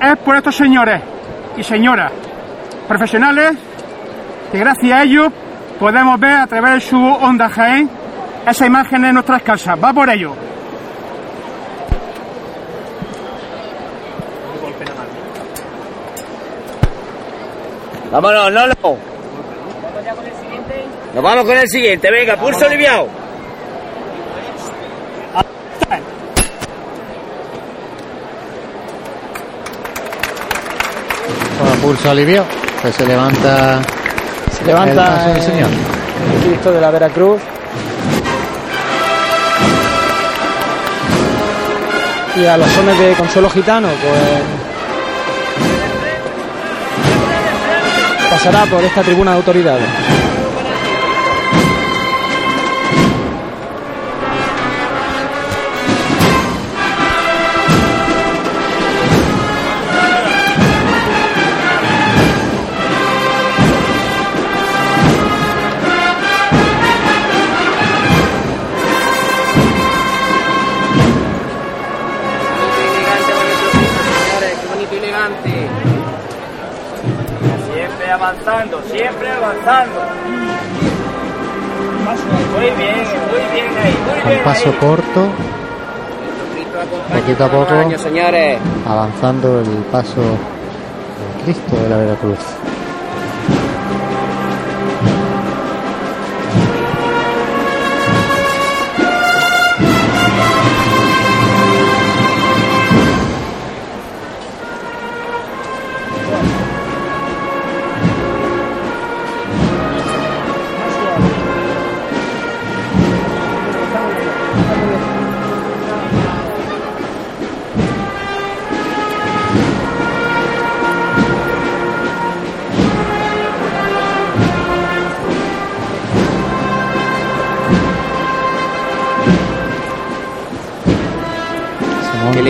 es 0.00 0.16
por 0.18 0.36
estos 0.36 0.56
señores 0.56 1.00
y 1.56 1.62
señoras 1.62 2.12
profesionales 2.86 3.52
que 4.50 4.58
gracias 4.58 4.92
a 4.92 5.02
ellos 5.02 5.28
podemos 5.78 6.18
ver 6.18 6.32
a 6.32 6.46
través 6.46 6.74
de 6.74 6.80
su 6.80 6.98
onda 6.98 7.48
Jaén 7.48 7.88
esa 8.46 8.66
imagen 8.66 9.04
en 9.04 9.14
nuestras 9.14 9.42
casas. 9.42 9.78
Va 9.82 9.92
por 9.92 10.10
ello. 10.10 10.34
Vámonos, 18.10 18.52
Nolo. 18.52 18.98
Nos 21.14 21.22
vamos 21.24 21.44
con 21.44 21.56
el 21.58 21.68
siguiente, 21.68 22.10
venga, 22.10 22.36
pulso 22.36 22.64
aliviado. 22.66 23.08
Con 31.58 31.78
pulso 31.80 32.10
alivio, 32.10 32.44
pues 32.82 32.94
se 32.94 33.06
levanta, 33.06 33.80
Se 34.56 34.64
levanta 34.64 34.90
el 34.90 34.96
paso 34.96 35.28
del 35.28 35.36
el- 35.36 35.42
Señor. 35.42 35.68
el 35.70 36.48
Cristo 36.48 36.72
de 36.72 36.80
la 36.80 36.90
Veracruz. 36.90 37.40
Y 42.36 42.46
a 42.46 42.56
los 42.56 42.68
sones 42.70 42.98
de 42.98 43.12
Consuelo 43.14 43.50
Gitano, 43.50 43.88
pues 43.88 44.40
pasará 48.30 48.64
por 48.66 48.82
esta 48.82 49.02
tribuna 49.02 49.32
de 49.32 49.36
autoridades. 49.38 49.84
Avanzando, 78.50 78.82
siempre 78.90 79.30
avanzando. 79.30 80.00
Muy 82.54 82.64
bien, 82.64 82.96
muy 83.30 83.44
bien 83.52 83.78
ahí, 83.78 83.96
muy 84.24 84.30
bien 84.32 84.44
paso 84.44 84.68
ahí. 84.68 84.76
corto, 84.80 85.28
poquito 87.14 87.44
a 87.44 87.48
poco, 87.48 87.74
Año, 87.74 87.98
señores. 87.98 88.58
avanzando 88.86 89.60
el 89.60 89.68
paso 89.92 90.20
del 90.20 91.44
Cristo 91.44 91.76
de 91.76 91.88
la 91.88 91.96
Veracruz. 91.98 92.38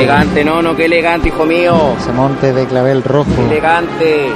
Elegante, 0.01 0.45
no, 0.45 0.63
no, 0.63 0.77
qué 0.77 0.87
elegante, 0.87 1.29
hijo 1.29 1.45
mío. 1.45 1.95
ese 1.99 2.13
monte 2.13 2.53
de 2.53 2.67
clavel 2.67 3.03
rojo. 3.03 3.31
Qué 3.37 3.43
elegante. 3.43 4.27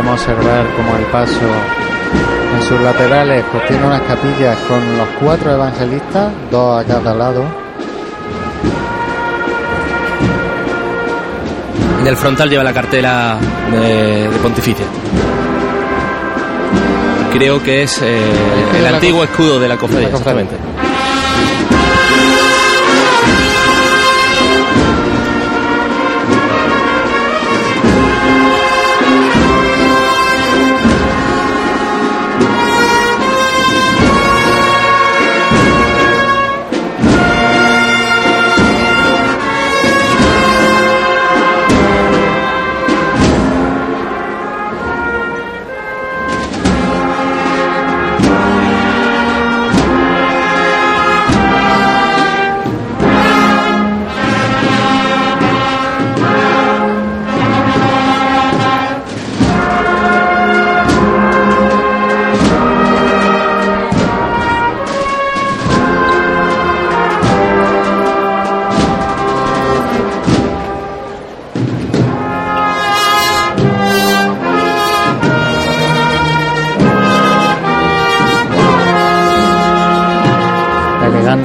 Podemos 0.00 0.18
observar 0.22 0.66
como 0.76 0.96
el 0.96 1.04
paso 1.12 1.44
en 2.54 2.62
sus 2.62 2.80
laterales 2.80 3.44
pues 3.52 3.66
tiene 3.66 3.84
unas 3.86 4.00
capillas 4.00 4.56
con 4.66 4.96
los 4.96 5.06
cuatro 5.20 5.52
evangelistas, 5.52 6.32
dos 6.50 6.82
a 6.82 6.86
cada 6.86 7.12
lado. 7.12 7.44
En 12.00 12.06
el 12.06 12.16
frontal 12.16 12.48
lleva 12.48 12.64
la 12.64 12.72
cartela 12.72 13.36
de, 13.70 14.30
de 14.30 14.38
pontificia. 14.38 14.86
Creo 17.34 17.62
que 17.62 17.82
es 17.82 18.00
eh, 18.00 18.18
el 18.78 18.86
antiguo 18.86 19.22
escudo 19.22 19.60
de 19.60 19.68
la 19.68 19.76
cofradía, 19.76 20.08
la 20.08 20.14
cofradía. 20.14 20.44
exactamente. 20.44 20.89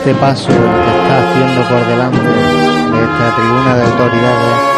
Este 0.08 0.20
paso 0.22 0.50
que 0.50 0.54
está 0.54 1.18
haciendo 1.18 1.68
por 1.68 1.88
delante 1.88 2.20
de 2.20 3.04
esta 3.04 3.36
tribuna 3.36 3.76
de 3.76 3.84
autoridades. 3.86 4.75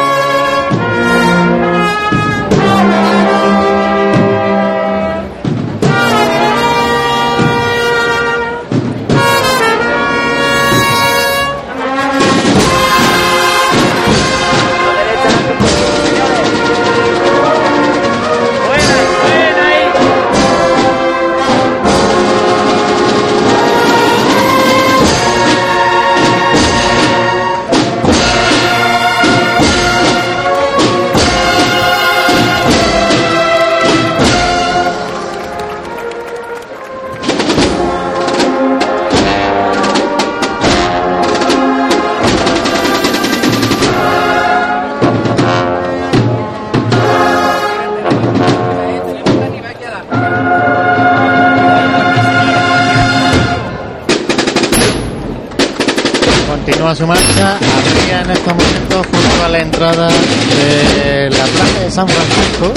Su 56.97 57.05
marcha, 57.07 57.57
habría 57.57 58.21
en 58.21 58.31
estos 58.31 58.53
momentos 58.53 59.05
junto 59.05 59.43
a 59.45 59.49
la 59.49 59.59
entrada 59.59 60.07
de 60.07 61.29
la 61.29 61.43
plaza 61.45 61.79
de 61.83 61.91
San 61.91 62.07
Francisco. 62.07 62.73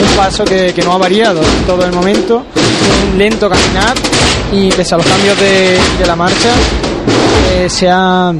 Un 0.00 0.16
paso 0.16 0.44
que, 0.44 0.72
que 0.74 0.82
no 0.82 0.92
ha 0.92 0.98
variado 0.98 1.40
en 1.42 1.64
todo 1.66 1.84
el 1.84 1.92
momento, 1.92 2.42
un 3.12 3.18
lento 3.18 3.48
caminar 3.48 3.94
y 4.52 4.70
pese 4.72 4.94
a 4.94 4.98
los 4.98 5.06
cambios 5.06 5.38
de, 5.38 5.78
de 5.98 6.06
la 6.06 6.16
marcha, 6.16 6.50
eh, 7.52 7.68
se 7.68 7.88
ha, 7.90 8.32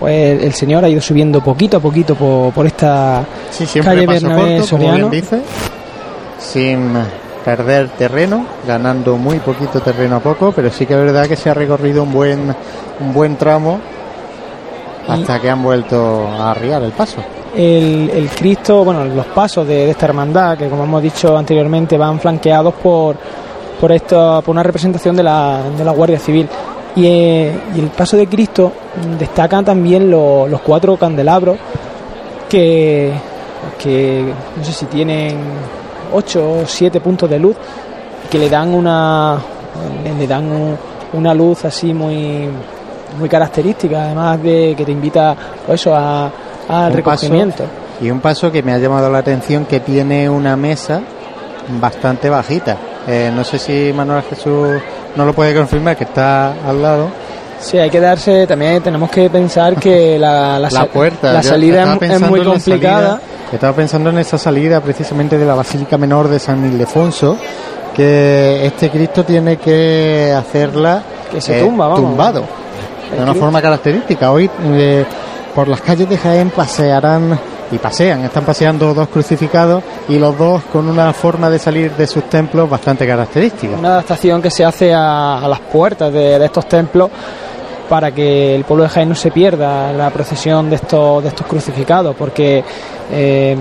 pues 0.00 0.42
el 0.42 0.54
señor 0.54 0.84
ha 0.84 0.88
ido 0.88 1.00
subiendo 1.00 1.40
poquito 1.42 1.76
a 1.76 1.80
poquito 1.80 2.14
por, 2.14 2.52
por 2.52 2.66
esta 2.66 3.24
Sí, 3.50 3.66
calle 3.80 4.06
Bernabé 4.06 4.56
corto, 4.58 4.66
Soriano. 4.66 5.08
dice, 5.10 5.40
sin 6.40 6.94
perder 7.44 7.90
terreno, 7.90 8.44
ganando 8.66 9.16
muy 9.16 9.38
poquito 9.38 9.80
terreno 9.80 10.16
a 10.16 10.20
poco, 10.20 10.52
pero 10.52 10.70
sí 10.70 10.84
que 10.86 10.94
es 10.94 11.00
verdad 11.00 11.28
que 11.28 11.36
se 11.36 11.48
ha 11.50 11.54
recorrido 11.54 12.02
un 12.02 12.12
buen 12.12 12.54
un 12.98 13.12
buen 13.12 13.36
tramo 13.36 13.78
hasta 15.08 15.40
que 15.40 15.50
han 15.50 15.62
vuelto 15.62 16.26
a 16.28 16.50
arriar 16.50 16.82
el 16.82 16.92
paso. 16.92 17.18
el, 17.56 18.28
Cristo, 18.36 18.84
bueno, 18.84 19.04
los 19.04 19.26
pasos 19.26 19.66
de, 19.66 19.90
esta 19.90 20.06
hermandad, 20.06 20.58
que 20.58 20.68
como 20.68 20.84
hemos 20.84 21.02
dicho 21.02 21.36
anteriormente, 21.36 21.96
van 21.96 22.18
flanqueados 22.20 22.74
por, 22.74 23.16
por, 23.80 23.92
esto, 23.92 24.42
por 24.44 24.52
una 24.52 24.62
representación 24.62 25.16
de 25.16 25.22
la, 25.22 25.60
de 25.76 25.84
la 25.84 25.92
Guardia 25.92 26.18
Civil. 26.18 26.48
Y, 26.96 27.06
eh, 27.06 27.52
el 27.76 27.88
paso 27.88 28.16
de 28.16 28.26
Cristo 28.26 28.72
destacan 29.18 29.64
también 29.64 30.10
lo- 30.10 30.48
los 30.48 30.60
cuatro 30.62 30.96
candelabros 30.96 31.56
que, 32.48 33.12
que 33.78 34.32
no 34.56 34.64
sé 34.64 34.72
si 34.72 34.86
tienen 34.86 35.36
ocho 36.12 36.60
o 36.62 36.66
siete 36.66 37.00
puntos 37.00 37.28
de 37.28 37.38
luz 37.38 37.56
que 38.30 38.38
le 38.38 38.48
dan 38.48 38.72
una 38.72 39.36
le, 40.18 40.26
dan 40.26 40.50
un- 40.50 40.76
una 41.14 41.34
luz 41.34 41.64
así 41.64 41.92
muy 41.92 42.48
muy 43.18 43.28
característica 43.28 44.04
además 44.04 44.42
de 44.42 44.74
que 44.76 44.84
te 44.84 44.92
invita 44.92 45.34
pues 45.66 45.80
eso 45.80 45.94
a, 45.94 46.24
al 46.26 46.32
paso- 46.68 46.96
recogimiento 46.96 47.64
y 48.00 48.10
un 48.10 48.20
paso 48.20 48.50
que 48.52 48.62
me 48.62 48.72
ha 48.72 48.78
llamado 48.78 49.10
la 49.10 49.18
atención 49.18 49.64
que 49.64 49.80
tiene 49.80 50.28
una 50.28 50.54
mesa 50.56 51.00
bastante 51.80 52.28
bajita. 52.28 52.76
Eh, 53.08 53.30
no 53.34 53.42
sé 53.44 53.58
si 53.58 53.92
Manuel 53.94 54.22
Jesús 54.28 54.68
no 55.16 55.24
lo 55.24 55.32
puede 55.32 55.54
confirmar, 55.54 55.96
que 55.96 56.04
está 56.04 56.52
al 56.68 56.82
lado. 56.82 57.08
Sí, 57.58 57.78
hay 57.78 57.88
que 57.88 57.98
darse, 58.00 58.46
también 58.46 58.82
tenemos 58.82 59.10
que 59.10 59.30
pensar 59.30 59.76
que 59.76 60.18
la, 60.20 60.58
la, 60.58 60.68
La 60.70 60.84
puerta. 60.86 61.32
la 61.32 61.42
salida 61.42 61.96
es, 62.00 62.20
muy 62.20 62.44
complicada. 62.44 63.18
salida- 63.18 63.20
estaba 63.52 63.72
pensando 63.74 64.10
en 64.10 64.18
esa 64.18 64.36
salida 64.38 64.80
precisamente 64.80 65.38
de 65.38 65.46
la 65.46 65.54
Basílica 65.54 65.96
Menor 65.96 66.28
de 66.28 66.38
San 66.38 66.64
Ildefonso, 66.70 67.38
que 67.94 68.66
este 68.66 68.90
Cristo 68.90 69.24
tiene 69.24 69.56
que 69.56 70.34
hacerla 70.36 71.02
Que 71.32 71.40
se 71.40 71.58
eh, 71.58 71.62
tumba, 71.62 71.86
vamos. 71.88 72.00
tumbado, 72.10 72.42
de 73.10 73.22
una 73.22 73.34
forma 73.34 73.60
característica. 73.60 74.30
Hoy 74.30 74.50
eh, 74.72 75.04
por 75.54 75.68
las 75.68 75.80
calles 75.80 76.08
de 76.08 76.18
Jaén 76.18 76.50
pasearán 76.50 77.38
y 77.70 77.78
pasean, 77.78 78.24
están 78.24 78.44
paseando 78.44 78.94
dos 78.94 79.08
crucificados 79.08 79.82
y 80.08 80.18
los 80.18 80.38
dos 80.38 80.62
con 80.72 80.88
una 80.88 81.12
forma 81.12 81.50
de 81.50 81.58
salir 81.58 81.90
de 81.92 82.06
sus 82.06 82.24
templos 82.24 82.70
bastante 82.70 83.06
característica. 83.06 83.76
Una 83.76 83.88
adaptación 83.88 84.40
que 84.40 84.50
se 84.50 84.64
hace 84.64 84.94
a, 84.94 85.38
a 85.38 85.48
las 85.48 85.60
puertas 85.60 86.12
de, 86.12 86.38
de 86.38 86.44
estos 86.44 86.68
templos 86.68 87.10
para 87.88 88.12
que 88.12 88.54
el 88.54 88.64
pueblo 88.64 88.84
de 88.84 88.90
Jaén 88.90 89.08
no 89.08 89.14
se 89.14 89.30
pierda 89.30 89.92
la 89.92 90.10
procesión 90.10 90.68
de 90.68 90.76
estos, 90.76 91.22
de 91.22 91.28
estos 91.28 91.46
crucificados, 91.46 92.14
porque 92.16 92.62
eh, 93.10 93.56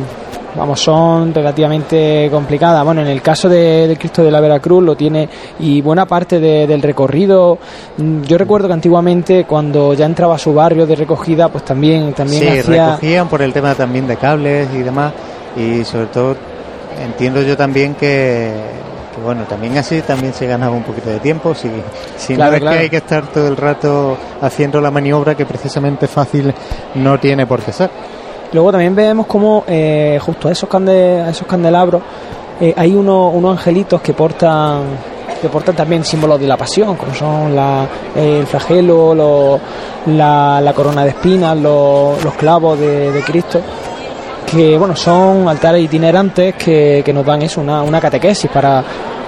vamos, 0.58 0.80
son 0.80 1.34
relativamente 1.34 2.30
complicadas. 2.32 2.84
Bueno, 2.86 3.01
en 3.01 3.08
el 3.08 3.22
caso 3.22 3.49
de- 3.49 3.95
Cristo 3.99 4.24
de 4.24 4.32
la 4.32 4.39
Veracruz 4.39 4.84
lo 4.84 4.95
tiene 4.95 5.28
y 5.60 5.82
buena 5.82 6.06
parte 6.06 6.39
de- 6.39 6.66
del 6.68 6.82
recorrido. 6.82 7.58
mm, 7.97 8.22
Yo 8.24 8.38
recuerdo 8.38 8.68
que 8.68 8.74
antiguamente 8.74 9.45
cuando 9.45 9.93
ya 9.93 10.06
entraba 10.06 10.36
a 10.36 10.39
su 10.39 10.53
barrio 10.53 10.86
de 10.86 10.95
recogida, 10.95 11.49
pues 11.49 11.64
también, 11.66 12.14
también 12.14 12.41
Sí, 12.41 12.47
hacía 12.60 12.86
recogían 12.88 13.28
por 13.28 13.41
el 13.41 13.53
tema 13.53 13.74
también 13.76 14.08
de 14.08 14.18
cables 14.18 14.68
y 14.74 14.80
demás. 14.80 15.14
Y 15.58 15.84
sobre 15.86 16.08
todo, 16.08 16.36
entiendo 17.03 17.41
yo 17.41 17.56
también 17.56 17.95
que, 17.95 18.51
que, 19.16 19.22
bueno, 19.24 19.43
también 19.43 19.78
así 19.78 20.01
también 20.01 20.34
se 20.34 20.45
ganaba 20.47 20.76
un 20.76 20.84
poquito 20.84 21.10
de 21.10 21.20
tiempo. 21.20 21.53
Si, 21.56 21.70
si 22.18 22.36
Claro, 22.36 22.51
no 22.51 22.56
es 22.58 22.62
claro. 22.62 22.78
que 22.78 22.84
hay 22.84 22.89
que 22.89 22.97
estar 22.97 23.28
todo 23.28 23.47
el 23.47 23.56
rato 23.58 24.18
haciendo 24.41 24.82
la 24.82 24.91
maniobra 24.91 25.36
que 25.36 25.45
precisamente 25.45 26.08
fácil 26.08 26.53
no 26.95 27.18
tiene 27.20 27.45
por 27.47 27.62
qué 27.62 27.72
ser. 27.72 27.89
Luego 28.56 28.72
también 28.72 28.95
vemos 28.95 29.28
como 29.28 29.64
eh, 29.68 30.18
justo 30.26 30.47
a 30.47 30.51
esos, 30.51 30.68
cande- 30.70 31.22
a 31.22 31.30
esos 31.30 31.45
candelabros 31.47 32.01
eh, 32.60 32.74
hay 32.76 32.95
uno- 32.95 33.28
unos 33.30 33.51
angelitos 33.58 34.01
que 34.01 34.14
portan 34.14 34.82
que 35.41 35.49
portan 35.49 35.76
también 35.76 36.03
símbolos 36.06 36.39
de 36.39 36.47
la 36.47 36.56
pasión, 36.56 36.95
como 36.95 37.14
son 37.14 37.53
la- 37.56 37.86
eh, 38.16 38.38
el 38.39 38.47
flagelo, 38.47 39.14
lo- 39.14 39.60
la, 40.08 40.62
corona 40.74 41.03
de 41.03 41.10
espinas, 41.10 41.58
lo- 41.58 42.16
los 42.24 42.34
clavos 42.36 42.80
de, 42.80 43.12
Cristo, 43.22 43.60
que 44.49 44.78
bueno 44.78 44.95
son 44.95 45.47
altares 45.49 45.82
itinerantes 45.84 46.56
que, 46.56 47.01
que 47.06 47.12
nos 47.14 47.26
dan 47.26 47.41
eso, 47.41 47.60
una, 47.60 47.84
una 47.84 47.99
catequesis 47.99 48.49
para, 48.49 48.82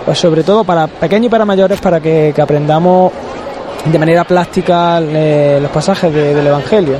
pues 0.05 0.17
sobre 0.17 0.43
todo 0.43 0.63
para 0.63 0.87
pequeños 0.87 1.25
y 1.27 1.29
para 1.29 1.43
mayores, 1.43 1.81
para 1.81 1.99
que, 1.99 2.31
aprendamos 2.41 3.11
de 3.85 3.99
manera 3.99 4.23
plástica 4.23 4.99
eh, 5.01 5.59
los 5.61 5.69
pasajes 5.71 6.13
de- 6.13 6.33
del 6.33 6.47
Evangelio. 6.47 6.95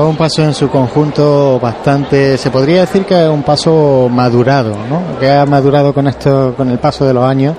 Fue 0.00 0.08
un 0.08 0.16
paso 0.16 0.42
en 0.42 0.54
su 0.54 0.70
conjunto 0.70 1.60
bastante, 1.60 2.38
se 2.38 2.50
podría 2.50 2.80
decir 2.80 3.04
que 3.04 3.22
es 3.22 3.28
un 3.28 3.42
paso 3.42 4.08
madurado, 4.10 4.70
¿no? 4.88 5.18
Que 5.20 5.30
ha 5.30 5.44
madurado 5.44 5.92
con 5.92 6.08
esto, 6.08 6.54
con 6.56 6.70
el 6.70 6.78
paso 6.78 7.04
de 7.06 7.12
los 7.12 7.22
años 7.22 7.54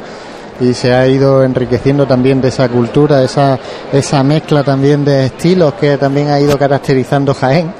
y 0.59 0.73
se 0.73 0.91
ha 0.91 1.05
ido 1.05 1.43
enriqueciendo 1.43 2.07
también 2.07 2.41
de 2.41 2.47
esa 2.47 2.67
cultura, 2.67 3.21
esa, 3.21 3.59
esa 3.93 4.23
mezcla 4.23 4.63
también 4.63 5.05
de 5.05 5.27
estilos 5.27 5.75
que 5.75 5.97
también 5.99 6.29
ha 6.31 6.39
ido 6.39 6.57
caracterizando 6.57 7.35
Jaén 7.35 7.71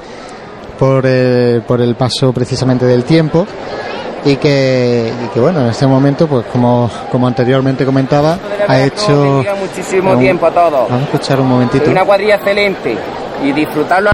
por, 0.78 1.02
eh, 1.08 1.60
por 1.66 1.80
el 1.80 1.96
paso 1.96 2.32
precisamente 2.32 2.86
del 2.86 3.02
tiempo 3.02 3.44
y 4.24 4.36
que, 4.36 5.12
y 5.24 5.28
que 5.34 5.40
bueno, 5.40 5.62
en 5.62 5.66
este 5.70 5.88
momento, 5.88 6.28
pues 6.28 6.46
como, 6.52 6.88
como 7.10 7.26
anteriormente 7.26 7.84
comentaba, 7.84 8.38
ha 8.68 8.80
hecho... 8.80 9.42
Muchísimo 9.58 10.12
un- 10.12 10.20
tiempo 10.20 10.46
a 10.46 10.52
todo. 10.52 10.86
Vamos 10.88 10.92
a 11.00 11.02
escuchar 11.06 11.40
un 11.40 11.48
momentito. 11.48 11.90
Una 11.90 12.04
cuadrilla 12.04 12.36
excelente 12.36 12.96
y 13.42 13.50
disfrutarlo. 13.50 14.10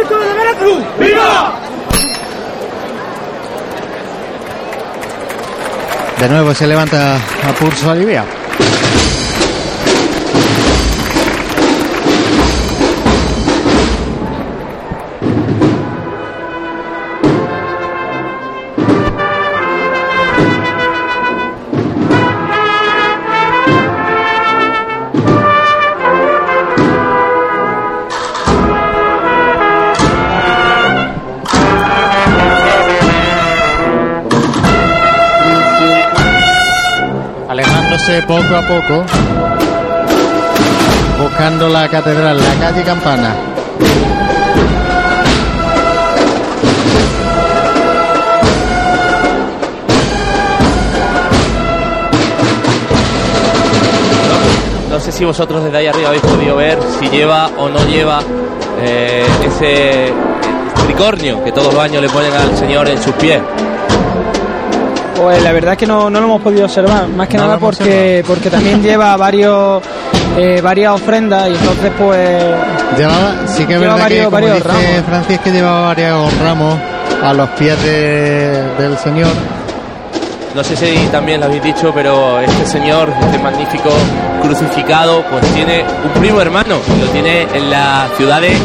¡Viva 0.00 0.08
Cristo 0.08 0.18
de! 0.18 0.84
¡Viva! 0.98 1.54
De 6.18 6.28
nuevo 6.28 6.54
se 6.54 6.66
levanta 6.66 7.16
a 7.16 7.52
pulso 7.58 7.90
aliviado. 7.90 8.28
Poco 38.18 38.56
a 38.56 38.62
poco, 38.66 39.04
buscando 41.22 41.68
la 41.68 41.88
catedral, 41.88 42.38
la 42.38 42.54
calle 42.54 42.82
Campana. 42.82 43.36
No 54.88 54.98
sé 54.98 55.12
si 55.12 55.24
vosotros 55.24 55.62
desde 55.62 55.78
ahí 55.78 55.86
arriba 55.86 56.08
habéis 56.08 56.24
podido 56.24 56.56
ver 56.56 56.78
si 56.98 57.08
lleva 57.08 57.48
o 57.58 57.68
no 57.68 57.78
lleva 57.86 58.20
eh, 58.82 59.24
ese 59.46 60.12
tricornio 60.84 61.44
que 61.44 61.52
todos 61.52 61.72
los 61.72 61.82
años 61.82 62.02
le 62.02 62.08
ponen 62.08 62.32
al 62.32 62.56
Señor 62.56 62.88
en 62.88 63.00
sus 63.00 63.14
pies. 63.14 63.40
Pues 65.22 65.42
la 65.42 65.52
verdad 65.52 65.72
es 65.72 65.78
que 65.78 65.86
no, 65.86 66.08
no 66.08 66.18
lo 66.20 66.26
hemos 66.26 66.40
podido 66.42 66.64
observar, 66.64 67.06
más 67.08 67.28
que 67.28 67.36
No 67.36 67.44
nada 67.44 67.58
porque, 67.58 68.24
porque 68.26 68.48
también 68.50 68.82
lleva 68.82 69.16
varios 69.16 69.82
eh, 70.38 70.60
varias 70.62 70.94
ofrendas 70.94 71.48
y 71.48 71.52
entonces 71.54 71.92
pues 71.98 72.42
Llevaba, 72.96 73.34
sí 73.46 73.66
que 73.66 73.74
es 73.74 73.80
Lleva 73.80 73.94
verdad 73.94 73.96
que, 73.96 74.02
varios- 74.02 74.24
como 74.24 74.30
varios 74.36 74.56
dice 74.56 74.68
ramos. 74.68 75.06
Francis, 75.08 75.38
que 75.40 75.50
llevaba 75.50 75.86
varios 75.88 76.38
ramos 76.40 76.74
a 77.22 77.32
los 77.34 77.48
pies 77.50 77.82
de- 77.82 78.62
del 78.78 78.96
Señor. 78.98 79.28
No 80.54 80.64
sé 80.64 80.74
si 80.74 80.96
también 81.12 81.38
lo 81.40 81.46
habéis 81.46 81.62
dicho, 81.62 81.92
pero 81.94 82.40
este 82.40 82.66
señor, 82.66 83.08
este 83.20 83.38
magnífico 83.38 83.90
crucificado, 84.42 85.22
pues 85.30 85.44
tiene 85.54 85.84
un 86.04 86.20
primo 86.20 86.40
hermano, 86.40 86.76
y 86.96 87.00
lo 87.00 87.06
tiene 87.12 87.42
en 87.54 87.70
la 87.70 88.08
ciudad 88.16 88.40
de, 88.40 88.56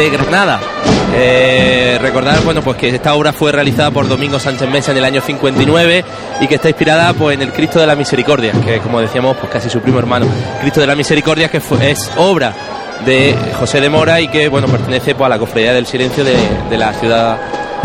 de 0.00 0.08
Granada. 0.08 0.60
Eh, 1.14 1.98
recordar, 2.00 2.40
bueno, 2.42 2.62
pues 2.62 2.78
que 2.78 2.88
esta 2.88 3.14
obra 3.14 3.34
fue 3.34 3.52
realizada 3.52 3.90
por 3.90 4.08
Domingo 4.08 4.38
Sánchez 4.38 4.66
Mesa 4.70 4.92
en 4.92 4.98
el 4.98 5.04
año 5.04 5.20
59 5.20 6.04
y 6.40 6.46
que 6.46 6.54
está 6.54 6.68
inspirada 6.68 7.12
pues 7.12 7.34
en 7.34 7.42
el 7.42 7.52
Cristo 7.52 7.78
de 7.78 7.86
la 7.86 7.94
Misericordia, 7.94 8.52
que 8.64 8.78
como 8.78 9.00
decíamos, 9.00 9.36
pues 9.36 9.52
casi 9.52 9.68
su 9.68 9.80
primo 9.80 9.98
hermano. 9.98 10.26
Cristo 10.62 10.80
de 10.80 10.86
la 10.86 10.94
Misericordia, 10.94 11.48
que 11.50 11.58
es 11.58 12.10
obra 12.16 12.54
de 13.04 13.34
José 13.58 13.82
de 13.82 13.90
Mora 13.90 14.22
y 14.22 14.28
que, 14.28 14.48
bueno, 14.48 14.68
pertenece 14.68 15.14
pues 15.14 15.26
a 15.26 15.28
la 15.28 15.38
cofradía 15.38 15.74
del 15.74 15.86
silencio 15.86 16.24
de, 16.24 16.36
de 16.70 16.78
la 16.78 16.94
ciudad, 16.94 17.36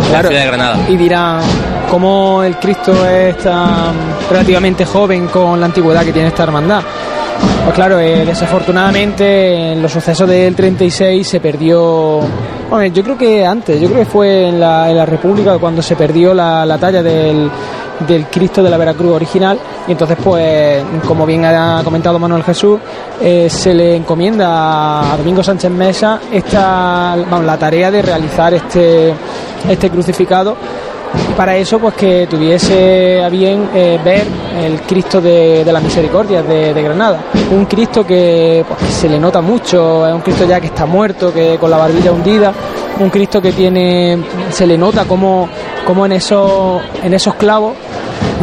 Claro. 0.09 0.29
ciudad 0.29 0.41
de 0.41 0.47
Granada. 0.47 0.77
y 0.87 0.97
dirán 0.97 1.41
cómo 1.89 2.43
el 2.43 2.57
Cristo 2.57 2.93
es 3.07 3.37
tan 3.37 3.93
relativamente 4.29 4.85
joven 4.85 5.27
con 5.27 5.59
la 5.59 5.65
antigüedad 5.67 6.03
que 6.03 6.11
tiene 6.13 6.29
esta 6.29 6.43
hermandad. 6.43 6.81
Pues 7.63 7.75
claro, 7.75 7.99
eh, 7.99 8.25
desafortunadamente 8.25 9.73
en 9.73 9.81
los 9.81 9.91
sucesos 9.91 10.27
del 10.29 10.55
36 10.55 11.27
se 11.27 11.39
perdió, 11.39 12.21
bueno, 12.69 12.85
yo 12.93 13.03
creo 13.03 13.17
que 13.17 13.45
antes, 13.45 13.81
yo 13.81 13.87
creo 13.89 13.99
que 13.99 14.09
fue 14.09 14.47
en 14.47 14.59
la, 14.59 14.89
en 14.89 14.97
la 14.97 15.05
República 15.05 15.57
cuando 15.57 15.81
se 15.81 15.95
perdió 15.95 16.33
la, 16.33 16.65
la 16.65 16.77
talla 16.77 17.03
del, 17.03 17.49
del 17.99 18.25
Cristo 18.27 18.61
de 18.61 18.69
la 18.69 18.77
Veracruz 18.77 19.13
original. 19.13 19.59
Y 19.87 19.91
entonces 19.91 20.17
pues 20.23 20.83
como 21.07 21.25
bien 21.25 21.45
ha 21.45 21.81
comentado 21.83 22.19
Manuel 22.19 22.43
Jesús 22.43 22.79
eh, 23.21 23.47
se 23.49 23.73
le 23.73 23.95
encomienda 23.95 25.13
a 25.13 25.17
Domingo 25.17 25.43
Sánchez 25.43 25.71
Mesa 25.71 26.19
esta 26.31 27.15
la 27.15 27.57
tarea 27.57 27.91
de 27.91 28.01
realizar 28.01 28.53
este 28.53 29.13
este 29.69 29.89
crucificado. 29.89 30.55
Para 31.37 31.55
eso 31.55 31.79
pues 31.79 31.95
que 31.95 32.27
tuviese 32.29 33.23
a 33.23 33.29
bien 33.29 33.69
eh, 33.73 33.99
ver 34.03 34.25
el 34.61 34.81
Cristo 34.81 35.21
de, 35.21 35.63
de 35.63 35.71
la 35.71 35.79
Misericordia 35.79 36.41
de, 36.41 36.81
Granada. 36.81 37.19
Un 37.51 37.65
Cristo 37.65 38.05
que 38.05 38.65
pues, 38.67 38.93
se 38.93 39.07
le 39.07 39.19
nota 39.19 39.41
mucho 39.41 40.07
es 40.07 40.13
un 40.13 40.21
Cristo 40.21 40.45
ya 40.45 40.59
que 40.59 40.67
está 40.67 40.85
muerto 40.85 41.33
que 41.33 41.57
con 41.57 41.71
la 41.71 41.77
barbilla 41.77 42.11
hundida 42.11 42.53
un 42.99 43.09
Cristo 43.09 43.41
que 43.41 43.51
tiene 43.51 44.17
se 44.49 44.65
le 44.65 44.77
nota 44.77 45.05
como, 45.05 45.49
como 45.85 46.05
en 46.05 46.13
esos 46.13 46.81
en 47.03 47.13
esos 47.13 47.35
clavos 47.35 47.73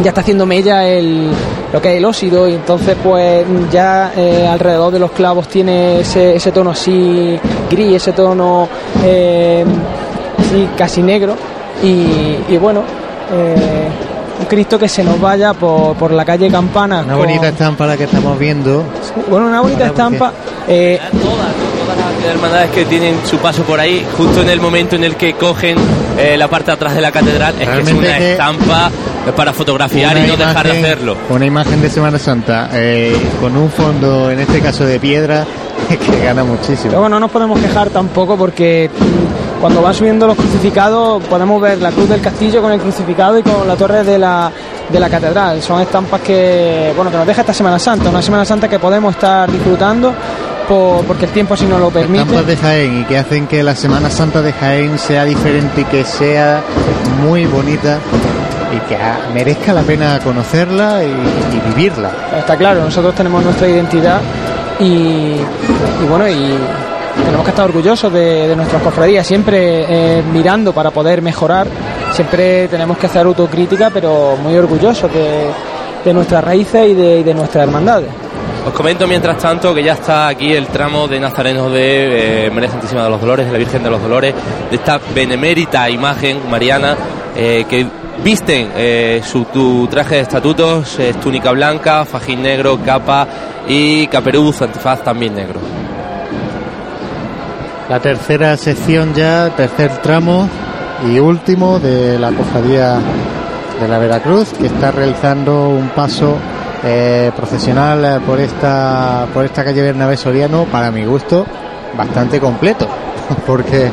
ya 0.01 0.09
está 0.09 0.21
haciendo 0.21 0.45
mella 0.45 0.85
el, 0.87 1.29
lo 1.71 1.81
que 1.81 1.91
es 1.91 1.97
el 1.97 2.05
óxido 2.05 2.47
y 2.47 2.53
entonces 2.55 2.95
pues 3.03 3.45
ya 3.71 4.11
eh, 4.15 4.47
alrededor 4.47 4.91
de 4.91 4.99
los 4.99 5.11
clavos 5.11 5.47
tiene 5.47 5.99
ese, 6.01 6.35
ese 6.35 6.51
tono 6.51 6.71
así 6.71 7.39
gris, 7.69 7.95
ese 7.97 8.11
tono 8.13 8.67
eh, 9.03 9.63
así 10.39 10.67
casi 10.77 11.01
negro 11.01 11.35
y, 11.83 12.53
y 12.53 12.57
bueno, 12.59 12.81
eh, 13.31 13.87
un 14.39 14.45
Cristo 14.45 14.79
que 14.79 14.87
se 14.89 15.03
nos 15.03 15.19
vaya 15.21 15.53
por, 15.53 15.95
por 15.95 16.11
la 16.11 16.25
calle 16.25 16.49
Campana. 16.49 17.01
Una 17.05 17.13
con- 17.13 17.25
bonita 17.25 17.49
estampa 17.49 17.85
la 17.85 17.95
que 17.97 18.05
estamos 18.05 18.37
viendo. 18.39 18.83
bueno, 19.29 19.47
una 19.47 19.61
bonita 19.61 19.85
estampa. 19.87 20.31
Hermandades 22.25 22.71
que 22.71 22.85
tienen 22.85 23.15
su 23.25 23.37
paso 23.37 23.63
por 23.63 23.79
ahí, 23.79 24.05
justo 24.17 24.41
en 24.41 24.49
el 24.49 24.59
momento 24.61 24.95
en 24.95 25.03
el 25.03 25.15
que 25.15 25.33
cogen 25.33 25.77
eh, 26.17 26.35
la 26.37 26.47
parte 26.47 26.67
de 26.67 26.73
atrás 26.73 26.95
de 26.95 27.01
la 27.01 27.11
catedral, 27.11 27.55
es 27.59 27.67
que 27.67 27.79
es 27.81 27.91
una 27.91 28.17
que- 28.17 28.31
estampa 28.33 28.91
para 29.35 29.53
fotografiar 29.53 30.17
y 30.17 30.27
no 30.27 30.35
dejar 30.37 30.65
de 30.65 30.79
hacerlo. 30.79 31.15
Una 31.29 31.45
imagen 31.45 31.81
de 31.81 31.89
Semana 31.89 32.19
Santa 32.19 32.69
eh, 32.73 33.15
con 33.39 33.55
un 33.55 33.69
fondo, 33.69 34.29
en 34.31 34.39
este 34.39 34.59
caso 34.59 34.85
de 34.85 34.99
piedra, 34.99 35.45
que 35.89 36.23
gana 36.25 36.43
muchísimo. 36.43 36.91
Luego 36.91 37.09
no 37.09 37.19
nos 37.19 37.31
podemos 37.31 37.59
quejar 37.59 37.89
tampoco 37.89 38.37
porque 38.37 38.89
cuando 39.61 39.81
van 39.81 39.93
subiendo 39.93 40.27
los 40.27 40.35
crucificados 40.35 41.23
podemos 41.23 41.61
ver 41.61 41.77
la 41.79 41.91
cruz 41.91 42.09
del 42.09 42.19
castillo 42.19 42.61
con 42.61 42.71
el 42.73 42.79
crucificado 42.81 43.37
y 43.39 43.43
con 43.43 43.65
la 43.67 43.75
torre 43.77 44.03
de 44.03 44.17
la, 44.19 44.51
de 44.89 44.99
la 44.99 45.09
catedral. 45.09 45.61
Son 45.61 45.79
estampas 45.81 46.19
que, 46.21 46.91
bueno, 46.95 47.09
que 47.09 47.15
nos 47.17 47.25
deja 47.27 47.41
esta 47.41 47.53
Semana 47.53 47.79
Santa, 47.79 48.09
una 48.09 48.21
Semana 48.21 48.43
Santa 48.43 48.67
que 48.67 48.77
podemos 48.79 49.15
estar 49.15 49.49
disfrutando 49.49 50.13
por- 50.67 51.03
porque 51.05 51.25
el 51.25 51.31
tiempo 51.31 51.53
así 51.53 51.65
nos 51.65 51.79
lo 51.79 51.89
permite. 51.89 52.23
Estampas 52.23 52.47
de 52.47 52.57
Jaén 52.57 53.01
y 53.01 53.03
que 53.05 53.17
hacen 53.17 53.47
que 53.47 53.63
la 53.63 53.75
Semana 53.75 54.09
Santa 54.09 54.41
de 54.41 54.53
Jaén 54.53 54.97
sea 54.99 55.25
diferente 55.25 55.81
y 55.81 55.85
que 55.85 56.03
sea 56.03 56.61
muy 57.21 57.45
bonita 57.45 57.99
y 58.75 58.79
que 58.89 58.97
merezca 59.33 59.73
la 59.73 59.81
pena 59.83 60.19
conocerla 60.23 61.03
y, 61.03 61.07
y 61.07 61.75
vivirla. 61.75 62.09
Está 62.37 62.55
claro, 62.57 62.83
nosotros 62.83 63.13
tenemos 63.15 63.43
nuestra 63.43 63.67
identidad 63.67 64.19
y, 64.79 64.83
y 64.85 66.07
bueno, 66.09 66.27
y 66.27 66.55
tenemos 67.23 67.43
que 67.43 67.49
estar 67.51 67.65
orgullosos 67.65 68.11
de, 68.11 68.47
de 68.47 68.55
nuestras 68.55 68.81
cofradías, 68.81 69.25
siempre 69.27 69.85
eh, 70.17 70.23
mirando 70.33 70.73
para 70.73 70.89
poder 70.89 71.21
mejorar, 71.21 71.67
siempre 72.11 72.67
tenemos 72.67 72.97
que 72.97 73.05
hacer 73.05 73.25
autocrítica, 73.27 73.91
pero 73.93 74.35
muy 74.41 74.55
orgullosos 74.57 75.13
de, 75.13 75.45
de 76.03 76.13
nuestras 76.13 76.43
raíces 76.43 76.89
y 76.89 76.93
de, 76.95 77.19
y 77.19 77.23
de 77.23 77.33
nuestras 77.35 77.65
hermandades. 77.67 78.09
Os 78.65 78.71
comento 78.71 79.05
mientras 79.07 79.37
tanto 79.39 79.73
que 79.75 79.83
ya 79.83 79.93
está 79.93 80.29
aquí 80.29 80.53
el 80.53 80.67
tramo 80.67 81.05
de 81.07 81.19
Nazarenos 81.19 81.69
de 81.71 82.47
eh, 82.47 82.69
Santísima 82.69 83.03
de 83.03 83.09
los 83.09 83.19
Dolores, 83.19 83.45
de 83.45 83.51
la 83.51 83.57
Virgen 83.57 83.83
de 83.83 83.89
los 83.89 84.01
Dolores, 84.01 84.33
de 84.69 84.75
esta 84.77 85.01
benemérita 85.13 85.89
imagen 85.89 86.49
mariana 86.49 86.95
eh, 87.35 87.65
que 87.67 87.85
visten 88.23 88.71
eh, 88.75 89.21
su 89.21 89.43
tu 89.45 89.85
traje 89.87 90.15
de 90.15 90.21
estatutos, 90.21 90.97
es 90.97 91.19
túnica 91.19 91.51
blanca, 91.51 92.05
fajín 92.05 92.41
negro, 92.41 92.79
capa 92.85 93.27
y 93.67 94.07
caperuz, 94.07 94.61
antifaz 94.61 95.03
también 95.03 95.35
negro. 95.35 95.59
La 97.89 97.99
tercera 97.99 98.55
sección 98.55 99.13
ya, 99.13 99.49
tercer 99.49 99.97
tramo 100.01 100.47
y 101.11 101.19
último 101.19 101.79
de 101.79 102.17
la 102.17 102.31
cofradía 102.31 102.97
de 103.81 103.87
la 103.89 103.97
Veracruz, 103.97 104.53
que 104.53 104.67
está 104.67 104.91
realizando 104.91 105.67
un 105.67 105.89
paso 105.89 106.37
eh, 106.83 107.31
profesional 107.35 108.03
eh, 108.05 108.19
por 108.25 108.39
esta 108.39 109.25
por 109.33 109.45
esta 109.45 109.63
calle 109.63 109.81
Bernabé 109.81 110.17
Soriano, 110.17 110.65
para 110.65 110.91
mi 110.91 111.05
gusto, 111.05 111.45
bastante 111.97 112.39
completo, 112.39 112.87
porque 113.47 113.89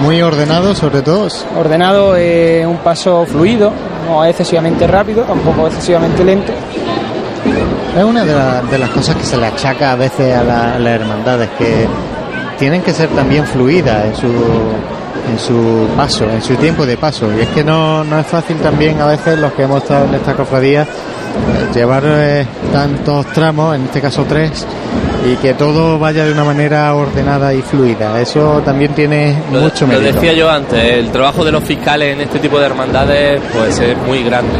muy 0.00 0.22
ordenado 0.22 0.74
sobre 0.74 1.02
todo. 1.02 1.28
Ordenado, 1.58 2.16
eh, 2.16 2.64
un 2.66 2.78
paso 2.78 3.26
fluido, 3.26 3.72
no 4.08 4.24
excesivamente 4.24 4.86
rápido, 4.86 5.22
tampoco 5.24 5.66
excesivamente 5.66 6.24
lento. 6.24 6.52
Es 7.96 8.04
una 8.04 8.24
de, 8.24 8.34
la- 8.34 8.62
de 8.62 8.78
las 8.78 8.90
cosas 8.90 9.16
que 9.16 9.24
se 9.24 9.36
le 9.36 9.46
achaca 9.46 9.92
a 9.92 9.96
veces 9.96 10.34
a, 10.34 10.42
la- 10.42 10.74
a 10.74 10.78
las 10.78 10.94
hermandades, 11.00 11.50
que 11.58 11.86
tienen 12.58 12.80
que 12.82 12.92
ser 12.92 13.08
también 13.10 13.44
fluidas 13.44 14.06
en 14.06 14.14
su, 14.16 14.26
en 14.28 15.38
su 15.38 15.86
paso, 15.96 16.24
en 16.30 16.40
su 16.40 16.54
tiempo 16.56 16.86
de 16.86 16.96
paso. 16.96 17.28
Y 17.36 17.40
es 17.42 17.48
que 17.48 17.62
no, 17.64 18.02
no 18.04 18.18
es 18.18 18.26
fácil 18.26 18.56
también 18.58 19.00
a 19.00 19.06
veces 19.06 19.38
los 19.38 19.52
que 19.52 19.64
hemos 19.64 19.82
estado 19.82 20.06
en 20.06 20.14
esta 20.14 20.32
cofradía 20.34 20.86
llevar 21.74 22.02
eh, 22.06 22.46
tantos 22.72 23.26
tramos, 23.32 23.74
en 23.76 23.84
este 23.84 24.00
caso 24.00 24.24
tres, 24.28 24.66
y 25.26 25.36
que 25.36 25.54
todo 25.54 25.98
vaya 25.98 26.24
de 26.24 26.32
una 26.32 26.44
manera 26.44 26.94
ordenada 26.94 27.54
y 27.54 27.62
fluida. 27.62 28.20
Eso 28.20 28.60
también 28.64 28.94
tiene 28.94 29.36
Lo, 29.52 29.60
mucho 29.60 29.86
lo 29.86 29.94
mérito. 29.94 30.14
decía 30.14 30.32
yo 30.32 30.50
antes, 30.50 30.78
el 30.82 31.10
trabajo 31.10 31.44
de 31.44 31.52
los 31.52 31.62
fiscales 31.64 32.14
en 32.14 32.22
este 32.22 32.38
tipo 32.38 32.58
de 32.58 32.66
hermandades 32.66 33.40
pues 33.52 33.78
es 33.78 33.96
muy 33.98 34.22
grande. 34.22 34.52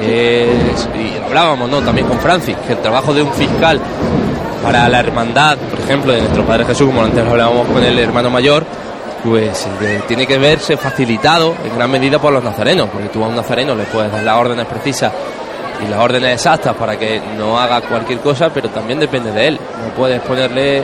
Y 0.00 1.24
hablábamos 1.24 1.68
¿no? 1.68 1.80
también 1.80 2.06
con 2.06 2.18
Francis, 2.18 2.56
que 2.66 2.74
el 2.74 2.78
trabajo 2.78 3.12
de 3.12 3.22
un 3.22 3.32
fiscal 3.32 3.80
para 4.62 4.88
la 4.88 5.00
hermandad, 5.00 5.56
por 5.58 5.80
ejemplo, 5.80 6.12
de 6.12 6.20
nuestro 6.20 6.44
Padre 6.44 6.64
Jesús, 6.66 6.86
como 6.86 7.02
antes 7.02 7.26
hablábamos 7.26 7.66
con 7.66 7.82
el 7.82 7.98
hermano 7.98 8.30
mayor, 8.30 8.64
pues 9.24 9.66
eh, 9.82 10.00
tiene 10.06 10.26
que 10.26 10.38
verse 10.38 10.76
facilitado 10.76 11.54
en 11.64 11.74
gran 11.76 11.90
medida 11.90 12.20
por 12.20 12.32
los 12.32 12.44
nazarenos, 12.44 12.88
porque 12.92 13.08
tú 13.08 13.24
a 13.24 13.28
un 13.28 13.34
nazareno 13.36 13.74
le 13.74 13.84
puedes 13.84 14.12
dar 14.12 14.22
las 14.22 14.36
órdenes 14.36 14.66
precisas 14.66 15.12
y 15.84 15.88
las 15.88 16.00
órdenes 16.00 16.34
exactas 16.34 16.74
para 16.74 16.98
que 16.98 17.20
no 17.36 17.58
haga 17.58 17.80
cualquier 17.80 18.18
cosa, 18.20 18.50
pero 18.52 18.68
también 18.68 18.98
depende 18.98 19.30
de 19.32 19.48
él. 19.48 19.54
No 19.54 19.94
puedes 19.94 20.20
ponerle, 20.20 20.82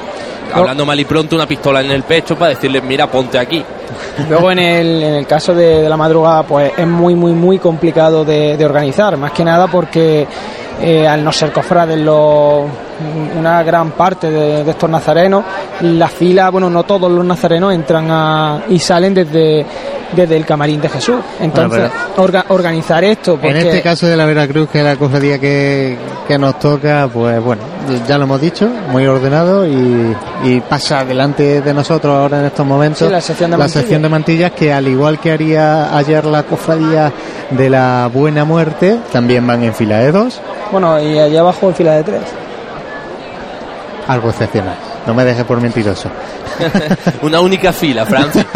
hablando 0.52 0.86
mal 0.86 0.98
y 0.98 1.04
pronto, 1.04 1.36
una 1.36 1.46
pistola 1.46 1.80
en 1.80 1.90
el 1.90 2.02
pecho 2.02 2.36
para 2.36 2.50
decirle, 2.50 2.80
mira, 2.80 3.06
ponte 3.06 3.38
aquí. 3.38 3.64
Luego 4.28 4.50
en 4.50 4.58
el, 4.58 5.02
en 5.02 5.14
el 5.14 5.26
caso 5.26 5.54
de, 5.54 5.82
de 5.82 5.88
la 5.88 5.96
madrugada 5.96 6.42
pues 6.42 6.72
es 6.76 6.86
muy 6.86 7.14
muy 7.14 7.32
muy 7.32 7.58
complicado 7.58 8.24
de, 8.24 8.56
de 8.56 8.64
organizar, 8.64 9.16
más 9.16 9.32
que 9.32 9.44
nada 9.44 9.66
porque 9.68 10.26
eh, 10.80 11.06
al 11.06 11.22
no 11.22 11.30
ser 11.32 11.52
cofrades 11.52 11.98
los, 11.98 12.64
una 13.38 13.62
gran 13.62 13.92
parte 13.92 14.30
de, 14.30 14.64
de 14.64 14.70
estos 14.70 14.90
nazarenos, 14.90 15.44
la 15.82 16.08
fila, 16.08 16.50
bueno, 16.50 16.68
no 16.68 16.82
todos 16.82 17.10
los 17.10 17.24
nazarenos 17.24 17.72
entran 17.72 18.10
a, 18.10 18.62
y 18.68 18.78
salen 18.78 19.14
desde, 19.14 19.64
desde 20.12 20.36
el 20.36 20.44
camarín 20.46 20.80
de 20.80 20.88
Jesús. 20.88 21.16
Entonces, 21.40 21.90
orga- 22.16 22.44
organizar 22.48 23.02
esto, 23.04 23.32
porque 23.34 23.50
En 23.50 23.56
este 23.56 23.82
caso 23.82 24.06
de 24.06 24.16
la 24.16 24.24
Veracruz, 24.26 24.68
que 24.70 24.78
es 24.78 24.84
la 24.84 24.96
cofradía 24.96 25.38
que, 25.38 25.96
que 26.28 26.38
nos 26.38 26.58
toca, 26.58 27.08
pues 27.12 27.42
bueno, 27.42 27.62
ya 28.06 28.16
lo 28.18 28.24
hemos 28.24 28.40
dicho, 28.40 28.68
muy 28.90 29.06
ordenado 29.06 29.66
y, 29.66 30.16
y 30.44 30.60
pasa 30.60 31.04
delante 31.04 31.60
de 31.60 31.74
nosotros 31.74 32.14
ahora 32.16 32.40
en 32.40 32.46
estos 32.46 32.64
momentos 32.66 33.06
Sí, 33.06 33.12
la 33.12 33.20
sección 33.20 33.50
de 33.50 33.56
mantillas. 33.56 33.80
sección 33.82 34.02
de 34.02 34.08
mantillas, 34.08 34.52
que 34.52 34.72
al 34.72 34.86
igual 34.88 35.18
que 35.18 35.32
haría 35.32 35.96
ayer 35.96 36.24
la 36.26 36.42
cofradía 36.44 37.12
de 37.50 37.70
la 37.70 38.08
Buena 38.12 38.44
Muerte, 38.44 38.98
también 39.12 39.46
van 39.46 39.62
en 39.64 39.74
fila 39.74 39.98
de 39.98 40.12
dos, 40.12 40.40
bueno, 40.72 41.00
y 41.00 41.18
allá 41.18 41.40
abajo 41.40 41.68
en 41.68 41.74
fila 41.74 41.92
de 41.94 42.02
tres. 42.04 42.22
algo 44.08 44.28
excepcional. 44.30 44.76
No 45.06 45.14
me 45.14 45.24
dejes 45.24 45.44
por 45.44 45.60
mentiroso. 45.60 46.08
Una 47.22 47.40
única 47.40 47.72
fila, 47.72 48.06
Francis. 48.06 48.44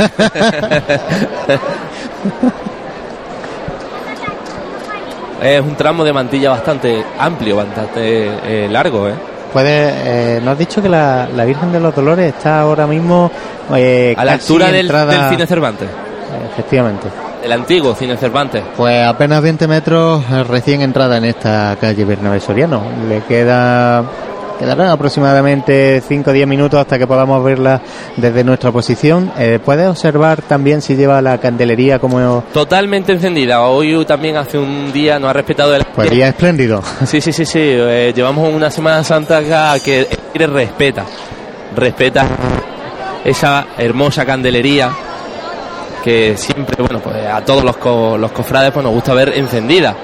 es 5.43 5.61
un 5.61 5.75
tramo 5.77 6.05
de 6.05 6.13
mantilla 6.13 6.51
bastante 6.51 7.05
amplio, 7.19 7.57
bastante 7.57 8.65
eh, 8.65 8.69
largo, 8.71 9.09
¿eh? 9.09 9.15
Puede, 9.53 10.37
eh, 10.37 10.41
nos 10.43 10.53
has 10.53 10.59
dicho 10.59 10.83
que 10.83 10.89
la, 10.91 11.29
la 11.35 11.45
Virgen 11.45 11.73
de 11.73 11.81
los 11.81 11.95
Dolores 11.95 12.35
está 12.35 12.61
ahora 12.61 12.87
mismo 12.87 13.31
eh, 13.75 14.15
A 14.19 14.25
la 14.25 14.33
altura 14.33 14.67
del, 14.67 14.87
entrada- 14.87 15.13
del 15.23 15.31
Cine 15.31 15.47
Cervantes. 15.47 15.89
Efectivamente. 16.53 17.09
El 17.43 17.53
antiguo 17.53 17.95
Cine 17.95 18.17
Cervantes. 18.19 18.63
Pues 18.77 19.07
apenas 19.07 19.41
20 19.41 19.67
metros 19.69 20.23
eh, 20.31 20.45
recién 20.45 20.83
entrada 20.83 21.17
en 21.17 21.25
esta 21.25 21.77
calle 21.81 22.05
Bernabé 22.05 22.41
Soriano. 22.41 22.83
Le 23.09 23.21
queda 23.23 24.05
quedarán 24.59 24.89
aproximadamente 24.89 26.01
5 26.07 26.31
o 26.31 26.33
10 26.33 26.47
minutos 26.49 26.81
hasta 26.81 26.99
que 26.99 27.07
podamos 27.07 27.43
verla 27.45 27.81
desde 28.17 28.43
nuestra 28.45 28.71
posición. 28.73 29.31
Eh, 29.39 29.59
Puedes 29.65 29.89
observar 29.89 30.43
también 30.43 30.83
si 30.83 30.97
lleva 30.97 31.21
la 31.23 31.39
candelería 31.39 31.99
como 31.99 32.45
Totalmente 32.53 33.13
encendida. 33.13 33.61
Hoy 33.63 34.05
también 34.05 34.37
hace 34.37 34.59
un 34.59 34.93
día 34.93 35.19
no 35.19 35.29
ha 35.29 35.33
respetado 35.33 35.75
el 35.75 35.85
pues 35.95 36.11
día 36.11 36.29
espléndido. 36.29 36.83
Sí, 37.07 37.21
sí, 37.21 37.33
sí, 37.33 37.45
sí. 37.45 37.59
eh, 37.63 38.13
llevamos 38.15 38.53
una 38.53 38.71
Semana 38.71 39.03
Santa 39.05 39.39
acá 39.39 39.79
que 39.83 40.01
el 40.01 40.09
aire 40.35 40.47
respeta. 40.47 41.05
Respeta 41.77 42.27
esa 43.25 43.67
hermosa 43.77 44.25
candelería 44.25 44.91
que 46.03 46.37
siempre, 46.37 46.77
bueno, 46.83 47.01
pues 47.01 47.17
a 47.27 47.45
todos 47.45 47.65
los, 47.65 47.77
co- 47.77 48.17
los 48.17 48.31
cofrades 48.33 48.71
pues 48.73 48.85
nos 48.85 48.93
gusta 48.95 49.13
ver 49.15 49.33
encendida. 49.37 49.95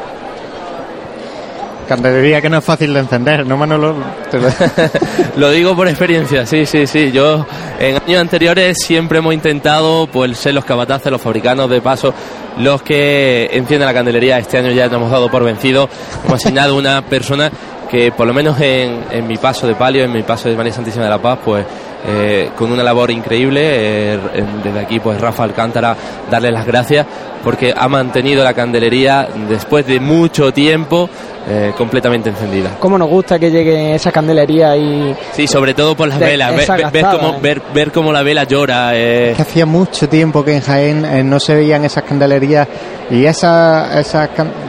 Candelería 1.85 2.41
que 2.41 2.49
no 2.51 2.59
es 2.59 2.65
fácil 2.65 2.93
de 2.95 3.01
encender, 3.01 3.47
¿no, 3.47 3.57
Manolo? 3.57 3.95
Lo- 5.37 5.51
digo 5.51 5.75
por 5.77 5.89
experiencia, 5.89 6.47
sí, 6.47 6.67
sí, 6.67 6.87
sí. 6.87 7.13
Yo 7.13 7.47
en 7.79 7.97
años 8.07 8.21
anteriores 8.21 8.77
siempre 8.85 9.19
hemos 9.19 9.35
intentado 9.35 10.07
pues 10.07 10.37
ser 10.39 10.55
los 10.55 10.65
cabataces, 10.65 11.11
los 11.13 11.21
fabricanos 11.21 11.69
de 11.71 11.81
paso, 11.81 12.13
los 12.59 12.83
que 12.83 13.49
encienden 13.53 13.87
la 13.87 13.95
candelería. 13.95 14.39
Este 14.39 14.59
año 14.59 14.71
ya 14.73 14.85
nos 14.87 14.95
hemos 14.95 15.11
dado 15.11 15.31
por 15.31 15.45
vencido. 15.45 15.89
Hemos 16.25 16.41
asignado 16.45 16.77
una 16.77 17.03
persona 17.03 17.51
que 17.91 18.11
por 18.13 18.27
lo 18.27 18.35
menos 18.35 18.59
en, 18.61 19.27
mi 19.27 19.37
paso 19.37 19.67
de 19.67 19.75
palio, 19.75 20.05
en 20.05 20.13
mi 20.13 20.23
paso 20.23 20.49
de 20.49 20.57
María 20.57 20.73
Santísima 20.73 21.05
de 21.05 21.11
la 21.11 21.19
Paz, 21.23 21.39
pues 21.45 21.65
eh, 22.07 22.51
con 22.57 22.73
una 22.73 22.83
labor 22.83 23.11
increíble. 23.11 23.61
eh, 23.65 24.19
desde 24.65 24.81
aquí, 24.81 24.99
pues 25.01 25.21
Rafa 25.21 25.45
Alcántara, 25.45 25.97
darle 26.31 26.51
las 26.51 26.67
gracias 26.67 27.07
porque 27.45 27.75
ha 27.77 27.89
mantenido 27.89 28.43
la 28.43 28.55
candelería 28.55 29.29
después 29.51 29.87
de 29.87 30.01
mucho 30.01 30.51
tiempo 30.53 31.11
eh, 31.49 31.73
completamente 31.77 32.31
encendida. 32.31 32.71
Cómo 32.81 32.97
nos 32.99 33.09
gusta 33.09 33.39
que 33.39 33.51
llegue 33.51 33.95
esa 33.95 34.11
candelería 34.13 34.77
y 34.77 35.15
Sí, 35.33 35.47
sobre 35.47 35.75
todo 35.75 35.95
por 35.97 36.09
las 36.09 36.19
De- 36.19 36.27
velas. 36.27 36.55
Ver, 36.57 36.91
ver- 36.91 37.05
cómo, 37.05 37.29
¿eh? 37.31 37.39
ver, 37.43 37.63
ver 37.75 37.93
cómo 37.93 38.13
la 38.13 38.23
vela 38.23 38.45
llora. 38.45 38.93
eh. 38.95 39.35
que 39.37 39.43
hacía 39.43 39.67
mucho 39.67 40.09
tiempo 40.09 40.45
que 40.45 40.55
en 40.55 40.61
Jaén 40.63 41.05
eh, 41.05 41.23
no 41.25 41.39
se 41.41 41.55
veían 41.55 41.85
esas 41.85 42.05
candelerías 42.05 42.67
y 43.11 43.25
esas 43.27 43.95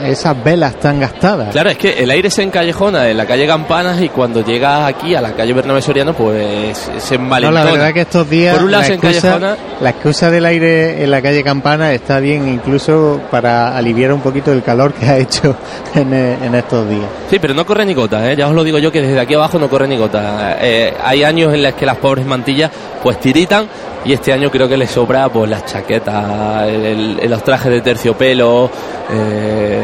esas 0.04 0.44
velas 0.44 0.76
tan 0.80 1.00
gastadas. 1.00 1.50
Claro, 1.52 1.70
es 1.70 1.78
que 1.78 2.04
el 2.04 2.10
aire 2.12 2.30
se 2.30 2.44
encallejona 2.44 3.08
en 3.10 3.16
la 3.18 3.26
calle 3.26 3.48
Campanas 3.48 4.02
y 4.02 4.10
cuando 4.10 4.44
llegas 4.44 4.88
aquí 4.90 5.16
a 5.16 5.22
la 5.22 5.32
calle 5.34 5.54
Bernabé 5.54 5.82
Soriano, 5.82 6.14
pues 6.14 6.78
se 6.98 7.18
No, 7.18 7.24
envalentona. 7.24 7.64
la 7.64 7.72
verdad 7.72 7.94
que 7.94 8.02
estos 8.02 8.30
días 8.30 8.56
Por 8.56 8.66
un 8.66 8.72
lado 8.72 8.82
la, 8.84 8.88
se 8.88 8.94
excusa, 8.96 9.58
la 9.80 9.90
excusa 9.90 10.30
del 10.32 10.46
aire 10.46 11.04
en 11.04 11.12
la 11.12 11.22
calle 11.22 11.44
Campana 11.44 11.94
está 11.94 12.20
bien 12.20 12.48
incluso 12.50 13.22
para 13.32 13.76
aliviar 13.78 14.12
un 14.12 14.22
poquito 14.22 14.52
el 14.52 14.62
calor 14.64 14.94
que 14.94 15.06
ha 15.06 15.18
hecho 15.18 15.56
en, 15.96 16.14
eh, 16.14 16.38
en 16.44 16.56
estos 16.66 16.90
días. 16.90 17.06
Sí, 17.30 17.40
pero 17.40 17.54
no 17.54 17.66
corre 17.66 17.86
ni 17.86 17.94
gota, 17.94 18.30
¿eh? 18.32 18.36
ya 18.36 18.48
os 18.48 18.54
lo 18.54 18.64
digo 18.64 18.78
yo 18.80 18.92
que 18.92 19.02
desde 19.02 19.20
aquí 19.20 19.34
abajo 19.34 19.58
no 19.58 19.70
corre 19.70 19.88
ni 19.88 19.98
gota. 19.98 20.58
Eh, 20.60 20.94
hay 21.04 21.24
años 21.24 21.54
en 21.54 21.64
los 21.64 21.74
que 21.74 21.86
las 21.86 21.98
pobres 21.98 22.26
mantillas 22.26 22.70
pues 23.02 23.20
tiritan 23.20 23.68
y 24.04 24.14
este 24.14 24.34
año 24.34 24.52
creo 24.52 24.68
que 24.68 24.78
les 24.78 24.92
sobra 24.92 25.30
pues 25.30 25.50
las 25.50 25.66
chaquetas, 25.66 26.68
el- 26.68 27.18
el- 27.22 27.30
los 27.32 27.44
trajes 27.44 27.72
de 27.72 27.82
terciopelo. 27.82 28.70
eh, 29.12 29.84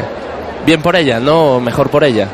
bien 0.65 0.81
por 0.81 0.95
ellas, 0.95 1.21
¿no? 1.21 1.59
Mejor 1.59 1.89
por 1.89 2.03
ellas. 2.03 2.27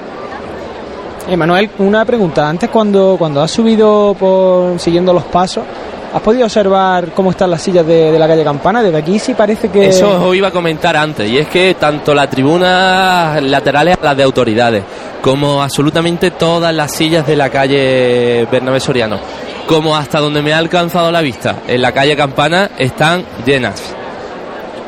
Emanuel, 1.29 1.69
una 1.79 2.05
pregunta. 2.05 2.47
Antes 2.47 2.69
cuando, 2.69 3.15
cuando 3.17 3.41
has 3.41 3.51
subido 3.51 4.15
por 4.17 4.79
siguiendo 4.79 5.11
los 5.13 5.23
pasos, 5.25 5.63
¿has 6.13 6.21
podido 6.21 6.45
observar 6.45 7.09
cómo 7.13 7.31
están 7.31 7.51
las 7.51 7.61
sillas 7.61 7.85
de, 7.85 8.11
de 8.11 8.19
la 8.19 8.27
calle 8.27 8.43
Campana? 8.43 8.81
Desde 8.81 8.97
aquí 8.97 9.19
sí 9.19 9.33
parece 9.33 9.69
que... 9.69 9.87
Eso 9.87 10.27
os 10.27 10.35
iba 10.35 10.49
a 10.49 10.51
comentar 10.51 10.95
antes, 10.95 11.29
y 11.29 11.37
es 11.37 11.47
que 11.47 11.75
tanto 11.75 12.13
las 12.13 12.29
tribunas 12.29 13.41
laterales, 13.43 13.97
las 14.01 14.15
de 14.15 14.23
autoridades, 14.23 14.83
como 15.21 15.61
absolutamente 15.61 16.31
todas 16.31 16.73
las 16.73 16.91
sillas 16.91 17.25
de 17.27 17.35
la 17.35 17.49
calle 17.49 18.47
Bernabé 18.51 18.79
Soriano, 18.79 19.19
como 19.67 19.95
hasta 19.95 20.19
donde 20.19 20.41
me 20.41 20.53
ha 20.53 20.57
alcanzado 20.57 21.11
la 21.11 21.21
vista, 21.21 21.57
en 21.67 21.81
la 21.81 21.91
calle 21.91 22.15
Campana, 22.15 22.71
están 22.77 23.23
llenas. 23.45 23.93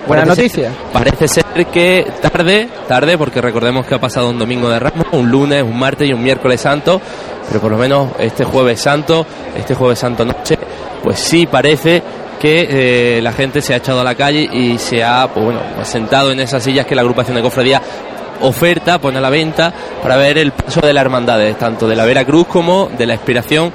Buena 0.07 0.25
noticia. 0.25 0.71
parece 0.91 1.27
ser 1.27 1.67
que 1.67 2.07
tarde, 2.21 2.67
tarde, 2.87 3.15
porque 3.15 3.41
recordemos 3.41 3.85
que 3.85 3.93
ha 3.93 3.99
pasado 3.99 4.29
un 4.29 4.39
domingo 4.39 4.67
de 4.69 4.79
Ramos, 4.79 5.05
un 5.11 5.29
lunes, 5.29 5.61
un 5.61 5.77
martes 5.77 6.09
y 6.09 6.13
un 6.13 6.23
miércoles 6.23 6.61
santo, 6.61 6.99
pero 7.47 7.59
por 7.59 7.71
lo 7.71 7.77
menos 7.77 8.09
este 8.17 8.43
jueves 8.43 8.81
santo, 8.81 9.25
este 9.55 9.75
jueves 9.75 9.99
santo 9.99 10.25
noche, 10.25 10.57
pues 11.03 11.19
sí 11.19 11.45
parece 11.45 12.01
que 12.39 13.17
eh, 13.17 13.21
la 13.21 13.34
gente 13.34 13.61
se 13.61 13.73
ha 13.73 13.77
echado 13.77 13.99
a 13.99 14.03
la 14.03 14.15
calle 14.15 14.49
y 14.51 14.77
se 14.77 15.03
ha, 15.03 15.27
pues 15.27 15.43
bueno, 15.43 15.61
pues 15.76 15.88
sentado 15.88 16.31
en 16.31 16.39
esas 16.39 16.63
sillas 16.63 16.85
que 16.85 16.95
la 16.95 17.01
agrupación 17.01 17.35
de 17.35 17.41
cofradía 17.41 17.81
oferta, 18.41 18.99
pone 18.99 19.17
a 19.17 19.21
la 19.21 19.30
venta 19.30 19.73
para 20.01 20.15
ver 20.15 20.38
el 20.38 20.51
paso 20.53 20.80
de 20.80 20.93
las 20.93 21.01
hermandades, 21.01 21.57
tanto 21.57 21.88
de 21.88 21.95
la 21.97 22.05
Vera 22.05 22.23
Cruz 22.23 22.47
como 22.47 22.89
de 22.97 23.05
la 23.05 23.15
Expiración. 23.15 23.73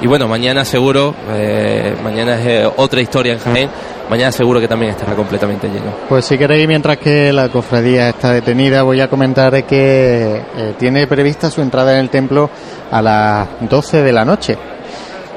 Y 0.00 0.06
bueno, 0.06 0.28
mañana 0.28 0.64
seguro, 0.64 1.14
eh, 1.30 1.96
mañana 2.04 2.38
es 2.38 2.46
eh, 2.46 2.70
otra 2.76 3.00
historia 3.00 3.32
en 3.32 3.38
Jaén, 3.38 3.70
mañana 4.10 4.30
seguro 4.30 4.60
que 4.60 4.68
también 4.68 4.92
estará 4.92 5.14
completamente 5.14 5.68
lleno. 5.68 5.92
Pues 6.08 6.26
si 6.26 6.36
queréis, 6.36 6.68
mientras 6.68 6.98
que 6.98 7.32
la 7.32 7.48
cofradía 7.48 8.10
está 8.10 8.30
detenida, 8.30 8.82
voy 8.82 9.00
a 9.00 9.08
comentar 9.08 9.64
que 9.64 10.42
tiene 10.78 11.06
prevista 11.06 11.50
su 11.50 11.62
entrada 11.62 11.94
en 11.94 12.00
el 12.00 12.10
templo 12.10 12.50
a 12.90 13.00
las 13.00 13.48
12 13.62 14.02
de 14.02 14.12
la 14.12 14.24
noche. 14.24 14.58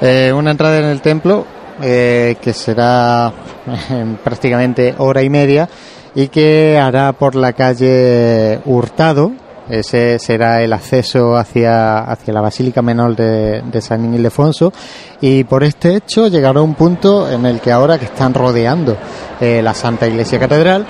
Eh, 0.02 0.32
una 0.34 0.52
entrada 0.52 0.80
en 0.80 0.86
el 0.86 1.02
templo 1.02 1.46
eh, 1.82 2.38
que 2.42 2.54
será 2.54 3.32
en 3.90 4.16
prácticamente 4.18 4.96
hora 4.98 5.22
y 5.22 5.30
media 5.30 5.68
y 6.16 6.28
que 6.28 6.78
hará 6.78 7.14
por 7.14 7.36
la 7.36 7.54
calle 7.54 8.60
Hurtado. 8.66 9.32
Ese 9.70 10.18
será 10.18 10.64
el 10.64 10.74
acceso 10.74 11.38
hacia, 11.38 12.00
hacia 12.00 12.34
la 12.34 12.42
Basílica 12.42 12.82
Menor 12.82 13.16
de, 13.16 13.62
de 13.62 13.82
San 13.82 14.14
Ildefonso. 14.14 14.74
Y 15.22 15.44
por 15.44 15.64
este 15.64 15.96
hecho 15.96 16.28
llegará 16.28 16.62
un 16.62 16.74
punto 16.74 17.30
en 17.30 17.46
el 17.46 17.60
que 17.60 17.72
ahora 17.72 18.00
que 18.00 18.06
están 18.06 18.34
rodeando 18.34 18.98
eh, 19.40 19.62
la 19.62 19.76
Santa 19.76 20.08
Iglesia 20.08 20.40
Catedral, 20.40 20.88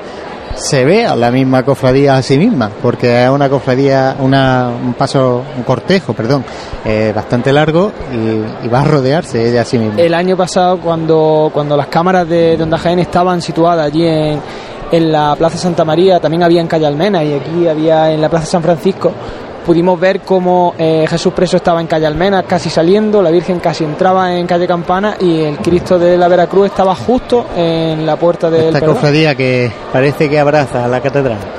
se 0.59 0.85
ve 0.85 1.05
a 1.05 1.15
la 1.15 1.31
misma 1.31 1.63
cofradía 1.63 2.17
a 2.17 2.21
sí 2.21 2.37
misma, 2.37 2.69
porque 2.81 3.23
es 3.23 3.29
una 3.29 3.49
cofradía, 3.49 4.15
una, 4.19 4.69
un 4.69 4.93
paso, 4.93 5.43
un 5.57 5.63
cortejo, 5.63 6.13
perdón, 6.13 6.43
eh, 6.85 7.11
bastante 7.15 7.51
largo 7.51 7.91
y, 8.13 8.67
va 8.67 8.81
a 8.81 8.83
rodearse 8.83 9.49
ella 9.49 9.61
a 9.61 9.65
sí 9.65 9.77
misma. 9.77 9.99
El 9.99 10.13
año 10.13 10.37
pasado, 10.37 10.79
cuando, 10.79 11.49
cuando 11.53 11.75
las 11.75 11.87
cámaras 11.87 12.27
de, 12.29 12.55
de 12.55 12.63
Onda 12.63 12.77
Jaén 12.77 12.99
estaban 12.99 13.41
situadas 13.41 13.87
allí 13.87 14.05
en, 14.05 14.39
en 14.91 15.11
la 15.11 15.35
Plaza 15.35 15.57
Santa 15.57 15.85
María, 15.85 16.19
también 16.19 16.43
había 16.43 16.61
en 16.61 16.67
Calle 16.67 16.85
Almena 16.85 17.23
y 17.23 17.33
aquí 17.33 17.67
había 17.67 18.11
en 18.11 18.21
la 18.21 18.29
Plaza 18.29 18.45
San 18.45 18.61
Francisco, 18.61 19.11
pudimos 19.65 19.99
ver 19.99 20.21
cómo 20.21 20.73
eh, 20.77 21.05
Jesús 21.07 21.33
preso 21.33 21.57
estaba 21.57 21.81
en 21.81 21.87
Calle 21.87 22.07
Almena, 22.07 22.43
casi 22.43 22.69
saliendo, 22.69 23.21
la 23.21 23.31
Virgen 23.31 23.59
casi 23.59 23.83
entraba 23.83 24.33
en 24.35 24.47
Calle 24.47 24.67
Campana 24.67 25.15
y 25.19 25.41
el 25.41 25.57
Cristo 25.57 25.99
de 25.99 26.17
la 26.17 26.27
Veracruz 26.27 26.67
estaba 26.67 26.95
justo 26.95 27.47
en 27.55 28.05
la 28.05 28.15
puerta 28.15 28.49
del 28.49 28.75
Esta 28.75 28.85
cofradía 28.85 29.35
que 29.35 29.71
parece 29.91 30.29
que 30.29 30.39
abraza 30.39 30.85
a 30.85 30.87
la 30.87 31.01
catedral. 31.01 31.58